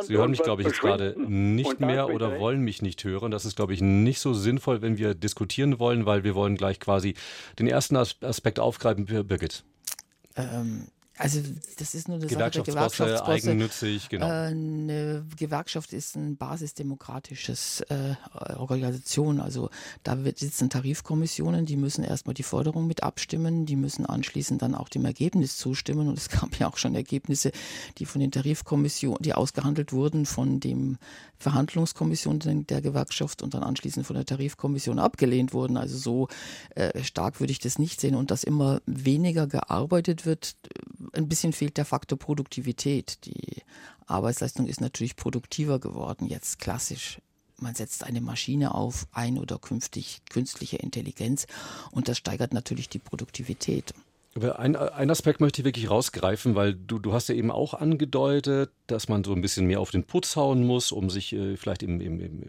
Sie 0.00 0.16
hören 0.16 0.30
mich, 0.30 0.42
glaube 0.42 0.60
ich, 0.60 0.68
jetzt 0.68 0.80
gerade 0.80 1.14
nicht 1.18 1.80
mehr 1.80 2.10
oder 2.10 2.38
wollen 2.38 2.60
mich 2.60 2.82
nicht 2.82 3.02
hören. 3.04 3.30
Das 3.30 3.46
ist, 3.46 3.56
glaube 3.56 3.72
ich, 3.72 3.80
nicht 3.80 4.20
so 4.20 4.34
sinnvoll, 4.34 4.82
wenn 4.82 4.98
wir 4.98 5.14
diskutieren 5.14 5.78
wollen, 5.78 6.04
weil 6.04 6.22
wir 6.24 6.34
wollen 6.34 6.56
gleich 6.56 6.80
quasi 6.80 7.14
den 7.58 7.66
ersten 7.66 7.96
Aspekt 7.96 8.60
aufgreifen. 8.60 9.06
Birgit. 9.06 9.64
Ähm, 10.36 10.88
also 11.22 11.40
das 11.78 11.94
ist 11.94 12.08
nur 12.08 12.16
eine 12.16 12.28
Sache 12.28 12.50
der 12.50 12.62
Gewerkschaftsbosse. 12.64 13.24
eigennützig, 13.24 14.08
genau. 14.08 14.26
Äh, 14.26 14.46
eine 14.48 15.24
Gewerkschaft 15.36 15.92
ist 15.92 16.16
ein 16.16 16.36
basisdemokratisches 16.36 17.80
äh, 17.82 18.16
Organisation. 18.56 19.38
Also 19.38 19.70
da 20.02 20.24
wird, 20.24 20.40
sitzen 20.40 20.68
Tarifkommissionen, 20.68 21.64
die 21.64 21.76
müssen 21.76 22.02
erstmal 22.02 22.34
die 22.34 22.42
Forderung 22.42 22.88
mit 22.88 23.04
abstimmen, 23.04 23.66
die 23.66 23.76
müssen 23.76 24.04
anschließend 24.04 24.62
dann 24.62 24.74
auch 24.74 24.88
dem 24.88 25.04
Ergebnis 25.04 25.56
zustimmen. 25.58 26.08
Und 26.08 26.18
es 26.18 26.28
gab 26.28 26.58
ja 26.58 26.68
auch 26.68 26.76
schon 26.76 26.96
Ergebnisse, 26.96 27.52
die 27.98 28.04
von 28.04 28.20
den 28.20 28.32
Tarifkommissionen, 28.32 29.22
die 29.22 29.34
ausgehandelt 29.34 29.92
wurden 29.92 30.26
von 30.26 30.58
dem 30.58 30.98
Verhandlungskommission 31.38 32.66
der 32.66 32.80
Gewerkschaft 32.80 33.42
und 33.42 33.54
dann 33.54 33.62
anschließend 33.62 34.06
von 34.06 34.16
der 34.16 34.24
Tarifkommission 34.24 34.98
abgelehnt 34.98 35.52
wurden. 35.52 35.76
Also 35.76 35.98
so 35.98 36.28
äh, 36.74 37.02
stark 37.04 37.38
würde 37.38 37.52
ich 37.52 37.60
das 37.60 37.78
nicht 37.78 38.00
sehen. 38.00 38.16
Und 38.16 38.32
dass 38.32 38.42
immer 38.42 38.80
weniger 38.86 39.46
gearbeitet 39.46 40.26
wird, 40.26 40.56
ein 41.12 41.28
bisschen 41.28 41.52
fehlt 41.52 41.76
der 41.76 41.84
Faktor 41.84 42.18
Produktivität. 42.18 43.24
Die 43.26 43.62
Arbeitsleistung 44.06 44.66
ist 44.66 44.80
natürlich 44.80 45.16
produktiver 45.16 45.78
geworden, 45.78 46.26
jetzt 46.26 46.58
klassisch. 46.58 47.20
Man 47.58 47.74
setzt 47.74 48.04
eine 48.04 48.20
Maschine 48.20 48.74
auf, 48.74 49.06
ein 49.12 49.38
oder 49.38 49.58
künftig 49.58 50.22
künstliche 50.28 50.78
Intelligenz 50.78 51.46
und 51.92 52.08
das 52.08 52.18
steigert 52.18 52.52
natürlich 52.52 52.88
die 52.88 52.98
Produktivität. 52.98 53.94
Ein, 54.34 54.76
ein 54.76 55.10
Aspekt 55.10 55.42
möchte 55.42 55.60
ich 55.60 55.66
wirklich 55.66 55.90
rausgreifen, 55.90 56.54
weil 56.54 56.72
du, 56.72 56.98
du 56.98 57.12
hast 57.12 57.28
ja 57.28 57.34
eben 57.34 57.50
auch 57.50 57.74
angedeutet, 57.74 58.70
dass 58.86 59.06
man 59.06 59.24
so 59.24 59.34
ein 59.34 59.42
bisschen 59.42 59.66
mehr 59.66 59.78
auf 59.78 59.90
den 59.90 60.04
Putz 60.04 60.36
hauen 60.36 60.66
muss, 60.66 60.90
um 60.90 61.10
sich 61.10 61.34
äh, 61.34 61.58
vielleicht 61.58 61.82
im, 61.82 62.00
im, 62.00 62.18
im, 62.18 62.42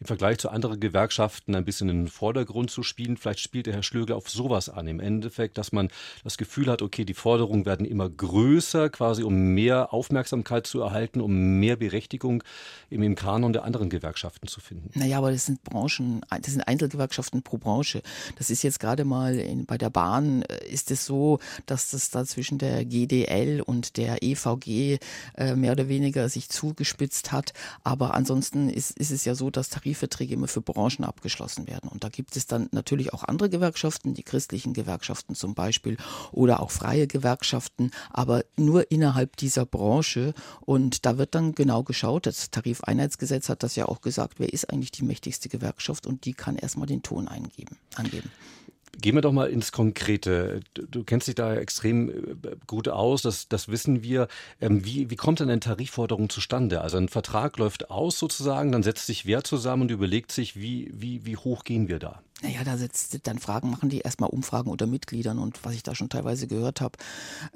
im 0.00 0.06
Vergleich 0.06 0.38
zu 0.38 0.48
anderen 0.48 0.80
Gewerkschaften 0.80 1.54
ein 1.54 1.66
bisschen 1.66 1.90
in 1.90 2.04
den 2.04 2.08
Vordergrund 2.08 2.70
zu 2.70 2.82
spielen. 2.82 3.18
Vielleicht 3.18 3.40
spielt 3.40 3.66
der 3.66 3.74
Herr 3.74 3.82
Schlögel 3.82 4.16
auf 4.16 4.30
sowas 4.30 4.70
an. 4.70 4.88
Im 4.88 4.98
Endeffekt, 4.98 5.58
dass 5.58 5.72
man 5.72 5.90
das 6.24 6.38
Gefühl 6.38 6.68
hat, 6.68 6.80
okay, 6.80 7.04
die 7.04 7.12
Forderungen 7.12 7.66
werden 7.66 7.84
immer 7.84 8.08
größer, 8.08 8.88
quasi 8.88 9.22
um 9.22 9.34
mehr 9.34 9.92
Aufmerksamkeit 9.92 10.66
zu 10.66 10.80
erhalten, 10.80 11.20
um 11.20 11.58
mehr 11.60 11.76
Berechtigung 11.76 12.42
im, 12.88 13.02
im 13.02 13.14
Kanon 13.14 13.52
der 13.52 13.64
anderen 13.64 13.90
Gewerkschaften 13.90 14.48
zu 14.48 14.60
finden. 14.60 14.88
Naja, 14.98 15.18
aber 15.18 15.32
das 15.32 15.44
sind 15.44 15.62
Branchen, 15.64 16.22
das 16.30 16.52
sind 16.52 16.62
Einzelgewerkschaften 16.62 17.42
pro 17.42 17.58
Branche. 17.58 18.00
Das 18.38 18.48
ist 18.48 18.62
jetzt 18.62 18.80
gerade 18.80 19.04
mal 19.04 19.34
in, 19.34 19.66
bei 19.66 19.76
der 19.76 19.90
Bahn, 19.90 20.40
äh, 20.42 20.66
ist 20.66 20.90
es 20.90 21.04
so, 21.04 21.25
dass 21.66 21.90
das 21.90 22.10
da 22.10 22.24
zwischen 22.24 22.58
der 22.58 22.84
GDL 22.84 23.60
und 23.60 23.96
der 23.96 24.22
EVG 24.22 24.98
äh, 25.36 25.56
mehr 25.56 25.72
oder 25.72 25.88
weniger 25.88 26.28
sich 26.28 26.48
zugespitzt 26.48 27.32
hat. 27.32 27.52
Aber 27.84 28.14
ansonsten 28.14 28.68
ist, 28.68 28.96
ist 28.98 29.10
es 29.10 29.24
ja 29.24 29.34
so, 29.34 29.50
dass 29.50 29.68
Tarifverträge 29.68 30.34
immer 30.34 30.48
für 30.48 30.60
Branchen 30.60 31.04
abgeschlossen 31.04 31.66
werden. 31.66 31.88
Und 31.88 32.04
da 32.04 32.08
gibt 32.08 32.36
es 32.36 32.46
dann 32.46 32.68
natürlich 32.72 33.12
auch 33.12 33.24
andere 33.24 33.50
Gewerkschaften, 33.50 34.14
die 34.14 34.22
christlichen 34.22 34.72
Gewerkschaften 34.72 35.34
zum 35.34 35.54
Beispiel 35.54 35.96
oder 36.32 36.60
auch 36.60 36.70
freie 36.70 37.06
Gewerkschaften, 37.06 37.90
aber 38.10 38.44
nur 38.56 38.90
innerhalb 38.90 39.36
dieser 39.36 39.66
Branche. 39.66 40.34
Und 40.60 41.06
da 41.06 41.18
wird 41.18 41.34
dann 41.34 41.54
genau 41.54 41.82
geschaut, 41.82 42.26
das 42.26 42.50
Tarifeinheitsgesetz 42.50 43.48
hat 43.48 43.62
das 43.62 43.76
ja 43.76 43.86
auch 43.86 44.00
gesagt, 44.00 44.38
wer 44.38 44.52
ist 44.52 44.70
eigentlich 44.70 44.92
die 44.92 45.04
mächtigste 45.04 45.48
Gewerkschaft 45.48 46.06
und 46.06 46.24
die 46.24 46.34
kann 46.34 46.56
erstmal 46.56 46.86
den 46.86 47.02
Ton 47.02 47.28
eingeben, 47.28 47.76
angeben. 47.94 48.30
Gehen 49.00 49.14
wir 49.14 49.20
doch 49.20 49.32
mal 49.32 49.48
ins 49.48 49.72
Konkrete. 49.72 50.60
Du, 50.74 51.04
kennst 51.04 51.28
dich 51.28 51.34
da 51.34 51.54
extrem 51.54 52.08
äh, 52.10 52.14
gut 52.66 52.88
aus, 52.88 53.22
das, 53.22 53.48
das 53.48 53.68
wissen 53.68 54.02
wir. 54.02 54.28
Ähm, 54.60 54.84
wie, 54.84 55.10
wie 55.10 55.16
kommt 55.16 55.40
denn 55.40 55.50
eine 55.50 55.60
Tarifforderung 55.60 56.28
zustande? 56.28 56.80
Also 56.80 56.96
ein 56.96 57.08
Vertrag 57.08 57.58
läuft 57.58 57.90
aus 57.90 58.18
sozusagen, 58.18 58.72
dann 58.72 58.82
setzt 58.82 59.06
sich 59.06 59.26
wer 59.26 59.44
zusammen 59.44 59.82
und 59.82 59.90
überlegt 59.90 60.32
sich, 60.32 60.56
wie, 60.56 60.90
wie, 60.94 61.24
wie 61.26 61.36
hoch 61.36 61.64
gehen 61.64 61.88
wir 61.88 61.98
da? 61.98 62.22
Naja, 62.42 62.64
da 62.64 62.76
sitzt 62.76 63.18
dann 63.26 63.38
Fragen, 63.38 63.70
machen 63.70 63.88
die 63.88 64.00
erstmal 64.00 64.28
Umfragen 64.28 64.70
unter 64.70 64.86
Mitgliedern 64.86 65.38
und 65.38 65.64
was 65.64 65.74
ich 65.74 65.82
da 65.82 65.94
schon 65.94 66.10
teilweise 66.10 66.46
gehört 66.46 66.82
habe, 66.82 66.98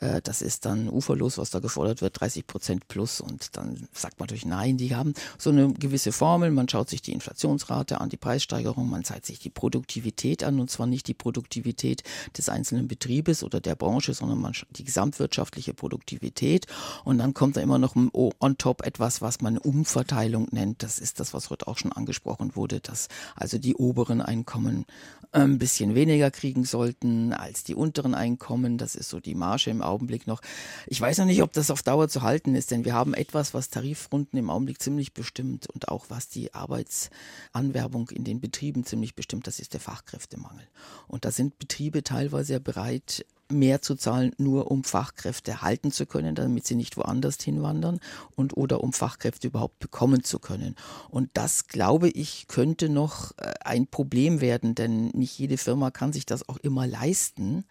äh, 0.01 0.23
das 0.23 0.41
ist 0.41 0.65
dann 0.65 0.89
uferlos, 0.89 1.37
was 1.37 1.51
da 1.51 1.59
gefordert 1.59 2.01
wird, 2.01 2.19
30 2.19 2.47
Prozent 2.47 2.89
plus 2.89 3.21
und 3.21 3.59
dann 3.59 3.89
sagt 3.93 4.19
man 4.19 4.25
natürlich 4.25 4.47
nein, 4.47 4.79
die 4.79 4.97
haben 4.97 5.13
so 5.37 5.51
eine 5.51 5.75
gewisse 5.75 6.13
Formel, 6.13 6.51
man 6.51 6.67
schaut 6.67 6.89
sich 6.89 7.03
die 7.03 7.13
Inflationsrate 7.13 8.01
an, 8.01 8.09
die 8.09 8.17
Preissteigerung, 8.17 8.89
man 8.89 9.05
zeigt 9.05 9.27
sich 9.27 9.39
die 9.39 9.51
Produktivität 9.51 10.43
an 10.43 10.59
und 10.59 10.71
zwar 10.71 10.87
nicht 10.87 11.09
die 11.09 11.15
Produktivität 11.15 12.03
des 12.39 12.49
einzelnen 12.49 12.89
Betriebes 12.89 13.45
oder 13.45 13.61
der 13.61 13.75
Branche, 13.75 14.15
sondern 14.15 14.41
man 14.41 14.55
die 14.71 14.85
gesamtwirtschaftliche 14.85 15.75
Produktivität 15.75 16.67
und 17.05 17.19
dann 17.19 17.35
kommt 17.35 17.59
da 17.59 17.61
immer 17.61 17.79
noch 17.79 17.97
on 17.97 18.57
top 18.57 18.87
etwas, 18.87 19.21
was 19.21 19.43
man 19.43 19.59
Umverteilung 19.59 20.49
nennt. 20.53 20.83
Das 20.83 20.99
ist 20.99 21.21
das, 21.21 21.35
was 21.35 21.51
heute 21.51 21.69
auch 21.69 21.77
schon 21.77 21.93
angesprochen 21.93 22.57
wurde, 22.57 22.81
dass 22.81 23.09
also 23.37 23.59
die 23.59 23.75
oberen 23.75 24.23
Einkommen 24.23 24.70
Einkommen 24.71 25.21
ein 25.33 25.59
bisschen 25.59 25.95
weniger 25.95 26.31
kriegen 26.31 26.65
sollten 26.65 27.33
als 27.33 27.63
die 27.63 27.75
unteren 27.75 28.15
Einkommen. 28.15 28.79
Das 28.79 28.95
ist 28.95 29.09
so 29.09 29.21
die 29.21 29.35
Marge 29.35 29.71
im 29.71 29.83
Augenblick 29.83 30.27
noch. 30.27 30.41
Ich 30.87 31.01
weiß 31.01 31.19
noch 31.19 31.27
nicht, 31.27 31.43
ob 31.43 31.53
das 31.53 31.71
auf 31.71 31.83
Dauer 31.83 32.09
zu 32.09 32.23
halten 32.23 32.55
ist, 32.55 32.71
denn 32.71 32.85
wir 32.85 32.95
haben 32.95 33.15
etwas, 33.15 33.55
was 33.55 33.71
Tarifrunden 33.71 34.39
im 34.39 34.51
Augenblick 34.51 34.83
ziemlich 34.83 35.13
bestimmt 35.13 35.69
und 35.69 35.89
auch 35.89 36.07
was 36.09 36.29
die 36.29 36.53
Arbeitsanwerbung 36.53 38.11
in 38.11 38.25
den 38.25 38.41
Betrieben 38.41 38.85
ziemlich 38.85 39.15
bestimmt, 39.15 39.47
das 39.47 39.61
ist 39.61 39.73
der 39.73 39.81
Fachkräftemangel. 39.81 40.67
Und 41.07 41.25
da 41.25 41.31
sind 41.31 41.59
Betriebe 41.59 42.03
teilweise 42.03 42.59
bereit, 42.61 43.25
mehr 43.51 43.83
zu 43.83 43.95
zahlen, 43.95 44.33
nur 44.39 44.71
um 44.71 44.85
Fachkräfte 44.85 45.63
halten 45.63 45.93
zu 45.93 46.07
können, 46.07 46.35
damit 46.35 46.67
sie 46.67 46.75
nicht 46.75 46.97
woanders 46.97 47.37
hinwandern 47.43 48.01
und 48.37 48.57
oder 48.57 48.83
um 48.83 48.93
Fachkräfte 48.93 49.49
überhaupt 49.49 49.79
bekommen 49.79 50.25
zu 50.25 50.39
können. 50.39 50.77
Und 51.09 51.31
das, 51.35 51.69
glaube 51.69 52.09
ich, 52.09 52.47
könnte 52.49 52.89
noch 52.89 53.33
äh, 53.39 53.55
ein 53.65 53.87
Problem 53.87 54.41
werden, 54.41 54.75
denn 54.75 55.09
nicht 55.09 55.39
jede 55.39 55.59
Firma 55.59 55.91
kann 55.91 56.13
sich 56.13 56.27
das 56.27 56.49
auch 56.49 56.57
immer 56.59 56.87
leisten. 56.87 57.65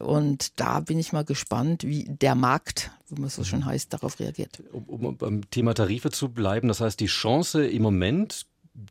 Und 0.00 0.60
da 0.60 0.80
bin 0.80 0.98
ich 0.98 1.12
mal 1.12 1.24
gespannt, 1.24 1.84
wie 1.84 2.04
der 2.04 2.34
Markt, 2.34 2.90
wie 3.08 3.20
man 3.20 3.30
so 3.30 3.44
schon 3.44 3.64
heißt, 3.64 3.92
darauf 3.92 4.20
reagiert. 4.20 4.62
Um, 4.72 4.84
um 4.84 5.16
beim 5.16 5.50
Thema 5.50 5.74
Tarife 5.74 6.10
zu 6.10 6.28
bleiben, 6.28 6.68
das 6.68 6.80
heißt, 6.80 7.00
die 7.00 7.06
Chance 7.06 7.66
im 7.66 7.82
Moment 7.82 8.46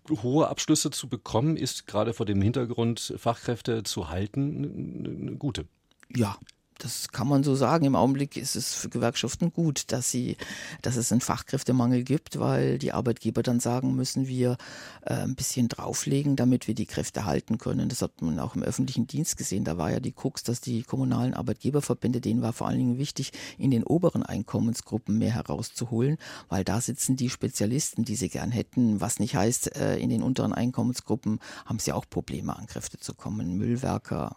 hohe 0.10 0.48
Abschlüsse 0.48 0.90
zu 0.90 1.08
bekommen, 1.08 1.58
ist 1.58 1.88
gerade 1.88 2.14
vor 2.14 2.26
dem 2.26 2.42
Hintergrund 2.42 3.14
Fachkräfte 3.18 3.84
zu 3.84 4.10
halten 4.10 5.06
eine 5.06 5.36
gute. 5.36 5.68
Ja, 6.14 6.38
das 6.78 7.08
kann 7.10 7.28
man 7.28 7.44
so 7.44 7.56
sagen. 7.56 7.86
Im 7.86 7.96
Augenblick 7.96 8.36
ist 8.36 8.56
es 8.56 8.74
für 8.74 8.90
Gewerkschaften 8.90 9.54
gut, 9.54 9.92
dass 9.94 10.12
sie, 10.12 10.36
dass 10.82 10.98
es 10.98 11.12
einen 11.12 11.22
Fachkräftemangel 11.22 12.04
gibt, 12.04 12.38
weil 12.40 12.78
die 12.78 12.92
Arbeitgeber 12.92 13.44
dann 13.44 13.62
sagen 13.62 13.96
müssen, 13.96 14.28
wir 14.28 14.58
äh, 15.06 15.14
ein 15.14 15.36
bisschen 15.36 15.70
drauflegen, 15.70 16.36
damit 16.36 16.68
wir 16.68 16.76
die 16.76 16.86
Kräfte 16.86 17.26
halten 17.26 17.58
können. 17.58 17.88
Das 17.88 18.02
hat 18.02 18.22
man 18.22 18.40
auch 18.40 18.56
im 18.56 18.64
öffentlichen 18.64 19.08
Dienst 19.08 19.38
gesehen. 19.38 19.64
Da 19.64 19.78
war 19.78 19.90
ja 19.90 20.02
die 20.02 20.12
Krux, 20.12 20.44
dass 20.44 20.60
die 20.60 20.84
kommunalen 20.84 21.34
Arbeitgeberverbände, 21.34 22.20
denen 22.20 22.42
war 22.42 22.52
vor 22.52 22.68
allen 22.68 22.80
Dingen 22.80 22.98
wichtig, 22.98 23.32
in 23.58 23.72
den 23.72 23.84
oberen 23.84 24.24
Einkommensgruppen 24.24 25.18
mehr 25.18 25.32
herauszuholen, 25.32 26.18
weil 26.50 26.66
da 26.66 26.82
sitzen 26.82 27.16
die 27.16 27.30
Spezialisten, 27.30 28.04
die 28.04 28.16
sie 28.16 28.30
gern 28.30 28.52
hätten. 28.52 29.00
Was 29.00 29.20
nicht 29.20 29.36
heißt, 29.36 29.78
äh, 29.78 29.98
in 29.98 30.10
den 30.10 30.22
unteren 30.22 30.54
Einkommensgruppen 30.54 31.40
haben 31.66 31.80
sie 31.80 31.94
auch 31.94 32.06
Probleme, 32.10 32.56
an 32.56 32.68
Kräfte 32.68 33.00
zu 33.00 33.14
kommen. 33.14 33.56
Müllwerker, 33.58 34.36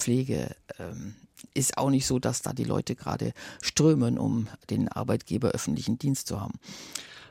Pflege 0.00 0.54
ähm, 0.78 1.14
ist 1.54 1.78
auch 1.78 1.90
nicht 1.90 2.06
so, 2.06 2.18
dass 2.18 2.42
da 2.42 2.52
die 2.52 2.64
Leute 2.64 2.96
gerade 2.96 3.32
strömen, 3.62 4.18
um 4.18 4.48
den 4.68 4.88
Arbeitgeber 4.88 5.50
öffentlichen 5.50 5.98
Dienst 5.98 6.26
zu 6.26 6.40
haben. 6.40 6.58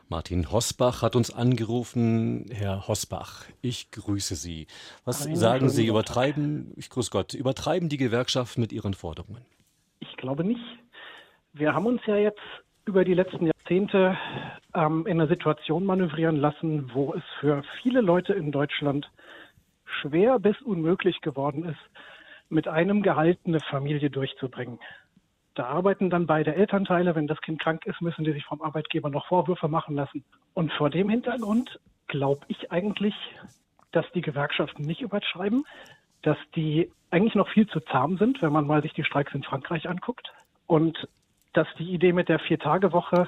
Martin 0.07 0.51
Hosbach 0.51 1.03
hat 1.03 1.15
uns 1.15 1.31
angerufen. 1.31 2.45
Herr 2.51 2.87
Hosbach, 2.87 3.45
ich 3.61 3.91
grüße 3.91 4.35
Sie. 4.35 4.65
Was 5.05 5.25
Hallo, 5.25 5.35
sagen 5.35 5.69
Sie, 5.69 5.85
übertreiben, 5.85 6.73
ich 6.77 6.89
grüße 6.89 7.11
Gott, 7.11 7.35
übertreiben 7.35 7.89
die 7.89 7.97
Gewerkschaften 7.97 8.61
mit 8.61 8.71
ihren 8.71 8.95
Forderungen? 8.95 9.45
Ich 9.99 10.17
glaube 10.17 10.43
nicht. 10.43 10.63
Wir 11.53 11.75
haben 11.75 11.85
uns 11.85 12.01
ja 12.07 12.15
jetzt 12.15 12.41
über 12.85 13.05
die 13.05 13.13
letzten 13.13 13.45
Jahrzehnte 13.45 14.17
ähm, 14.73 15.05
in 15.05 15.21
einer 15.21 15.27
Situation 15.27 15.85
manövrieren 15.85 16.37
lassen, 16.37 16.89
wo 16.93 17.13
es 17.13 17.23
für 17.39 17.61
viele 17.83 18.01
Leute 18.01 18.33
in 18.33 18.51
Deutschland 18.51 19.07
schwer 20.01 20.39
bis 20.39 20.59
unmöglich 20.61 21.21
geworden 21.21 21.65
ist, 21.65 21.79
mit 22.49 22.67
einem 22.67 23.01
Gehalt 23.03 23.39
eine 23.45 23.59
Familie 23.59 24.09
durchzubringen. 24.09 24.79
Da 25.55 25.65
arbeiten 25.65 26.09
dann 26.09 26.25
beide 26.25 26.55
Elternteile. 26.55 27.15
Wenn 27.15 27.27
das 27.27 27.41
Kind 27.41 27.61
krank 27.61 27.85
ist, 27.85 28.01
müssen 28.01 28.23
die 28.23 28.31
sich 28.31 28.45
vom 28.45 28.61
Arbeitgeber 28.61 29.09
noch 29.09 29.27
Vorwürfe 29.27 29.67
machen 29.67 29.95
lassen. 29.95 30.23
Und 30.53 30.71
vor 30.73 30.89
dem 30.89 31.09
Hintergrund 31.09 31.79
glaube 32.07 32.45
ich 32.47 32.71
eigentlich, 32.71 33.15
dass 33.91 34.05
die 34.13 34.21
Gewerkschaften 34.21 34.83
nicht 34.83 35.01
überschreiben, 35.01 35.65
dass 36.21 36.37
die 36.55 36.91
eigentlich 37.11 37.35
noch 37.35 37.49
viel 37.49 37.67
zu 37.67 37.79
zahm 37.79 38.17
sind, 38.17 38.41
wenn 38.41 38.53
man 38.53 38.67
mal 38.67 38.81
sich 38.81 38.93
die 38.93 39.03
Streiks 39.03 39.33
in 39.33 39.43
Frankreich 39.43 39.89
anguckt. 39.89 40.31
Und 40.67 41.07
dass 41.53 41.67
die 41.77 41.91
Idee 41.91 42.13
mit 42.13 42.29
der 42.29 42.39
Vier-Tage-Woche 42.39 43.27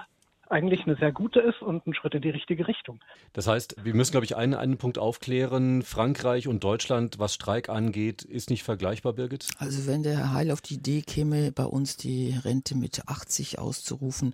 eigentlich 0.52 0.86
eine 0.86 0.96
sehr 0.96 1.12
gute 1.12 1.40
ist 1.40 1.62
und 1.62 1.86
ein 1.88 1.94
Schritt 1.94 2.14
in 2.14 2.22
die 2.22 2.30
richtige 2.30 2.68
Richtung. 2.68 3.00
Das 3.34 3.48
heißt, 3.48 3.76
wir 3.84 3.94
müssen, 3.96 4.12
glaube 4.12 4.26
ich, 4.26 4.36
einen, 4.36 4.54
einen 4.54 4.78
Punkt 4.78 4.98
aufklären. 4.98 5.82
Frankreich 5.82 6.48
und 6.48 6.64
Deutschland, 6.64 7.20
was 7.20 7.34
Streik 7.34 7.70
angeht, 7.70 8.24
ist 8.24 8.50
nicht 8.50 8.64
vergleichbar, 8.64 9.14
Birgit? 9.14 9.48
Also 9.58 9.88
wenn 9.88 10.04
der 10.04 10.18
Herr 10.18 10.34
Heil 10.34 10.52
auf 10.52 10.62
die 10.62 10.76
Idee 10.76 11.02
käme, 11.02 11.52
bei 11.52 11.66
uns 11.66 11.98
die 11.98 12.38
Rente 12.44 12.76
mit 12.76 13.08
80 13.08 13.60
auszurufen, 13.60 14.34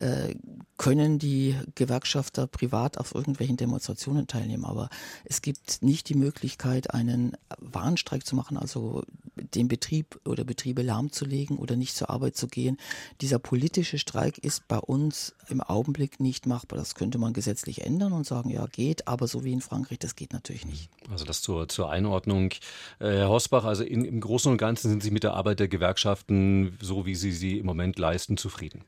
äh, 0.00 0.34
können 0.76 1.18
die 1.18 1.56
Gewerkschafter 1.74 2.46
privat 2.46 2.98
auf 2.98 3.14
irgendwelchen 3.14 3.56
Demonstrationen 3.56 4.26
teilnehmen. 4.26 4.64
Aber 4.64 4.88
es 5.24 5.42
gibt 5.42 5.82
nicht 5.82 6.08
die 6.08 6.14
Möglichkeit, 6.14 6.92
einen 6.92 7.36
Warnstreik 7.58 8.26
zu 8.26 8.36
machen, 8.36 8.56
also 8.56 9.02
den 9.36 9.68
Betrieb 9.68 10.20
oder 10.24 10.44
Betriebe 10.44 10.82
lahmzulegen 10.82 11.58
oder 11.58 11.76
nicht 11.76 11.94
zur 11.94 12.10
Arbeit 12.10 12.36
zu 12.36 12.48
gehen. 12.48 12.76
Dieser 13.20 13.38
politische 13.38 13.98
Streik 13.98 14.38
ist 14.38 14.68
bei 14.68 14.78
uns 14.78 15.34
im 15.48 15.60
Augenblick 15.60 16.20
nicht 16.20 16.46
machbar. 16.46 16.78
Das 16.78 16.94
könnte 16.94 17.18
man 17.18 17.32
gesetzlich 17.32 17.84
ändern 17.84 18.12
und 18.12 18.26
sagen, 18.26 18.50
ja, 18.50 18.66
geht, 18.66 19.08
aber 19.08 19.26
so 19.26 19.44
wie 19.44 19.52
in 19.52 19.60
Frankreich, 19.60 19.98
das 19.98 20.16
geht 20.16 20.32
natürlich 20.32 20.66
nicht. 20.66 20.90
Also 21.10 21.24
das 21.24 21.42
zur, 21.42 21.68
zur 21.68 21.90
Einordnung. 21.90 22.50
Äh, 23.00 23.18
Herr 23.18 23.28
Hosbach, 23.28 23.64
also 23.64 23.84
in, 23.84 24.04
im 24.04 24.20
Großen 24.20 24.50
und 24.50 24.58
Ganzen 24.58 24.90
sind 24.90 25.02
Sie 25.02 25.10
mit 25.10 25.24
der 25.24 25.34
Arbeit 25.34 25.60
der 25.60 25.68
Gewerkschaften, 25.68 26.78
so 26.80 27.06
wie 27.06 27.14
Sie 27.14 27.32
sie 27.32 27.58
im 27.58 27.66
Moment 27.66 27.98
leisten, 27.98 28.36
zufrieden? 28.36 28.84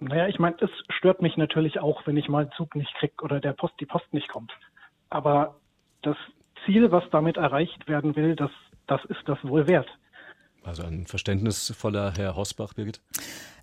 Naja, 0.00 0.28
ich 0.28 0.38
meine, 0.38 0.56
es 0.60 0.70
stört 0.96 1.22
mich 1.22 1.36
natürlich 1.36 1.80
auch, 1.80 2.06
wenn 2.06 2.16
ich 2.16 2.28
mal 2.28 2.42
einen 2.42 2.52
Zug 2.52 2.76
nicht 2.76 2.92
kriege 2.94 3.14
oder 3.22 3.40
der 3.40 3.52
Post, 3.52 3.74
die 3.80 3.86
Post 3.86 4.12
nicht 4.12 4.28
kommt. 4.28 4.52
Aber 5.10 5.56
das 6.02 6.16
Ziel, 6.64 6.92
was 6.92 7.04
damit 7.10 7.36
erreicht 7.36 7.88
werden 7.88 8.14
will, 8.14 8.36
das, 8.36 8.50
das 8.86 9.04
ist 9.06 9.20
das 9.26 9.38
wohl 9.42 9.66
wert. 9.66 9.88
Also 10.64 10.84
ein 10.84 11.06
verständnisvoller 11.06 12.12
Herr 12.16 12.36
Hosbach, 12.36 12.74
Birgit? 12.74 13.00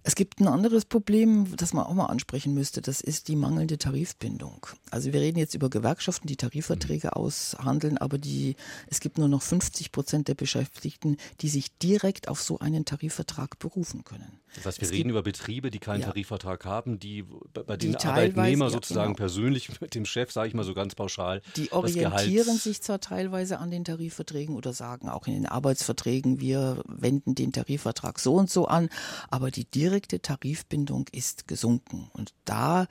Es 0.08 0.14
gibt 0.14 0.40
ein 0.40 0.48
anderes 0.48 0.86
Problem, 0.86 1.56
das 1.58 1.74
man 1.74 1.84
auch 1.84 1.96
mal 1.96 2.06
ansprechen 2.06 2.54
müsste. 2.54 2.80
Das 2.80 3.02
ist 3.02 3.28
die 3.28 3.36
mangelnde 3.36 3.80
Tarifbindung. 3.80 4.68
Also 4.92 5.12
wir 5.14 5.20
reden 5.20 5.40
jetzt 5.40 5.56
über 5.56 5.68
Gewerkschaften, 5.68 6.28
die 6.28 6.36
Tarifverträge 6.36 7.08
mhm. 7.08 7.14
aushandeln, 7.14 7.98
aber 7.98 8.20
die, 8.20 8.56
es 8.86 9.00
gibt 9.00 9.18
nur 9.18 9.28
noch 9.28 9.42
50 9.42 9.92
Prozent 9.92 10.28
der 10.28 10.36
Beschäftigten, 10.36 11.18
die 11.42 11.50
sich 11.50 11.76
direkt 11.80 12.28
auf 12.28 12.40
so 12.40 12.60
einen 12.60 12.86
Tarifvertrag 12.86 13.58
berufen 13.58 14.04
können. 14.04 14.40
Das 14.58 14.68
heißt, 14.68 14.82
wir 14.82 14.86
es 14.86 14.92
reden 14.92 15.10
gibt, 15.10 15.12
über 15.12 15.24
Betriebe, 15.24 15.72
die 15.72 15.80
keinen 15.80 16.02
ja, 16.02 16.08
Tarifvertrag 16.08 16.66
haben, 16.66 17.00
die 17.00 17.26
bei 17.54 17.76
denen 17.76 17.96
Arbeitnehmer 17.96 18.70
sozusagen 18.70 19.00
ja, 19.00 19.06
genau. 19.08 19.18
persönlich 19.18 19.82
mit 19.82 19.96
dem 19.96 20.06
Chef, 20.06 20.32
sage 20.32 20.50
ich 20.50 20.54
mal 20.54 20.64
so 20.64 20.76
ganz 20.76 20.94
pauschal, 20.94 21.42
die 21.56 21.72
orientieren 21.72 22.58
sich 22.58 22.82
zwar 22.82 23.02
teilweise 23.02 23.58
an 23.58 23.72
den 23.72 23.84
Tarifverträgen 23.84 24.56
oder 24.56 24.72
sagen 24.72 25.10
auch 25.10 25.26
in 25.26 25.34
den 25.34 25.48
Arbeitsverträgen, 25.48 26.40
wir 26.40 26.84
wenden 26.88 27.34
den 27.34 27.52
Tarifvertrag 27.52 28.20
so 28.20 28.36
und 28.36 28.52
so 28.52 28.68
an, 28.68 28.90
aber 29.30 29.50
die 29.50 29.66
direkt 29.66 29.95
direkte 29.96 30.22
Tarifbindung 30.22 31.08
ist 31.14 31.48
gesunken. 31.48 32.10
Und 32.12 32.34
da 32.44 32.88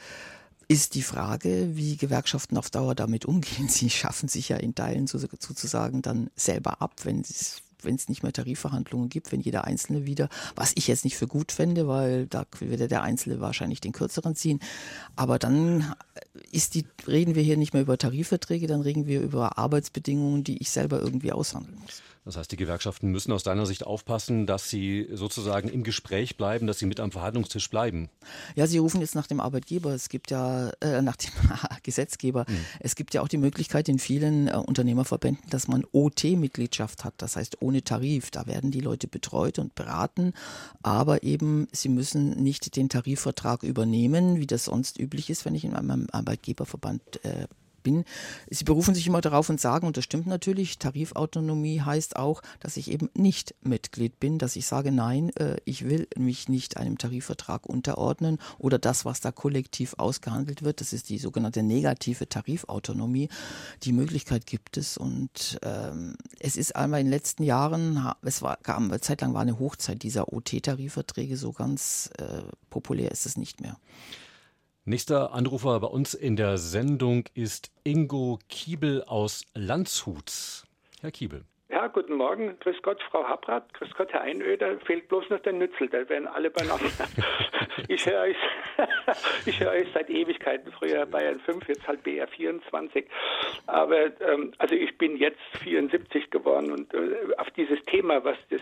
ist 0.69 0.95
die 0.95 1.03
Frage, 1.03 1.77
wie 1.77 1.99
Gewerkschaften 1.99 2.57
auf 2.57 2.71
Dauer 2.71 2.95
damit 2.95 3.27
umgehen. 3.27 3.69
Sie 3.69 3.91
schaffen 3.91 4.29
sich 4.29 4.49
ja 4.49 4.57
in 4.57 4.75
Teilen 4.75 5.07
sozusagen 5.07 6.01
dann 6.01 6.31
selber 6.35 6.81
ab, 6.81 7.05
wenn 7.05 7.21
es 7.21 7.61
wenn 7.83 7.97
es 7.97 8.09
nicht 8.09 8.23
mehr 8.23 8.33
Tarifverhandlungen 8.33 9.11
gibt, 9.11 9.31
wenn 9.31 9.43
jeder 9.43 9.65
Einzelne 9.65 10.07
wieder, 10.07 10.31
was 10.57 10.73
ich 10.75 10.89
jetzt 10.89 11.05
nicht 11.05 11.19
für 11.19 11.27
gut 11.27 11.53
fände, 11.53 11.87
weil 11.87 12.27
da 12.27 12.47
würde 12.59 12.89
der 12.89 13.03
Einzelne 13.03 13.43
wahrscheinlich 13.43 13.83
den 13.83 13.93
kürzeren 13.93 14.35
ziehen. 14.35 14.61
Aber 15.17 15.39
dann 15.39 15.95
ist 16.51 16.77
die, 16.77 16.87
reden 17.07 17.35
wir 17.35 17.43
hier 17.43 17.59
nicht 17.59 17.75
mehr 17.75 17.83
über 17.83 17.99
Tarifverträge, 17.99 18.69
dann 18.69 18.81
reden 18.81 19.07
wir 19.07 19.21
über 19.21 19.59
Arbeitsbedingungen, 19.59 20.45
die 20.45 20.63
ich 20.63 20.71
selber 20.71 21.03
irgendwie 21.03 21.33
aushandeln 21.33 21.79
muss. 21.79 22.03
Das 22.25 22.39
heißt, 22.39 22.51
die 22.51 22.57
Gewerkschaften 22.57 23.11
müssen 23.11 23.33
aus 23.33 23.43
deiner 23.43 23.67
Sicht 23.67 23.85
aufpassen, 23.85 24.47
dass 24.47 24.71
sie 24.71 25.09
sozusagen 25.13 25.69
im 25.69 25.85
Gespräch 25.85 26.39
bleiben, 26.39 26.67
dass 26.67 26.79
sie 26.79 26.87
mit 26.87 26.99
am 26.99 27.13
Verhandlungstisch 27.13 27.69
bleiben. 27.69 28.09
Ja, 28.55 28.67
sie 28.67 28.79
rufen 28.79 29.03
jetzt 29.03 29.15
nach 29.15 29.27
dem 29.27 29.41
Arbeitgeber. 29.41 29.91
Es 29.91 30.09
gibt 30.09 30.31
ja, 30.31 30.71
äh, 30.81 31.03
nach 31.03 31.17
dem 31.17 31.33
Gesetzgeber, 31.83 32.47
mhm. 32.49 32.65
es 32.81 32.97
gibt 32.97 33.13
ja 33.13 33.21
auch 33.21 33.29
die 33.29 33.37
Möglichkeit 33.37 33.91
in 33.91 33.99
vielen 33.99 34.49
äh, 34.49 34.53
Unternehmerverbänden, 34.53 35.51
dass 35.51 35.69
man 35.69 35.85
OT-Mitgliedschaft 35.93 37.05
hat. 37.05 37.15
Das 37.19 37.37
heißt 37.37 37.61
ohne 37.61 37.85
Tarif. 37.85 38.31
Da 38.31 38.47
werden 38.47 38.71
die 38.71 38.81
Leute 38.81 39.07
betreut 39.07 39.59
und 39.59 39.75
beraten. 39.75 40.33
Aber 40.83 41.25
eben, 41.25 41.69
sie 41.73 41.91
müssen 41.91 42.43
nicht 42.43 42.77
den 42.77 42.89
Tarifvertrag 42.89 43.63
übernehmen, 43.63 44.39
wie 44.39 44.47
das 44.47 44.65
sonst 44.65 44.99
üblich 44.99 45.29
ist, 45.29 45.45
wenn 45.45 45.55
ich 45.55 45.65
in 45.65 45.75
einem 45.75 46.07
Arbeitgeberverband 46.11 47.23
äh, 47.25 47.47
bin. 47.85 48.05
Sie 48.51 48.65
berufen 48.65 48.97
sich 48.97 49.07
immer 49.07 49.21
darauf 49.21 49.49
und 49.49 49.61
sagen, 49.61 49.87
und 49.87 49.97
das 49.97 50.03
stimmt 50.03 50.27
natürlich, 50.27 50.79
Tarifautonomie 50.81 51.83
heißt 51.83 52.17
auch, 52.17 52.43
dass 52.59 52.77
ich 52.77 52.91
eben 52.91 53.09
nicht 53.15 53.55
Mitglied 53.63 54.19
bin, 54.19 54.39
dass 54.41 54.57
ich 54.57 54.67
sage, 54.67 54.91
nein, 54.91 55.31
äh, 55.37 55.59
ich 55.65 55.85
will 55.85 56.09
mich 56.19 56.49
nicht 56.49 56.77
einem 56.77 56.99
Tarifvertrag 56.99 57.67
unterordnen 57.67 58.39
oder 58.59 58.81
das, 58.81 59.05
was 59.05 59.21
da 59.21 59.31
kollektiv 59.31 59.95
ausgehandelt 59.99 60.65
wird, 60.65 60.81
das 60.81 60.93
ist 60.93 61.09
die 61.09 61.19
sogenannte 61.19 61.63
negative 61.63 62.29
Tarifautonomie. 62.29 63.29
Die 63.85 63.93
Möglichkeit 63.93 64.47
gibt 64.47 64.77
es 64.77 64.97
und 64.97 65.59
ähm, 65.63 66.17
es 66.41 66.57
ist 66.57 66.75
einmal 66.75 67.01
in 67.01 67.07
den 67.07 67.13
letzten 67.13 67.45
Jahren, 67.45 68.13
es 68.23 68.43
war, 68.43 68.59
eine 68.65 69.01
Zeit 69.01 69.21
lang 69.21 69.35
war 69.35 69.43
eine 69.43 69.59
Hochzeit 69.59 70.03
dieser 70.03 70.33
OT-Tarifverträge, 70.33 71.37
so 71.37 71.53
ganz 71.53 72.11
äh, 72.19 72.43
populär 72.71 73.13
ist 73.13 73.27
es 73.27 73.37
nicht 73.37 73.61
mehr. 73.61 73.77
Nächster 74.87 75.33
Anrufer 75.33 75.81
bei 75.81 75.87
uns 75.87 76.13
in 76.13 76.37
der 76.37 76.59
Sendung 76.59 77.25
ist 77.33 77.71
Ingo 77.85 78.39
Kiebel 78.51 79.03
aus 79.05 79.47
Landshut. 79.55 80.65
Herr 81.01 81.11
Kiebel. 81.11 81.47
Ja, 81.71 81.87
guten 81.87 82.15
Morgen. 82.15 82.59
Grüß 82.61 82.83
Gott, 82.83 83.03
Frau 83.11 83.25
Habrath. 83.25 83.73
Grüß 83.73 83.95
Gott, 83.97 84.13
Herr 84.13 84.21
Einöder. 84.21 84.79
Fehlt 84.81 85.09
bloß 85.09 85.31
noch 85.31 85.41
der 85.41 85.55
Nützel. 85.55 85.89
Da 85.89 86.07
werden 86.11 86.29
alle 86.29 86.51
beieinander. 86.51 86.85
ich 87.89 88.05
höre 88.05 88.21
euch, 88.21 88.37
ich 89.47 89.59
höre 89.61 89.73
euch 89.73 89.89
seit 89.95 90.11
Ewigkeiten. 90.11 90.71
Früher 90.73 91.07
Bayern 91.07 91.41
5, 91.41 91.67
jetzt 91.69 91.89
halt 91.89 92.03
BR 92.03 92.29
24. 92.29 93.07
Aber 93.67 94.05
ähm, 94.21 94.53
also 94.59 94.75
ich 94.75 94.99
bin 94.99 95.17
jetzt 95.17 95.41
74 95.63 96.31
geworden 96.31 96.71
und 96.71 96.93
äh, 96.93 97.35
auf 97.39 97.51
dieses 97.53 97.83
Thema, 97.87 98.23
was 98.25 98.37
das, 98.51 98.61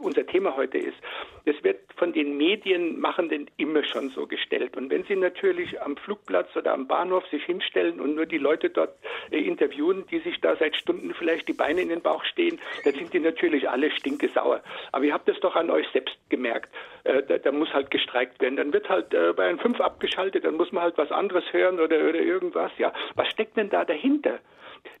unser 0.00 0.26
Thema 0.26 0.56
heute 0.56 0.78
ist, 0.78 0.98
das 1.44 1.62
wird 1.62 1.78
von 1.94 2.12
den 2.12 2.36
Medienmachenden 2.36 3.48
immer 3.56 3.84
schon 3.84 4.10
so 4.10 4.26
gestellt. 4.26 4.76
Und 4.76 4.90
wenn 4.90 5.04
sie 5.04 5.14
natürlich 5.14 5.80
am 5.80 5.96
Flugplatz 5.96 6.54
oder 6.56 6.72
am 6.72 6.88
Bahnhof 6.88 7.24
sich 7.28 7.44
hinstellen 7.44 8.00
und 8.00 8.16
nur 8.16 8.26
die 8.26 8.38
Leute 8.38 8.68
dort 8.68 8.96
äh, 9.30 9.38
interviewen, 9.38 10.04
die 10.10 10.18
sich 10.18 10.40
da 10.40 10.56
seit 10.56 10.74
Stunden 10.74 11.14
vielleicht 11.14 11.46
die 11.46 11.52
Beine 11.52 11.80
in 11.82 11.88
den 11.88 12.02
Bauch 12.02 12.15
stehen, 12.24 12.58
dann 12.84 12.94
sind 12.94 13.12
die 13.12 13.20
natürlich 13.20 13.68
alle 13.68 13.90
stinkesauer. 13.90 14.62
Aber 14.92 15.04
ihr 15.04 15.12
habt 15.12 15.28
es 15.28 15.38
doch 15.40 15.56
an 15.56 15.70
euch 15.70 15.86
selbst 15.92 16.16
gemerkt. 16.28 16.70
Äh, 17.04 17.22
da, 17.22 17.38
da, 17.38 17.52
muss 17.52 17.72
halt 17.72 17.90
gestreikt 17.90 18.40
werden. 18.40 18.56
Dann 18.56 18.72
wird 18.72 18.88
halt 18.88 19.14
äh, 19.14 19.32
Bayern 19.32 19.58
5 19.58 19.80
abgeschaltet, 19.80 20.44
dann 20.44 20.56
muss 20.56 20.72
man 20.72 20.82
halt 20.82 20.98
was 20.98 21.12
anderes 21.12 21.44
hören 21.52 21.80
oder, 21.80 21.96
oder 22.08 22.20
irgendwas. 22.20 22.72
Ja, 22.78 22.92
was 23.14 23.28
steckt 23.28 23.56
denn 23.56 23.70
da 23.70 23.84
dahinter? 23.84 24.38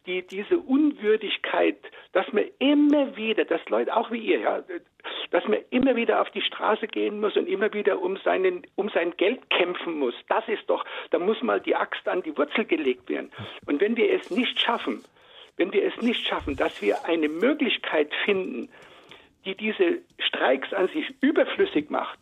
Die, 0.06 0.26
diese 0.26 0.58
Unwürdigkeit, 0.58 1.78
dass 2.12 2.32
man 2.32 2.44
immer 2.58 3.16
wieder, 3.16 3.44
dass 3.44 3.60
Leute, 3.68 3.96
auch 3.96 4.10
wie 4.10 4.18
ihr, 4.18 4.40
ja, 4.40 4.62
dass 5.30 5.46
man 5.46 5.58
immer 5.70 5.96
wieder 5.96 6.20
auf 6.20 6.30
die 6.30 6.40
Straße 6.40 6.86
gehen 6.86 7.20
muss 7.20 7.36
und 7.36 7.48
immer 7.48 7.72
wieder 7.72 8.00
um, 8.00 8.16
seinen, 8.18 8.66
um 8.74 8.88
sein 8.88 9.16
Geld 9.16 9.48
kämpfen 9.50 9.98
muss, 9.98 10.14
das 10.28 10.46
ist 10.48 10.68
doch, 10.68 10.84
da 11.10 11.18
muss 11.18 11.42
mal 11.42 11.60
die 11.60 11.76
Axt 11.76 12.08
an 12.08 12.22
die 12.22 12.36
Wurzel 12.36 12.64
gelegt 12.64 13.08
werden. 13.08 13.30
Und 13.66 13.80
wenn 13.80 13.96
wir 13.96 14.12
es 14.12 14.30
nicht 14.30 14.60
schaffen, 14.60 15.04
wenn 15.56 15.72
wir 15.72 15.84
es 15.84 16.02
nicht 16.02 16.26
schaffen, 16.26 16.56
dass 16.56 16.82
wir 16.82 17.04
eine 17.04 17.28
Möglichkeit 17.28 18.12
finden, 18.24 18.68
die 19.44 19.54
diese 19.54 20.00
Streiks 20.18 20.72
an 20.72 20.88
sich 20.88 21.14
überflüssig 21.20 21.90
macht, 21.90 22.18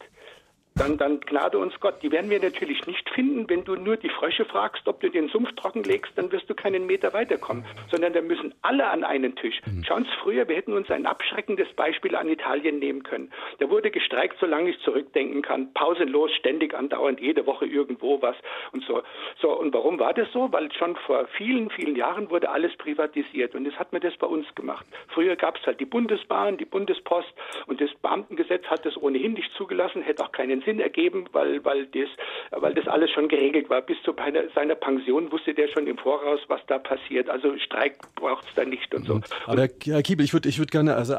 dann, 0.77 0.99
dann 0.99 1.20
gnade 1.20 1.59
uns 1.59 1.79
Gott. 1.79 2.03
Die 2.03 2.11
werden 2.11 2.31
wir 2.31 2.41
natürlich 2.41 2.85
nicht 2.87 3.09
finden, 3.11 3.49
wenn 3.49 3.64
du 3.64 3.77
nur 3.77 3.97
die 3.97 4.09
Frösche 4.09 4.45
fragst, 4.45 4.87
ob 4.89 5.01
du 5.01 5.09
den 5.09 5.29
Sumpf 5.29 5.53
trocken 5.55 5.85
legst, 5.85 6.12
dann 6.16 6.33
wirst 6.33 6.51
du 6.51 6.55
keinen 6.55 6.87
Meter 6.87 7.12
weiterkommen, 7.12 7.64
sondern 7.91 8.12
da 8.12 8.20
müssen 8.20 8.55
alle 8.62 8.89
an 8.89 9.05
einen 9.05 9.37
Tisch. 9.37 9.61
Mhm. 9.66 9.85
Schauen 9.85 10.05
Sie 10.05 10.11
früher, 10.22 10.49
wir 10.49 10.57
hätten 10.57 10.72
uns 10.72 10.91
ein 10.91 11.07
abschreckendes 11.07 11.72
Beispiel 11.75 12.16
an 12.16 12.29
Italien 12.29 12.81
nehmen 12.81 13.05
können. 13.05 13.31
Da 13.61 13.70
wurde 13.70 13.91
gestreikt, 13.93 14.37
solange 14.41 14.70
ich 14.70 14.81
zurückdenken 14.81 15.43
kann, 15.43 15.72
pausenlos, 15.75 16.33
ständig, 16.33 16.75
andauernd, 16.75 17.20
jede 17.20 17.47
Woche 17.47 17.66
irgendwo 17.66 18.20
was 18.20 18.37
und 18.72 18.85
so. 18.85 19.03
So, 19.41 19.57
und 19.57 19.72
warum 19.75 20.01
war 20.01 20.12
das 20.12 20.31
so? 20.33 20.51
Weil 20.51 20.72
schon 20.72 20.97
vor 21.07 21.29
vielen, 21.37 21.70
vielen 21.70 21.95
Jahren 21.95 22.31
wurde 22.31 22.51
alles 22.51 22.77
privatisiert 22.77 23.55
und 23.55 23.64
das 23.64 23.75
hat 23.75 23.93
man 23.93 24.01
das 24.01 24.16
bei 24.16 24.27
uns 24.27 24.53
gemacht. 24.57 24.85
Früher 25.09 25.37
gab 25.37 25.57
es 25.57 25.66
halt 25.66 25.79
die 25.79 25.85
Bundesbahn, 25.85 26.57
die 26.57 26.64
Bundespost 26.64 27.33
und 27.66 27.81
das 27.81 27.91
Beamtengesetz 28.03 28.64
hat 28.64 28.85
das 28.85 29.01
ohnehin 29.01 29.35
nicht 29.35 29.53
zugelassen, 29.57 30.03
hätte 30.03 30.25
auch 30.25 30.33
keinen 30.33 30.64
Sinn 30.65 30.81
ergeben, 30.81 31.27
weil, 31.33 31.65
weil, 31.65 31.87
das, 31.87 32.09
weil 32.51 32.75
das 32.75 32.87
alles 32.89 33.11
schon 33.11 33.29
geregelt 33.29 33.71
war. 33.71 33.83
Bis 33.83 34.01
zu 34.03 34.15
seiner 34.55 34.75
Pension 34.75 35.31
wusste 35.33 35.55
der 35.55 35.69
schon 35.69 35.87
im 35.87 35.99
Voraus, 35.99 36.41
was 36.49 36.61
da 36.67 36.79
passiert. 36.79 37.29
Also 37.29 37.57
Streik 37.59 37.97
braucht 38.15 38.47
es 38.47 38.55
da 38.55 38.65
nicht 38.65 38.95
und 38.95 39.07
so. 39.07 39.21
Aber 39.47 39.69
Herr 39.85 40.03
Kiebel, 40.03 40.25
ich 40.25 40.33
würde 40.33 40.49
ich 40.49 40.59
würd 40.59 40.71
gerne, 40.71 40.95
also 40.95 41.17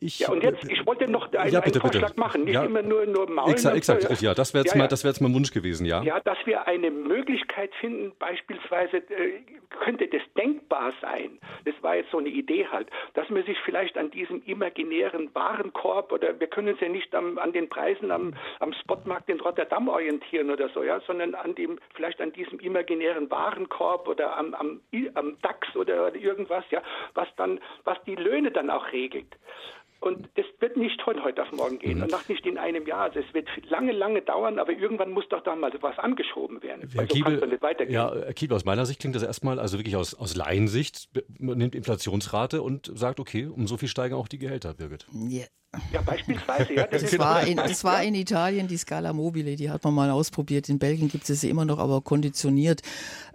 ich, 0.00 0.20
ja, 0.20 0.30
und 0.30 0.42
jetzt, 0.42 0.64
ich 0.70 0.86
wollte 0.86 1.08
noch 1.08 1.32
einen, 1.32 1.52
ja, 1.52 1.60
bitte, 1.60 1.80
einen 1.80 1.90
Vorschlag 1.90 2.08
bitte. 2.10 2.20
machen, 2.20 2.44
nicht 2.44 2.54
ja. 2.54 2.64
immer 2.64 2.82
nur, 2.82 3.06
nur 3.06 3.30
maulen. 3.30 3.52
Exakt, 3.52 3.76
exakt. 3.76 4.20
ja, 4.20 4.34
das 4.34 4.54
wäre 4.54 4.64
jetzt, 4.64 4.74
ja, 4.74 4.78
mal, 4.78 4.90
wär 4.90 4.98
jetzt 5.10 5.20
mein 5.20 5.34
Wunsch 5.34 5.50
gewesen, 5.50 5.86
ja. 5.86 6.02
Ja, 6.02 6.20
dass 6.20 6.38
wir 6.44 6.66
eine 6.66 6.90
Möglichkeit 6.90 7.74
finden, 7.80 8.12
beispielsweise 8.18 8.98
äh, 8.98 9.40
könnte 9.70 10.06
das 10.08 10.22
denkbar 10.36 10.92
sein, 11.00 11.38
das 11.64 11.74
war 11.82 11.96
jetzt 11.96 12.10
so 12.10 12.18
eine 12.18 12.28
Idee 12.28 12.66
halt, 12.70 12.88
dass 13.14 13.28
man 13.30 13.44
sich 13.44 13.58
vielleicht 13.64 13.96
an 13.96 14.10
diesem 14.10 14.42
imaginären 14.44 15.34
Warenkorb 15.34 16.12
oder 16.12 16.38
wir 16.38 16.46
können 16.46 16.68
uns 16.68 16.80
ja 16.80 16.88
nicht 16.88 17.14
am, 17.14 17.38
an 17.38 17.52
den 17.52 17.68
Preisen 17.68 18.10
am, 18.10 18.33
am 18.60 18.72
Spotmarkt 18.72 19.28
in 19.28 19.40
Rotterdam 19.40 19.88
orientieren 19.88 20.50
oder 20.50 20.68
so, 20.70 20.82
ja, 20.82 21.00
sondern 21.06 21.34
an 21.34 21.54
dem, 21.54 21.78
vielleicht 21.94 22.20
an 22.20 22.32
diesem 22.32 22.58
imaginären 22.60 23.30
Warenkorb 23.30 24.08
oder 24.08 24.36
am, 24.36 24.54
am, 24.54 24.80
am 25.14 25.36
DAX 25.42 25.74
oder 25.76 26.14
irgendwas, 26.14 26.64
ja, 26.70 26.82
was 27.14 27.28
dann, 27.36 27.60
was 27.84 27.98
die 28.06 28.16
Löhne 28.16 28.50
dann 28.50 28.70
auch 28.70 28.92
regelt. 28.92 29.36
Und 30.04 30.28
das 30.34 30.44
wird 30.60 30.76
nicht 30.76 31.00
von 31.00 31.24
heute 31.24 31.42
auf 31.42 31.52
morgen 31.52 31.78
gehen 31.78 31.96
mhm. 31.96 32.02
und 32.02 32.10
noch 32.10 32.28
nicht 32.28 32.44
in 32.44 32.58
einem 32.58 32.86
Jahr. 32.86 33.04
Also 33.04 33.20
es 33.20 33.32
wird 33.32 33.48
lange, 33.70 33.92
lange 33.92 34.20
dauern, 34.20 34.58
aber 34.58 34.72
irgendwann 34.72 35.10
muss 35.12 35.26
doch 35.30 35.42
da 35.42 35.56
mal 35.56 35.72
was 35.80 35.98
angeschoben 35.98 36.62
werden. 36.62 36.86
Herr 36.92 37.06
so 37.06 37.14
Kiebel, 37.14 37.46
nicht 37.46 37.62
weitergehen. 37.62 37.94
Ja, 37.94 38.14
Herr 38.14 38.34
Kiebel, 38.34 38.54
aus 38.54 38.66
meiner 38.66 38.84
Sicht 38.84 39.00
klingt 39.00 39.16
das 39.16 39.22
erstmal, 39.22 39.58
also 39.58 39.78
wirklich 39.78 39.96
aus, 39.96 40.14
aus 40.14 40.36
Laiensicht, 40.36 41.08
man 41.38 41.56
nimmt 41.56 41.74
Inflationsrate 41.74 42.60
und 42.60 42.90
sagt, 42.94 43.18
okay, 43.18 43.46
um 43.46 43.66
so 43.66 43.78
viel 43.78 43.88
steigen 43.88 44.14
auch 44.14 44.28
die 44.28 44.38
Gehälter, 44.38 44.74
Birgit. 44.74 45.06
Yeah. 45.14 45.46
Ja, 45.92 46.02
beispielsweise. 46.02 46.74
Ja, 46.74 46.86
das, 46.86 47.02
das 47.10 47.18
war, 47.18 47.46
in, 47.46 47.56
das 47.56 47.84
war 47.84 48.02
in 48.02 48.14
Italien 48.14 48.68
die 48.68 48.76
Scala 48.76 49.12
Mobile, 49.12 49.56
die 49.56 49.70
hat 49.70 49.84
man 49.84 49.94
mal 49.94 50.10
ausprobiert. 50.10 50.68
In 50.68 50.78
Belgien 50.78 51.08
gibt 51.08 51.28
es 51.28 51.40
sie 51.40 51.50
immer 51.50 51.64
noch, 51.64 51.78
aber 51.78 52.00
konditioniert. 52.00 52.82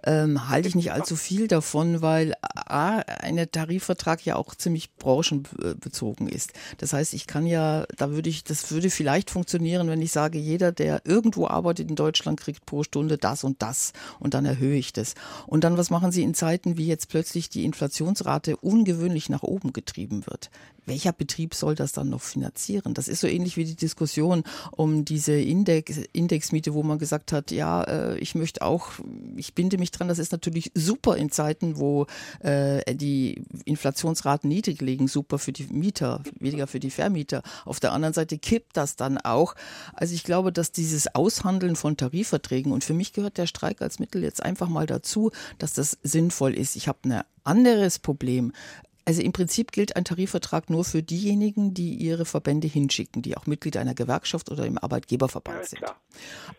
Ähm, 0.02 0.48
halte 0.48 0.68
ich 0.68 0.74
nicht 0.74 0.92
allzu 0.92 1.14
viel 1.14 1.46
davon, 1.46 2.00
weil 2.00 2.34
A, 2.40 3.00
ein 3.00 3.36
Tarifvertrag 3.50 4.24
ja 4.24 4.36
auch 4.36 4.54
ziemlich 4.54 4.94
branchenbezogen 4.94 6.26
ist. 6.26 6.52
Das 6.78 6.94
heißt, 6.94 7.12
ich 7.12 7.26
kann 7.26 7.46
ja, 7.46 7.84
da 7.96 8.10
würde 8.10 8.30
ich, 8.30 8.42
das 8.44 8.70
würde 8.70 8.88
vielleicht 8.88 9.30
funktionieren, 9.30 9.88
wenn 9.88 10.00
ich 10.00 10.12
sage, 10.12 10.38
jeder, 10.38 10.72
der 10.72 11.02
irgendwo 11.04 11.46
arbeitet 11.46 11.90
in 11.90 11.96
Deutschland, 11.96 12.40
kriegt 12.40 12.64
pro 12.64 12.82
Stunde 12.82 13.18
das 13.18 13.44
und 13.44 13.60
das 13.60 13.92
und 14.18 14.32
dann 14.32 14.46
erhöhe 14.46 14.78
ich 14.78 14.92
das. 14.94 15.14
Und 15.46 15.64
dann, 15.64 15.76
was 15.76 15.90
machen 15.90 16.12
Sie 16.12 16.22
in 16.22 16.34
Zeiten, 16.34 16.78
wie 16.78 16.86
jetzt 16.86 17.08
plötzlich 17.08 17.50
die 17.50 17.64
Inflationsrate 17.64 18.56
ungewöhnlich 18.56 19.28
nach 19.28 19.42
oben 19.42 19.72
getrieben 19.74 20.26
wird? 20.26 20.50
Welcher 20.86 21.12
Betrieb 21.12 21.54
soll 21.54 21.74
das 21.74 21.92
dann 21.92 22.10
noch 22.10 22.22
finanzieren? 22.22 22.94
Das 22.94 23.08
ist 23.08 23.20
so 23.20 23.26
ähnlich 23.26 23.56
wie 23.56 23.64
die 23.64 23.76
Diskussion 23.76 24.44
um 24.72 25.04
diese 25.04 25.32
Index, 25.32 25.98
Indexmiete, 26.12 26.74
wo 26.74 26.82
man 26.82 26.98
gesagt 26.98 27.32
hat, 27.32 27.50
ja, 27.50 27.82
äh, 27.84 28.18
ich 28.18 28.34
möchte 28.34 28.62
auch, 28.62 28.88
ich 29.36 29.54
binde 29.54 29.78
mich 29.78 29.90
dran, 29.90 30.08
das 30.08 30.18
ist 30.18 30.32
natürlich 30.32 30.72
super 30.74 31.16
in 31.16 31.30
Zeiten, 31.30 31.78
wo 31.78 32.06
äh, 32.40 32.94
die 32.94 33.42
Inflationsraten 33.64 34.48
niedrig 34.48 34.80
liegen, 34.80 35.08
super 35.08 35.38
für 35.38 35.52
die 35.52 35.66
Mieter, 35.66 36.22
weniger 36.38 36.66
für 36.66 36.80
die 36.80 36.90
Vermieter. 36.90 37.42
Auf 37.64 37.80
der 37.80 37.92
anderen 37.92 38.14
Seite 38.14 38.38
kippt 38.38 38.76
das 38.76 38.96
dann 38.96 39.18
auch. 39.18 39.54
Also 39.94 40.14
ich 40.14 40.24
glaube, 40.24 40.52
dass 40.52 40.72
dieses 40.72 41.14
Aushandeln 41.14 41.76
von 41.76 41.96
Tarifverträgen 41.96 42.72
und 42.72 42.84
für 42.84 42.94
mich 42.94 43.12
gehört 43.12 43.38
der 43.38 43.46
Streik 43.46 43.82
als 43.82 43.98
Mittel 43.98 44.22
jetzt 44.22 44.42
einfach 44.42 44.68
mal 44.68 44.86
dazu, 44.86 45.30
dass 45.58 45.72
das 45.72 45.98
sinnvoll 46.02 46.54
ist. 46.54 46.76
Ich 46.76 46.88
habe 46.88 46.98
ein 47.04 47.22
anderes 47.44 47.98
Problem. 47.98 48.52
Also 49.04 49.22
im 49.22 49.32
Prinzip 49.32 49.72
gilt 49.72 49.96
ein 49.96 50.04
Tarifvertrag 50.04 50.70
nur 50.70 50.84
für 50.84 51.02
diejenigen, 51.02 51.74
die 51.74 51.94
ihre 51.94 52.24
Verbände 52.24 52.68
hinschicken, 52.68 53.22
die 53.22 53.36
auch 53.36 53.46
Mitglied 53.46 53.76
einer 53.76 53.94
Gewerkschaft 53.94 54.50
oder 54.50 54.66
im 54.66 54.78
Arbeitgeberverband 54.78 55.66
sind. 55.66 55.82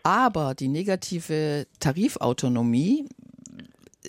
Aber 0.02 0.54
die 0.54 0.68
negative 0.68 1.66
Tarifautonomie 1.80 3.06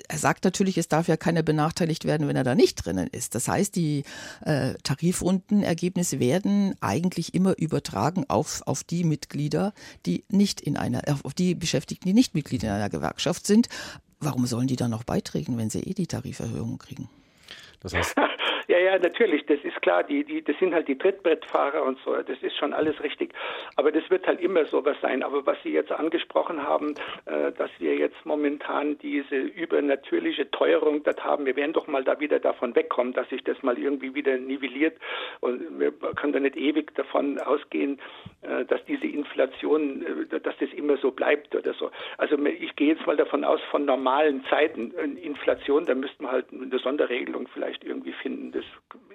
er 0.07 0.17
sagt 0.17 0.43
natürlich, 0.43 0.77
es 0.77 0.87
darf 0.87 1.07
ja 1.07 1.17
keiner 1.17 1.43
benachteiligt 1.43 2.05
werden, 2.05 2.27
wenn 2.27 2.35
er 2.35 2.43
da 2.43 2.55
nicht 2.55 2.83
drinnen 2.83 3.07
ist. 3.07 3.35
Das 3.35 3.47
heißt, 3.47 3.75
die 3.75 4.03
äh, 4.41 4.73
Tarifrundenergebnisse 4.83 6.19
werden 6.19 6.75
eigentlich 6.81 7.33
immer 7.33 7.57
übertragen 7.57 8.25
auf, 8.27 8.63
auf 8.65 8.83
die 8.83 9.03
Mitglieder, 9.03 9.73
die 10.05 10.23
nicht 10.29 10.61
in 10.61 10.77
einer, 10.77 11.03
auf 11.23 11.33
die 11.33 11.55
Beschäftigten, 11.55 12.07
die 12.07 12.13
nicht 12.13 12.33
Mitglied 12.33 12.63
in 12.63 12.69
einer 12.69 12.89
Gewerkschaft 12.89 13.45
sind. 13.45 13.69
Warum 14.19 14.47
sollen 14.47 14.67
die 14.67 14.75
dann 14.75 14.91
noch 14.91 15.03
beitreten, 15.03 15.57
wenn 15.57 15.69
sie 15.69 15.81
eh 15.81 15.93
die 15.93 16.07
Tariferhöhung 16.07 16.77
kriegen? 16.79 17.09
Das 17.83 17.93
heißt, 17.93 18.15
ja, 18.67 18.77
ja, 18.77 18.97
natürlich, 18.97 19.45
das 19.45 19.59
ist 19.63 19.81
klar, 19.81 20.03
die, 20.03 20.23
die, 20.23 20.41
das 20.41 20.57
sind 20.57 20.73
halt 20.73 20.87
die 20.87 20.97
Trittbrettfahrer 20.97 21.83
und 21.83 21.99
so, 22.03 22.15
das 22.15 22.41
ist 22.41 22.55
schon 22.57 22.73
alles 22.73 23.01
richtig. 23.03 23.33
Aber 23.75 23.91
das 23.91 24.09
wird 24.09 24.25
halt 24.25 24.39
immer 24.39 24.65
sowas 24.65 24.95
sein. 25.01 25.21
Aber 25.21 25.45
was 25.45 25.57
Sie 25.63 25.71
jetzt 25.71 25.91
angesprochen 25.91 26.63
haben, 26.63 26.95
äh, 27.25 27.51
dass 27.51 27.69
wir 27.79 27.95
jetzt 27.95 28.25
momentan 28.25 28.97
diese 28.99 29.35
übernatürliche 29.35 30.49
Teuerung 30.51 31.03
dort 31.03 31.23
haben, 31.23 31.45
wir 31.45 31.55
werden 31.55 31.73
doch 31.73 31.87
mal 31.87 32.03
da 32.03 32.19
wieder 32.19 32.39
davon 32.39 32.75
wegkommen, 32.75 33.13
dass 33.13 33.27
sich 33.29 33.43
das 33.43 33.61
mal 33.63 33.77
irgendwie 33.77 34.15
wieder 34.15 34.37
nivelliert 34.37 34.97
und 35.41 35.79
wir 35.79 35.91
können 35.91 36.33
da 36.33 36.39
nicht 36.39 36.55
ewig 36.55 36.95
davon 36.95 37.39
ausgehen, 37.39 37.99
dass 38.65 38.83
diese 38.85 39.07
Inflation, 39.07 40.27
äh, 40.31 40.39
dass 40.39 40.55
das 40.59 40.69
immer 40.75 40.97
so 40.97 41.11
bleibt 41.11 41.55
oder 41.55 41.73
so. 41.73 41.91
Also 42.17 42.37
ich 42.45 42.75
gehe 42.75 42.93
jetzt 42.93 43.05
mal 43.05 43.17
davon 43.17 43.43
aus, 43.43 43.59
von 43.71 43.85
normalen 43.85 44.43
Zeiten, 44.49 44.91
Inflation, 45.17 45.85
da 45.85 45.95
müsste 45.95 46.23
man 46.23 46.31
halt 46.31 46.45
eine 46.51 46.79
Sonderregelung 46.79 47.47
vielleicht 47.53 47.83
irgendwie 47.83 48.13
finden. 48.13 48.51
Das 48.51 48.63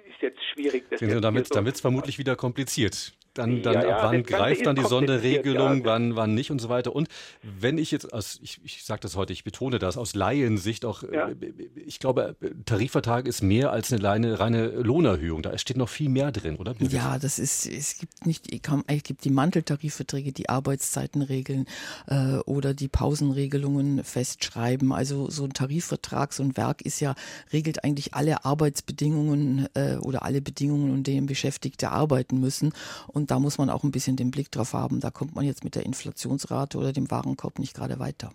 ist 0.09 0.21
jetzt 0.21 0.43
schwierig. 0.53 0.85
Sehen 0.91 1.09
Sie, 1.09 1.21
damit 1.21 1.47
so 1.47 1.59
es 1.59 1.81
vermutlich 1.81 2.17
wieder 2.17 2.35
kompliziert. 2.35 3.13
Dann, 3.33 3.61
dann 3.61 3.73
ja, 3.73 3.87
ja, 3.87 3.97
ab 3.97 4.11
wann 4.11 4.23
greift 4.23 4.65
dann 4.65 4.75
die 4.75 4.83
Sonderregelung, 4.83 5.79
ja. 5.79 5.85
wann, 5.85 6.15
wann 6.15 6.33
nicht 6.33 6.51
und 6.51 6.59
so 6.59 6.69
weiter. 6.69 6.95
Und 6.95 7.07
wenn 7.41 7.77
ich 7.77 7.91
jetzt, 7.91 8.13
aus, 8.13 8.39
ich, 8.41 8.59
ich 8.63 8.83
sage 8.83 9.01
das 9.01 9.15
heute, 9.15 9.33
ich 9.33 9.43
betone 9.43 9.79
das, 9.79 9.97
aus 9.97 10.15
Laiensicht 10.15 10.85
auch, 10.85 11.03
äh, 11.03 11.35
ich 11.75 11.99
glaube, 11.99 12.35
Tarifvertrag 12.65 13.27
ist 13.27 13.41
mehr 13.41 13.71
als 13.71 13.93
eine 13.93 14.03
reine, 14.03 14.39
reine 14.39 14.67
Lohnerhöhung. 14.67 15.41
Da 15.41 15.57
steht 15.57 15.77
noch 15.77 15.89
viel 15.89 16.09
mehr 16.09 16.31
drin, 16.31 16.55
oder? 16.55 16.75
Ja, 16.79 17.19
das 17.19 17.39
ist, 17.39 17.65
es 17.65 17.97
gibt 17.97 18.25
nicht, 18.25 18.47
es 18.87 19.03
gibt 19.03 19.23
die 19.23 19.29
Manteltarifverträge, 19.29 20.31
die 20.31 20.49
Arbeitszeiten 20.49 21.21
regeln 21.21 21.65
äh, 22.07 22.37
oder 22.45 22.73
die 22.73 22.87
Pausenregelungen 22.87 24.03
festschreiben. 24.03 24.91
Also 24.91 25.29
so 25.29 25.43
ein 25.43 25.53
Tarifvertrag, 25.53 26.33
so 26.33 26.43
ein 26.43 26.57
Werk 26.57 26.81
ist 26.81 26.99
ja, 26.99 27.15
regelt 27.53 27.83
eigentlich 27.83 28.13
alle 28.13 28.45
Arbeitsbedingungen 28.45 29.67
äh, 29.73 29.97
oder 29.97 30.23
alle 30.23 30.41
Bedingungen, 30.41 30.91
unter 30.91 31.11
denen 31.11 31.27
Beschäftigte 31.27 31.91
arbeiten 31.91 32.39
müssen. 32.39 32.73
Und 33.07 33.18
da 33.27 33.39
muss 33.39 33.57
man 33.57 33.69
auch 33.69 33.83
ein 33.83 33.91
bisschen 33.91 34.15
den 34.15 34.31
Blick 34.31 34.51
drauf 34.51 34.73
haben. 34.73 34.99
Da 34.99 35.11
kommt 35.11 35.35
man 35.35 35.45
jetzt 35.45 35.63
mit 35.63 35.75
der 35.75 35.85
Inflationsrate 35.85 36.77
oder 36.77 36.93
dem 36.93 37.09
Warenkorb 37.09 37.59
nicht 37.59 37.75
gerade 37.75 37.99
weiter. 37.99 38.31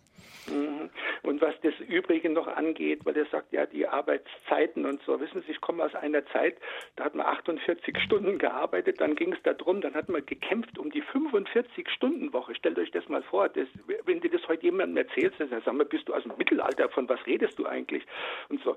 Mhm. 0.47 0.91
Und 1.23 1.41
was 1.41 1.55
das 1.63 1.73
Übrige 1.89 2.29
noch 2.29 2.47
angeht, 2.47 3.07
weil 3.07 3.17
er 3.17 3.25
sagt, 3.27 3.51
ja, 3.51 3.65
die 3.65 3.89
Arbeitszeiten 3.89 4.85
und 4.85 5.01
so. 5.07 5.19
Wissen 5.21 5.43
Sie, 5.47 5.53
ich 5.53 5.61
komme 5.63 5.83
aus 5.83 5.95
einer 5.95 6.25
Zeit, 6.27 6.59
da 6.97 7.05
hat 7.05 7.15
man 7.15 7.25
48 7.25 7.99
Stunden 7.99 8.39
gearbeitet, 8.39 9.01
dann 9.01 9.15
ging 9.15 9.33
es 9.33 9.43
darum, 9.43 9.81
dann 9.81 9.95
hat 9.95 10.11
man 10.11 10.25
gekämpft 10.27 10.79
um 10.79 10.91
die 10.91 11.03
45-Stunden-Woche. 11.03 12.55
Stellt 12.55 12.79
euch 12.79 12.91
das 12.91 13.09
mal 13.09 13.23
vor, 13.23 13.49
das, 13.49 13.67
wenn 14.05 14.21
du 14.21 14.29
das 14.29 14.47
heute 14.49 14.65
jemandem 14.65 14.99
erzählst, 14.99 15.41
dann 15.41 15.49
sagst 15.49 15.67
du, 15.67 15.85
bist 15.87 16.09
du 16.09 16.15
aus 16.15 16.25
dem 16.25 16.33
Mittelalter, 16.37 16.91
von 16.91 17.09
was 17.09 17.25
redest 17.27 17.59
du 17.59 17.65
eigentlich? 17.65 18.05
Und 18.51 18.63
so 18.63 18.77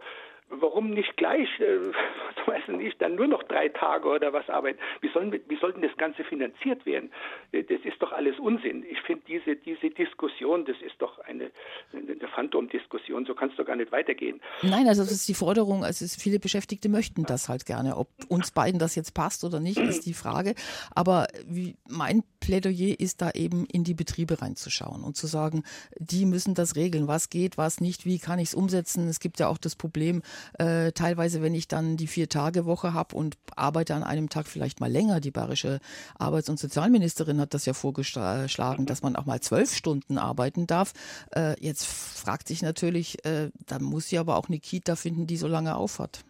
warum 0.50 0.91
nicht 0.91 1.16
gleich, 1.18 1.48
äh, 1.60 1.80
weiß 2.45 2.68
nicht, 2.70 3.02
dann 3.02 3.16
nur 3.16 3.28
noch 3.28 3.43
drei 3.43 3.70
Tage 3.70 4.08
oder 4.08 4.34
was 4.34 4.50
arbeiten? 4.50 4.80
Wie, 5.02 5.10
sollen, 5.10 5.32
wie 5.32 5.58
soll 5.58 5.74
das 5.74 5.95
Ganze 5.98 6.24
finanziert 6.24 6.86
werden? 6.86 7.12
Äh, 7.52 7.64
das 7.64 7.82
ist 7.84 8.02
doch 8.02 8.12
alles 8.12 8.39
Unsinn. 8.39 8.86
Ich 8.89 9.02
finde 9.02 9.24
diese, 9.28 9.56
diese 9.56 9.89
Diskussion, 9.89 10.66
das 10.66 10.78
ist 10.82 10.95
doch 11.00 11.20
eine, 11.20 11.52
eine 11.93 12.28
Phantomdiskussion, 12.34 13.26
so 13.26 13.36
kann 13.36 13.50
es 13.50 13.56
doch 13.56 13.66
gar 13.66 13.76
nicht 13.76 13.91
weitergehen. 13.91 14.41
Nein, 14.62 14.88
also 14.88 15.04
das 15.04 15.12
ist 15.12 15.28
die 15.28 15.34
Forderung, 15.34 15.84
also 15.84 16.06
viele 16.20 16.39
Beschäftigte 16.39 16.89
möchten 16.89 17.24
das 17.24 17.50
halt 17.50 17.66
gerne. 17.66 17.98
Ob 17.98 18.08
uns 18.30 18.52
beiden 18.52 18.80
das 18.80 18.95
jetzt 18.95 19.14
passt 19.14 19.43
oder 19.43 19.60
nicht, 19.60 19.78
ist 19.78 20.06
die 20.06 20.14
Frage. 20.14 20.56
Aber 20.95 21.28
wie, 21.45 21.76
mein 21.89 22.24
Plädoyer 22.48 22.98
ist 22.98 23.22
da 23.22 23.32
eben 23.32 23.66
in 23.66 23.84
die 23.84 23.93
Betriebe 23.93 24.41
reinzuschauen 24.41 25.04
und 25.04 25.18
zu 25.18 25.28
sagen, 25.28 25.64
die 26.00 26.26
müssen 26.26 26.54
das 26.54 26.78
regeln, 26.78 27.10
was 27.10 27.30
geht, 27.30 27.58
was 27.58 27.82
nicht, 27.82 28.06
wie 28.06 28.20
kann 28.20 28.39
ich 28.39 28.48
es 28.48 28.54
umsetzen. 28.54 29.10
Es 29.10 29.20
gibt 29.20 29.41
ja 29.41 29.50
auch 29.50 29.58
das 29.58 29.76
Problem, 29.76 30.22
äh, 30.58 30.93
teilweise, 30.93 31.41
wenn 31.41 31.54
ich 31.54 31.68
dann 31.68 31.98
die 31.98 32.08
Vier-Tage-Woche 32.08 32.93
habe 32.93 33.18
und 33.18 33.36
arbeite 33.58 33.95
an 33.95 34.04
einem 34.04 34.30
Tag 34.30 34.48
vielleicht 34.48 34.80
mal 34.80 34.89
länger, 34.89 35.20
die 35.20 35.32
bayerische 35.32 35.82
Arbeits- 36.18 36.48
und 36.48 36.58
Sozialministerin 36.58 37.41
hat 37.41 37.54
das 37.54 37.66
ja 37.66 37.74
vorgeschlagen, 37.74 38.86
dass 38.86 39.02
man 39.02 39.18
auch 39.18 39.26
mal 39.26 39.41
zwölf 39.41 39.76
Stunden 39.76 40.18
arbeiten 40.18 40.68
darf. 40.68 40.93
Äh, 41.36 41.62
jetzt 41.62 41.86
fragt 41.86 42.48
sich 42.48 42.62
natürlich, 42.62 43.26
äh, 43.26 43.50
da 43.66 43.80
muss 43.80 44.08
sie 44.08 44.20
aber 44.20 44.38
auch 44.38 44.48
eine 44.48 44.60
Kita 44.60 44.95
finden, 44.95 45.28
die 45.28 45.36
so 45.36 45.48
lange 45.48 45.76
aufhat. 45.76 46.24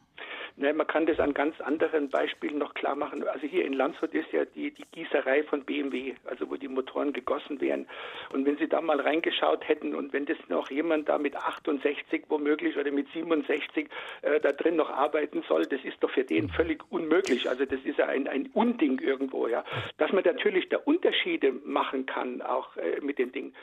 Ne, 0.59 0.73
man 0.73 0.87
kann 0.87 1.05
das 1.05 1.19
an 1.19 1.35
ganz 1.35 1.61
anderen 1.61 2.09
Beispielen 2.09 2.57
noch 2.57 2.73
klar 2.73 2.95
machen. 2.95 3.23
Also 3.27 3.45
hier 3.45 3.63
in 3.63 3.73
Landshut 3.73 4.11
ist 4.15 4.31
ja 4.31 4.43
die, 4.43 4.71
die 4.71 4.85
Gießerei 4.91 5.43
von 5.43 5.63
BMW, 5.63 6.15
also 6.25 6.49
wo 6.49 6.55
die 6.55 6.67
Motoren 6.67 7.13
gegossen 7.13 7.61
werden. 7.61 7.87
Und 8.33 8.47
wenn 8.47 8.57
Sie 8.57 8.67
da 8.67 8.81
mal 8.81 8.99
reingeschaut 8.99 9.67
hätten 9.67 9.93
und 9.93 10.13
wenn 10.13 10.25
das 10.25 10.37
noch 10.47 10.71
jemand 10.71 11.09
da 11.09 11.19
mit 11.19 11.35
68 11.35 12.23
womöglich 12.29 12.75
oder 12.75 12.89
mit 12.89 13.07
67 13.13 13.87
äh, 14.23 14.39
da 14.39 14.51
drin 14.51 14.77
noch 14.77 14.89
arbeiten 14.89 15.43
soll, 15.47 15.67
das 15.67 15.83
ist 15.83 15.97
doch 15.99 16.09
für 16.09 16.23
den 16.23 16.49
völlig 16.49 16.83
unmöglich. 16.89 17.47
Also 17.47 17.65
das 17.65 17.81
ist 17.83 17.99
ja 17.99 18.07
ein, 18.07 18.27
ein 18.27 18.49
Unding 18.55 18.97
irgendwo, 18.97 19.47
ja. 19.47 19.63
Dass 19.99 20.11
man 20.11 20.23
natürlich 20.23 20.69
da 20.69 20.77
Unterschiede 20.77 21.51
machen 21.65 22.07
kann, 22.07 22.41
auch 22.41 22.75
äh, 22.77 22.99
mit 23.01 23.19
den 23.19 23.31
Dingen 23.31 23.53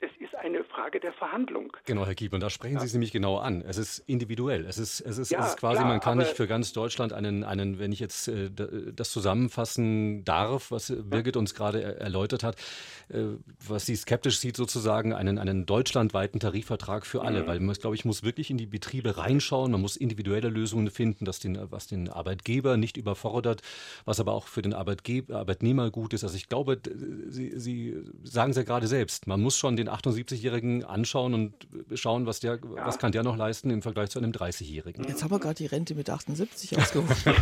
es 0.00 0.10
ist 0.18 0.34
eine 0.34 0.64
Frage 0.64 0.98
der 0.98 1.12
Verhandlung. 1.12 1.76
Genau, 1.84 2.06
Herr 2.06 2.14
Kiep, 2.14 2.32
und 2.32 2.40
da 2.40 2.48
sprechen 2.48 2.74
ja. 2.74 2.80
Sie 2.80 2.86
es 2.86 2.92
nämlich 2.92 3.12
genau 3.12 3.36
an. 3.36 3.62
Es 3.62 3.76
ist 3.76 3.98
individuell. 4.06 4.64
Es 4.64 4.78
ist, 4.78 5.00
es 5.00 5.18
ist, 5.18 5.30
ja, 5.30 5.40
es 5.40 5.48
ist 5.50 5.56
quasi, 5.58 5.78
klar, 5.78 5.88
man 5.88 6.00
kann 6.00 6.18
nicht 6.18 6.36
für 6.36 6.46
ganz 6.46 6.72
Deutschland 6.72 7.12
einen, 7.12 7.44
einen 7.44 7.78
wenn 7.78 7.92
ich 7.92 8.00
jetzt 8.00 8.28
äh, 8.28 8.50
das 8.94 9.10
zusammenfassen 9.10 10.24
darf, 10.24 10.70
was 10.70 10.92
Birgit 10.96 11.36
uns 11.36 11.54
gerade 11.54 11.82
erläutert 11.82 12.42
hat, 12.42 12.56
äh, 13.08 13.24
was 13.66 13.86
sie 13.86 13.94
skeptisch 13.94 14.38
sieht, 14.38 14.56
sozusagen 14.56 15.12
einen, 15.12 15.38
einen 15.38 15.66
deutschlandweiten 15.66 16.40
Tarifvertrag 16.40 17.04
für 17.04 17.22
alle. 17.22 17.42
Mhm. 17.42 17.46
Weil 17.46 17.60
man, 17.60 17.74
glaube 17.74 17.94
ich, 17.94 18.04
muss 18.04 18.22
wirklich 18.22 18.50
in 18.50 18.56
die 18.56 18.66
Betriebe 18.66 19.18
reinschauen. 19.18 19.70
Man 19.70 19.82
muss 19.82 19.96
individuelle 19.96 20.48
Lösungen 20.48 20.90
finden, 20.90 21.26
dass 21.26 21.40
den, 21.40 21.58
was 21.70 21.86
den 21.86 22.08
Arbeitgeber 22.08 22.78
nicht 22.78 22.96
überfordert, 22.96 23.60
was 24.06 24.18
aber 24.18 24.32
auch 24.32 24.46
für 24.46 24.62
den 24.62 24.72
Arbeitgeber, 24.72 25.36
Arbeitnehmer 25.36 25.90
gut 25.90 26.14
ist. 26.14 26.24
Also 26.24 26.36
ich 26.36 26.48
glaube, 26.48 26.80
Sie, 27.30 27.52
sie 27.58 28.02
sagen 28.24 28.50
es 28.50 28.56
ja 28.56 28.62
gerade 28.62 28.86
selbst, 28.86 29.26
man 29.26 29.40
muss 29.40 29.56
schon 29.56 29.76
den 29.76 29.88
78-Jährigen 29.92 30.84
anschauen 30.84 31.34
und 31.34 31.54
schauen, 31.94 32.26
was 32.26 32.40
der, 32.40 32.54
ja. 32.54 32.86
was 32.86 32.98
kann 32.98 33.12
der 33.12 33.22
noch 33.22 33.36
leisten 33.36 33.70
im 33.70 33.82
Vergleich 33.82 34.10
zu 34.10 34.18
einem 34.18 34.32
30-Jährigen. 34.32 35.04
Jetzt 35.04 35.22
haben 35.22 35.30
wir 35.30 35.38
gerade 35.38 35.56
die 35.56 35.66
Rente 35.66 35.94
mit 35.94 36.08
78 36.08 36.78
ausgerufen. 36.78 37.34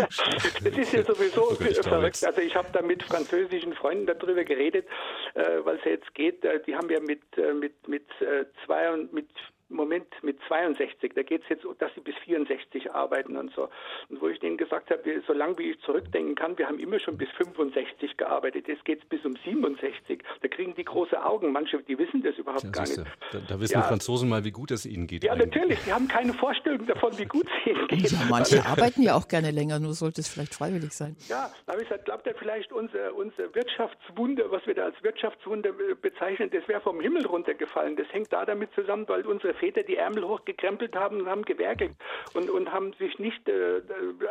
das 0.00 0.78
ist 0.78 0.92
ja 0.92 1.04
sowieso 1.04 1.50
verrückt. 1.82 2.24
Also 2.24 2.40
ich 2.40 2.54
habe 2.54 2.68
da 2.72 2.82
mit 2.82 3.02
französischen 3.02 3.74
Freunden 3.74 4.06
darüber 4.06 4.44
geredet, 4.44 4.86
äh, 5.34 5.64
weil 5.64 5.76
es 5.76 5.84
ja 5.84 5.92
jetzt 5.92 6.14
geht. 6.14 6.44
Äh, 6.44 6.60
die 6.66 6.74
haben 6.74 6.90
ja 6.90 7.00
mit, 7.00 7.22
äh, 7.36 7.52
mit, 7.52 7.88
mit, 7.88 8.08
äh, 8.20 8.46
zwei 8.64 8.92
und 8.92 9.12
mit 9.12 9.28
Moment 9.68 10.06
mit 10.22 10.38
62, 10.46 11.12
da 11.14 11.22
geht 11.22 11.42
es 11.42 11.48
jetzt, 11.48 11.64
dass 11.78 11.92
sie 11.94 12.00
bis 12.00 12.14
64 12.24 12.92
arbeiten 12.92 13.36
und 13.36 13.52
so. 13.54 13.68
Und 14.08 14.20
wo 14.20 14.28
ich 14.28 14.38
denen 14.38 14.56
gesagt 14.56 14.90
habe, 14.90 15.02
solange 15.26 15.58
wie 15.58 15.72
ich 15.72 15.80
zurückdenken 15.80 16.36
kann, 16.36 16.56
wir 16.56 16.68
haben 16.68 16.78
immer 16.78 17.00
schon 17.00 17.16
bis 17.18 17.28
65 17.30 18.16
gearbeitet, 18.16 18.68
jetzt 18.68 18.84
geht 18.84 19.02
es 19.02 19.08
bis 19.08 19.24
um 19.24 19.36
67. 19.44 20.22
Da 20.40 20.48
kriegen 20.48 20.74
die 20.76 20.84
große 20.84 21.22
Augen. 21.22 21.50
Manche, 21.50 21.82
die 21.82 21.98
wissen 21.98 22.22
das 22.22 22.36
überhaupt 22.36 22.62
ja, 22.62 22.70
gar 22.70 22.82
nicht. 22.82 22.98
Da, 23.32 23.38
da 23.48 23.60
wissen 23.60 23.74
ja. 23.74 23.80
die 23.80 23.88
Franzosen 23.88 24.28
mal, 24.28 24.44
wie 24.44 24.52
gut 24.52 24.70
es 24.70 24.86
ihnen 24.86 25.08
geht. 25.08 25.24
Ja, 25.24 25.32
eigentlich. 25.32 25.46
natürlich. 25.48 25.84
Die 25.84 25.92
haben 25.92 26.06
keine 26.06 26.32
Vorstellung 26.32 26.86
davon, 26.86 27.18
wie 27.18 27.24
gut 27.24 27.46
es 27.46 27.66
ihnen 27.72 27.88
geht. 27.88 28.12
Ja, 28.12 28.18
manche 28.30 28.64
arbeiten 28.66 29.02
ja 29.02 29.14
auch 29.16 29.26
gerne 29.26 29.50
länger, 29.50 29.80
nur 29.80 29.94
sollte 29.94 30.20
es 30.20 30.28
vielleicht 30.28 30.54
freiwillig 30.54 30.92
sein. 30.92 31.16
Ja, 31.28 31.50
da 31.66 31.72
habe 31.72 31.82
ich 31.82 31.88
gesagt, 31.88 32.04
glaubt 32.04 32.26
ihr 32.26 32.34
vielleicht 32.38 32.72
unser, 32.72 33.14
unser 33.14 33.52
Wirtschaftswunder, 33.52 34.48
was 34.50 34.64
wir 34.66 34.74
da 34.74 34.84
als 34.84 35.02
Wirtschaftswunder 35.02 35.70
bezeichnen, 36.00 36.50
das 36.50 36.66
wäre 36.68 36.80
vom 36.80 37.00
Himmel 37.00 37.26
runtergefallen. 37.26 37.96
Das 37.96 38.06
hängt 38.12 38.32
da 38.32 38.44
damit 38.44 38.72
zusammen, 38.74 39.08
weil 39.08 39.26
unsere 39.26 39.55
Väter 39.56 39.82
die 39.82 39.96
Ärmel 39.96 40.24
hochgekrempelt 40.24 40.94
haben 40.94 41.20
und 41.20 41.26
haben 41.26 41.42
gewerkelt 41.42 41.92
und, 42.34 42.50
und 42.50 42.72
haben 42.72 42.92
sich 42.98 43.18
nicht 43.18 43.48
äh, 43.48 43.80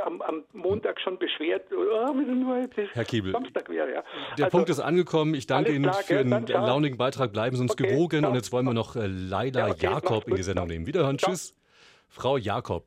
am, 0.05 0.21
am, 0.21 0.43
Montag 0.53 0.99
schon 1.01 1.17
beschwert, 1.17 1.67
oh, 1.71 2.13
nur 2.13 2.67
Herr 2.93 3.05
Kiebel, 3.05 3.31
Samstag 3.31 3.69
wäre. 3.69 3.93
Ja. 3.93 4.03
Der 4.37 4.45
also, 4.45 4.57
Punkt 4.57 4.69
ist 4.69 4.79
angekommen. 4.79 5.33
Ich 5.35 5.47
danke 5.47 5.71
Ihnen 5.73 5.83
klar, 5.83 5.95
für 5.95 6.19
einen 6.19 6.47
launigen 6.47 6.97
Beitrag. 6.97 7.33
Bleiben 7.33 7.55
Sie 7.55 7.61
uns 7.61 7.73
okay, 7.73 7.87
gewogen. 7.87 8.19
Ciao. 8.19 8.29
Und 8.29 8.35
jetzt 8.35 8.51
wollen 8.51 8.65
wir 8.65 8.73
noch 8.73 8.95
äh, 8.95 9.07
Leila 9.07 9.67
ja, 9.67 9.73
okay, 9.73 9.85
Jakob 9.85 10.27
in 10.27 10.35
die 10.35 10.43
Sendung 10.43 10.67
nehmen. 10.67 10.85
Wiederhören. 10.87 11.17
Tschüss. 11.17 11.55
Frau 12.09 12.37
Jakob, 12.37 12.85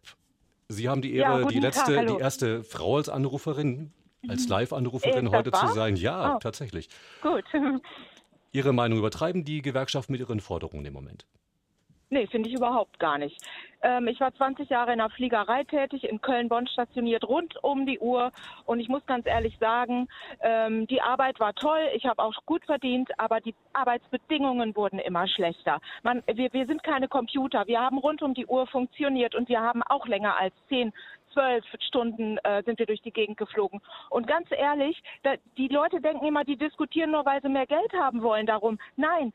Sie 0.68 0.89
haben 0.89 1.03
die 1.03 1.14
Ehre, 1.14 1.43
ja, 1.43 1.47
die 1.49 1.61
letzte, 1.61 1.97
Tag, 1.97 2.07
die 2.07 2.18
erste 2.18 2.62
Frau 2.62 2.97
als 2.97 3.09
Anruferin, 3.09 3.93
als 4.28 4.45
mhm. 4.45 4.51
Live-Anruferin 4.51 5.26
äh, 5.26 5.30
heute 5.30 5.53
wahr? 5.53 5.66
zu 5.66 5.74
sein. 5.74 5.97
Ja, 5.97 6.36
oh. 6.36 6.39
tatsächlich. 6.39 6.89
Gut. 7.22 7.45
Ihre 8.53 8.72
Meinung 8.72 8.99
übertreiben 8.99 9.45
die 9.45 9.62
Gewerkschaft 9.62 10.11
mit 10.11 10.20
ihren 10.20 10.41
Forderungen 10.41 10.84
im 10.84 10.93
Moment? 10.93 11.26
Nee, 12.11 12.27
finde 12.27 12.49
ich 12.49 12.55
überhaupt 12.55 12.99
gar 12.99 13.19
nicht. 13.19 13.37
Ähm, 13.83 14.09
ich 14.09 14.19
war 14.19 14.35
20 14.35 14.71
Jahre 14.71 14.93
in 14.93 14.99
der 14.99 15.11
Fliegerei 15.11 15.65
tätig, 15.65 16.05
in 16.05 16.21
Köln-Bonn 16.21 16.67
stationiert, 16.67 17.29
rund 17.29 17.63
um 17.63 17.85
die 17.85 17.99
Uhr. 17.99 18.33
Und 18.65 18.81
ich 18.81 18.89
muss 18.89 19.05
ganz 19.07 19.27
ehrlich 19.27 19.57
sagen, 19.59 20.09
ähm, 20.41 20.87
die 20.87 21.03
Arbeit 21.03 21.39
war 21.39 21.55
toll, 21.55 21.81
ich 21.95 22.07
habe 22.07 22.23
auch 22.23 22.35
gut 22.47 22.65
verdient, 22.65 23.11
aber 23.19 23.41
die 23.41 23.55
Arbeitsbedingungen 23.75 24.75
wurden 24.75 24.99
immer 24.99 25.29
schlechter. 25.29 25.81
Man, 26.03 26.23
wir, 26.27 26.53
wir 26.53 26.67
sind 26.67 26.83
keine 26.83 27.09
Computer, 27.09 27.67
wir 27.67 27.81
haben 27.81 27.99
rund 27.99 28.23
um 28.23 28.33
die 28.33 28.47
Uhr 28.47 28.67
funktioniert 28.67 29.35
und 29.35 29.49
wir 29.51 29.61
haben 29.61 29.83
auch 29.83 30.07
länger 30.07 30.39
als 30.39 30.55
10, 30.69 30.93
zwölf 31.33 31.65
Stunden 31.81 32.39
äh, 32.39 32.63
sind 32.65 32.79
wir 32.79 32.87
durch 32.87 33.03
die 33.03 33.13
Gegend 33.13 33.37
geflogen. 33.37 33.81
Und 34.11 34.27
ganz 34.27 34.49
ehrlich, 34.51 35.01
da, 35.23 35.35
die 35.57 35.69
Leute 35.69 36.01
denken 36.01 36.27
immer, 36.27 36.45
die 36.45 36.57
diskutieren 36.57 37.13
nur, 37.13 37.25
weil 37.25 37.41
sie 37.43 37.49
mehr 37.49 37.67
Geld 37.67 37.93
haben 37.93 38.23
wollen 38.23 38.47
darum. 38.47 38.79
Nein, 38.97 39.33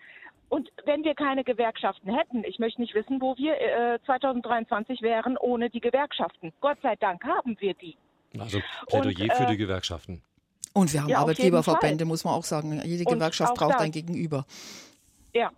und 0.54 0.70
wenn 0.86 1.04
wir 1.04 1.16
keine 1.16 1.44
Gewerkschaften 1.44 2.14
hätten, 2.14 2.44
ich 2.44 2.60
möchte 2.60 2.80
nicht 2.80 2.94
wissen, 2.94 3.20
wo 3.20 3.36
wir 3.38 3.60
äh, 3.60 4.00
2023 4.06 5.02
wären 5.02 5.36
ohne 5.38 5.72
die 5.72 5.80
Gewerkschaften. 5.80 6.54
Gott 6.62 6.78
sei 6.84 6.96
Dank 6.96 7.24
haben 7.24 7.58
wir 7.60 7.74
die. 7.74 7.98
Also 8.40 8.60
Plädoyer 8.88 9.24
und, 9.24 9.34
für 9.34 9.46
die 9.48 9.54
äh, 9.54 9.58
Gewerkschaften. 9.58 10.22
Und 10.74 10.94
wir 10.94 11.02
haben 11.02 11.10
ja, 11.10 11.20
Arbeitgeberverbände, 11.20 12.06
muss 12.06 12.24
man 12.24 12.36
auch 12.36 12.44
sagen. 12.44 12.80
Jede 12.84 13.04
Gewerkschaft 13.04 13.56
braucht 13.56 13.80
ein 13.80 13.92
Gegenüber. 13.92 14.46
Ja, 15.34 15.52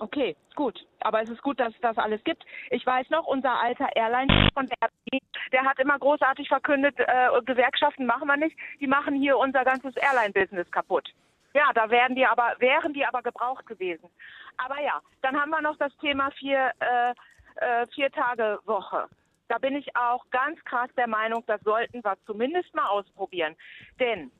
Okay, 0.00 0.36
gut. 0.54 0.78
Aber 1.00 1.22
es 1.22 1.28
ist 1.28 1.42
gut, 1.42 1.58
dass 1.60 1.74
es 1.74 1.80
das 1.80 1.98
alles 1.98 2.22
gibt. 2.24 2.44
Ich 2.70 2.84
weiß 2.86 3.10
noch, 3.10 3.26
unser 3.26 3.60
alter 3.60 3.88
Airline 3.96 4.48
von 4.54 4.66
der 4.66 4.88
der 5.52 5.64
hat 5.64 5.78
immer 5.78 5.98
großartig 5.98 6.46
verkündet, 6.48 6.94
äh, 6.98 7.42
Gewerkschaften 7.44 8.04
machen 8.04 8.28
wir 8.28 8.36
nicht, 8.36 8.54
die 8.80 8.86
machen 8.86 9.14
hier 9.14 9.38
unser 9.38 9.64
ganzes 9.64 9.96
Airline-Business 9.96 10.70
kaputt. 10.70 11.08
Ja, 11.58 11.72
da 11.74 11.90
wären 11.90 12.14
die 12.14 12.24
aber, 12.24 12.54
wären 12.60 12.92
die 12.92 13.04
aber 13.04 13.20
gebraucht 13.20 13.66
gewesen. 13.66 14.08
Aber 14.58 14.80
ja, 14.80 15.02
dann 15.22 15.36
haben 15.36 15.50
wir 15.50 15.60
noch 15.60 15.76
das 15.76 15.92
Thema 15.96 16.30
vier, 16.38 16.70
äh, 16.78 17.10
äh, 17.56 17.84
vier 17.88 18.12
Tage 18.12 18.60
Woche. 18.64 19.08
Da 19.48 19.58
bin 19.58 19.74
ich 19.74 19.96
auch 19.96 20.24
ganz 20.30 20.62
krass 20.64 20.88
der 20.96 21.08
Meinung, 21.08 21.42
das 21.48 21.60
sollten 21.62 22.04
wir 22.04 22.16
zumindest 22.26 22.72
mal 22.76 22.86
ausprobieren. 22.86 23.56
Denn 23.98 24.30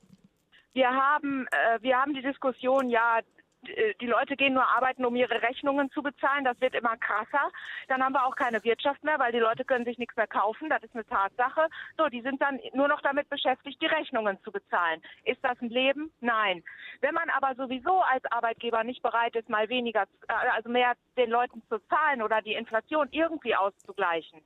wir 0.71 0.89
haben, 0.89 1.45
äh, 1.47 1.81
wir 1.81 1.99
haben 1.99 2.13
die 2.13 2.21
Diskussion, 2.21 2.89
ja, 2.89 3.19
die 3.61 4.07
Leute 4.07 4.35
gehen 4.35 4.53
nur 4.53 4.67
arbeiten, 4.67 5.05
um 5.05 5.15
ihre 5.15 5.41
Rechnungen 5.41 5.91
zu 5.91 6.01
bezahlen. 6.01 6.45
Das 6.45 6.59
wird 6.61 6.75
immer 6.75 6.95
krasser. 6.97 7.51
Dann 7.87 8.03
haben 8.03 8.13
wir 8.13 8.25
auch 8.25 8.35
keine 8.35 8.63
Wirtschaft 8.63 9.03
mehr, 9.03 9.19
weil 9.19 9.31
die 9.31 9.39
Leute 9.39 9.65
können 9.65 9.85
sich 9.85 9.97
nichts 9.97 10.15
mehr 10.15 10.27
kaufen. 10.27 10.69
Das 10.69 10.83
ist 10.83 10.93
eine 10.93 11.05
Tatsache. 11.05 11.67
So, 11.97 12.07
die 12.07 12.21
sind 12.21 12.41
dann 12.41 12.59
nur 12.73 12.87
noch 12.87 13.01
damit 13.01 13.29
beschäftigt, 13.29 13.81
die 13.81 13.87
Rechnungen 13.87 14.41
zu 14.43 14.51
bezahlen. 14.51 15.01
Ist 15.23 15.43
das 15.43 15.59
ein 15.61 15.69
Leben? 15.69 16.11
Nein. 16.21 16.63
Wenn 17.01 17.13
man 17.13 17.29
aber 17.29 17.55
sowieso 17.55 18.01
als 18.01 18.23
Arbeitgeber 18.31 18.83
nicht 18.83 19.01
bereit 19.01 19.35
ist, 19.35 19.49
mal 19.49 19.67
weniger, 19.69 20.03
äh, 20.27 20.33
also 20.55 20.69
mehr 20.69 20.93
den 21.17 21.29
Leuten 21.29 21.61
zu 21.69 21.79
zahlen 21.87 22.21
oder 22.21 22.41
die 22.41 22.53
Inflation 22.53 23.07
irgendwie 23.11 23.55
auszugleichen, 23.55 24.41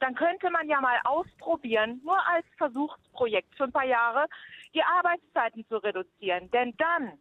dann 0.00 0.14
könnte 0.14 0.50
man 0.50 0.68
ja 0.68 0.80
mal 0.80 0.98
ausprobieren, 1.04 2.00
nur 2.04 2.18
als 2.26 2.46
Versuchsprojekt 2.56 3.54
für 3.56 3.64
ein 3.64 3.72
paar 3.72 3.86
Jahre, 3.86 4.26
die 4.74 4.82
Arbeitszeiten 4.82 5.66
zu 5.68 5.78
reduzieren. 5.78 6.50
Denn 6.50 6.74
dann 6.76 7.18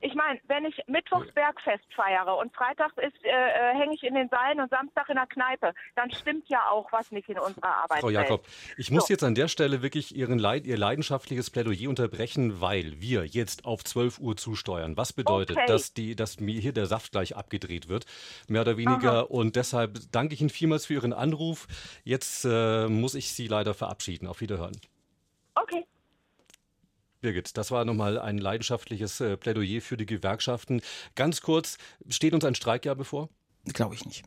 ich 0.00 0.14
meine, 0.14 0.40
wenn 0.46 0.64
ich 0.64 0.80
Mittwochs 0.86 1.32
Bergfest 1.32 1.84
feiere 1.94 2.36
und 2.36 2.54
Freitags 2.54 2.94
ist, 2.98 3.24
äh, 3.24 3.28
äh, 3.28 3.74
hänge 3.78 3.94
ich 3.94 4.02
in 4.02 4.14
den 4.14 4.28
Seilen 4.28 4.60
und 4.60 4.70
Samstag 4.70 5.08
in 5.08 5.16
der 5.16 5.26
Kneipe, 5.26 5.74
dann 5.96 6.10
stimmt 6.10 6.48
ja 6.48 6.68
auch 6.70 6.90
was 6.92 7.10
nicht 7.10 7.28
in 7.28 7.38
unserer 7.38 7.76
Arbeit. 7.76 8.00
Frau 8.00 8.10
Jakob, 8.10 8.46
ich 8.76 8.90
muss 8.90 9.06
so. 9.06 9.12
jetzt 9.12 9.24
an 9.24 9.34
der 9.34 9.48
Stelle 9.48 9.82
wirklich 9.82 10.14
Ihren 10.14 10.38
Leid, 10.38 10.66
Ihr 10.66 10.76
leidenschaftliches 10.76 11.50
Plädoyer 11.50 11.88
unterbrechen, 11.88 12.60
weil 12.60 13.00
wir 13.00 13.24
jetzt 13.24 13.64
auf 13.64 13.84
12 13.84 14.18
Uhr 14.18 14.36
zusteuern. 14.36 14.96
Was 14.96 15.12
bedeutet, 15.12 15.56
okay. 15.56 15.66
dass, 15.66 15.94
die, 15.94 16.16
dass 16.16 16.40
mir 16.40 16.60
hier 16.60 16.72
der 16.72 16.86
Saft 16.86 17.12
gleich 17.12 17.36
abgedreht 17.36 17.88
wird, 17.88 18.06
mehr 18.48 18.62
oder 18.62 18.76
weniger. 18.76 19.12
Aha. 19.12 19.20
Und 19.20 19.56
deshalb 19.56 19.98
danke 20.12 20.34
ich 20.34 20.40
Ihnen 20.40 20.50
vielmals 20.50 20.86
für 20.86 20.94
Ihren 20.94 21.12
Anruf. 21.12 21.66
Jetzt 22.04 22.44
äh, 22.44 22.88
muss 22.88 23.14
ich 23.14 23.32
Sie 23.32 23.46
leider 23.46 23.74
verabschieden. 23.74 24.26
Auf 24.26 24.40
Wiederhören. 24.40 24.76
Birgit, 27.20 27.56
das 27.56 27.70
war 27.70 27.84
nochmal 27.84 28.18
ein 28.18 28.38
leidenschaftliches 28.38 29.20
äh, 29.20 29.36
Plädoyer 29.36 29.80
für 29.80 29.96
die 29.96 30.06
Gewerkschaften. 30.06 30.82
Ganz 31.14 31.42
kurz, 31.42 31.78
steht 32.08 32.34
uns 32.34 32.44
ein 32.44 32.54
Streikjahr 32.54 32.96
bevor? 32.96 33.28
Glaube 33.66 33.94
ich 33.94 34.04
nicht. 34.04 34.24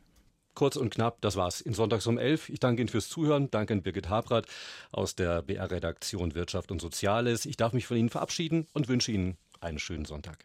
Kurz 0.54 0.76
und 0.76 0.94
knapp, 0.94 1.20
das 1.20 1.34
war's. 1.34 1.60
In 1.60 1.74
Sonntags 1.74 2.06
um 2.06 2.16
11. 2.16 2.48
Ich 2.48 2.60
danke 2.60 2.82
Ihnen 2.82 2.88
fürs 2.88 3.08
Zuhören. 3.08 3.50
Danke 3.50 3.74
an 3.74 3.82
Birgit 3.82 4.08
Habrath 4.08 4.46
aus 4.92 5.16
der 5.16 5.42
BR-Redaktion 5.42 6.36
Wirtschaft 6.36 6.70
und 6.70 6.80
Soziales. 6.80 7.44
Ich 7.44 7.56
darf 7.56 7.72
mich 7.72 7.86
von 7.86 7.96
Ihnen 7.96 8.10
verabschieden 8.10 8.68
und 8.72 8.86
wünsche 8.88 9.10
Ihnen 9.10 9.36
einen 9.60 9.80
schönen 9.80 10.04
Sonntag. 10.04 10.38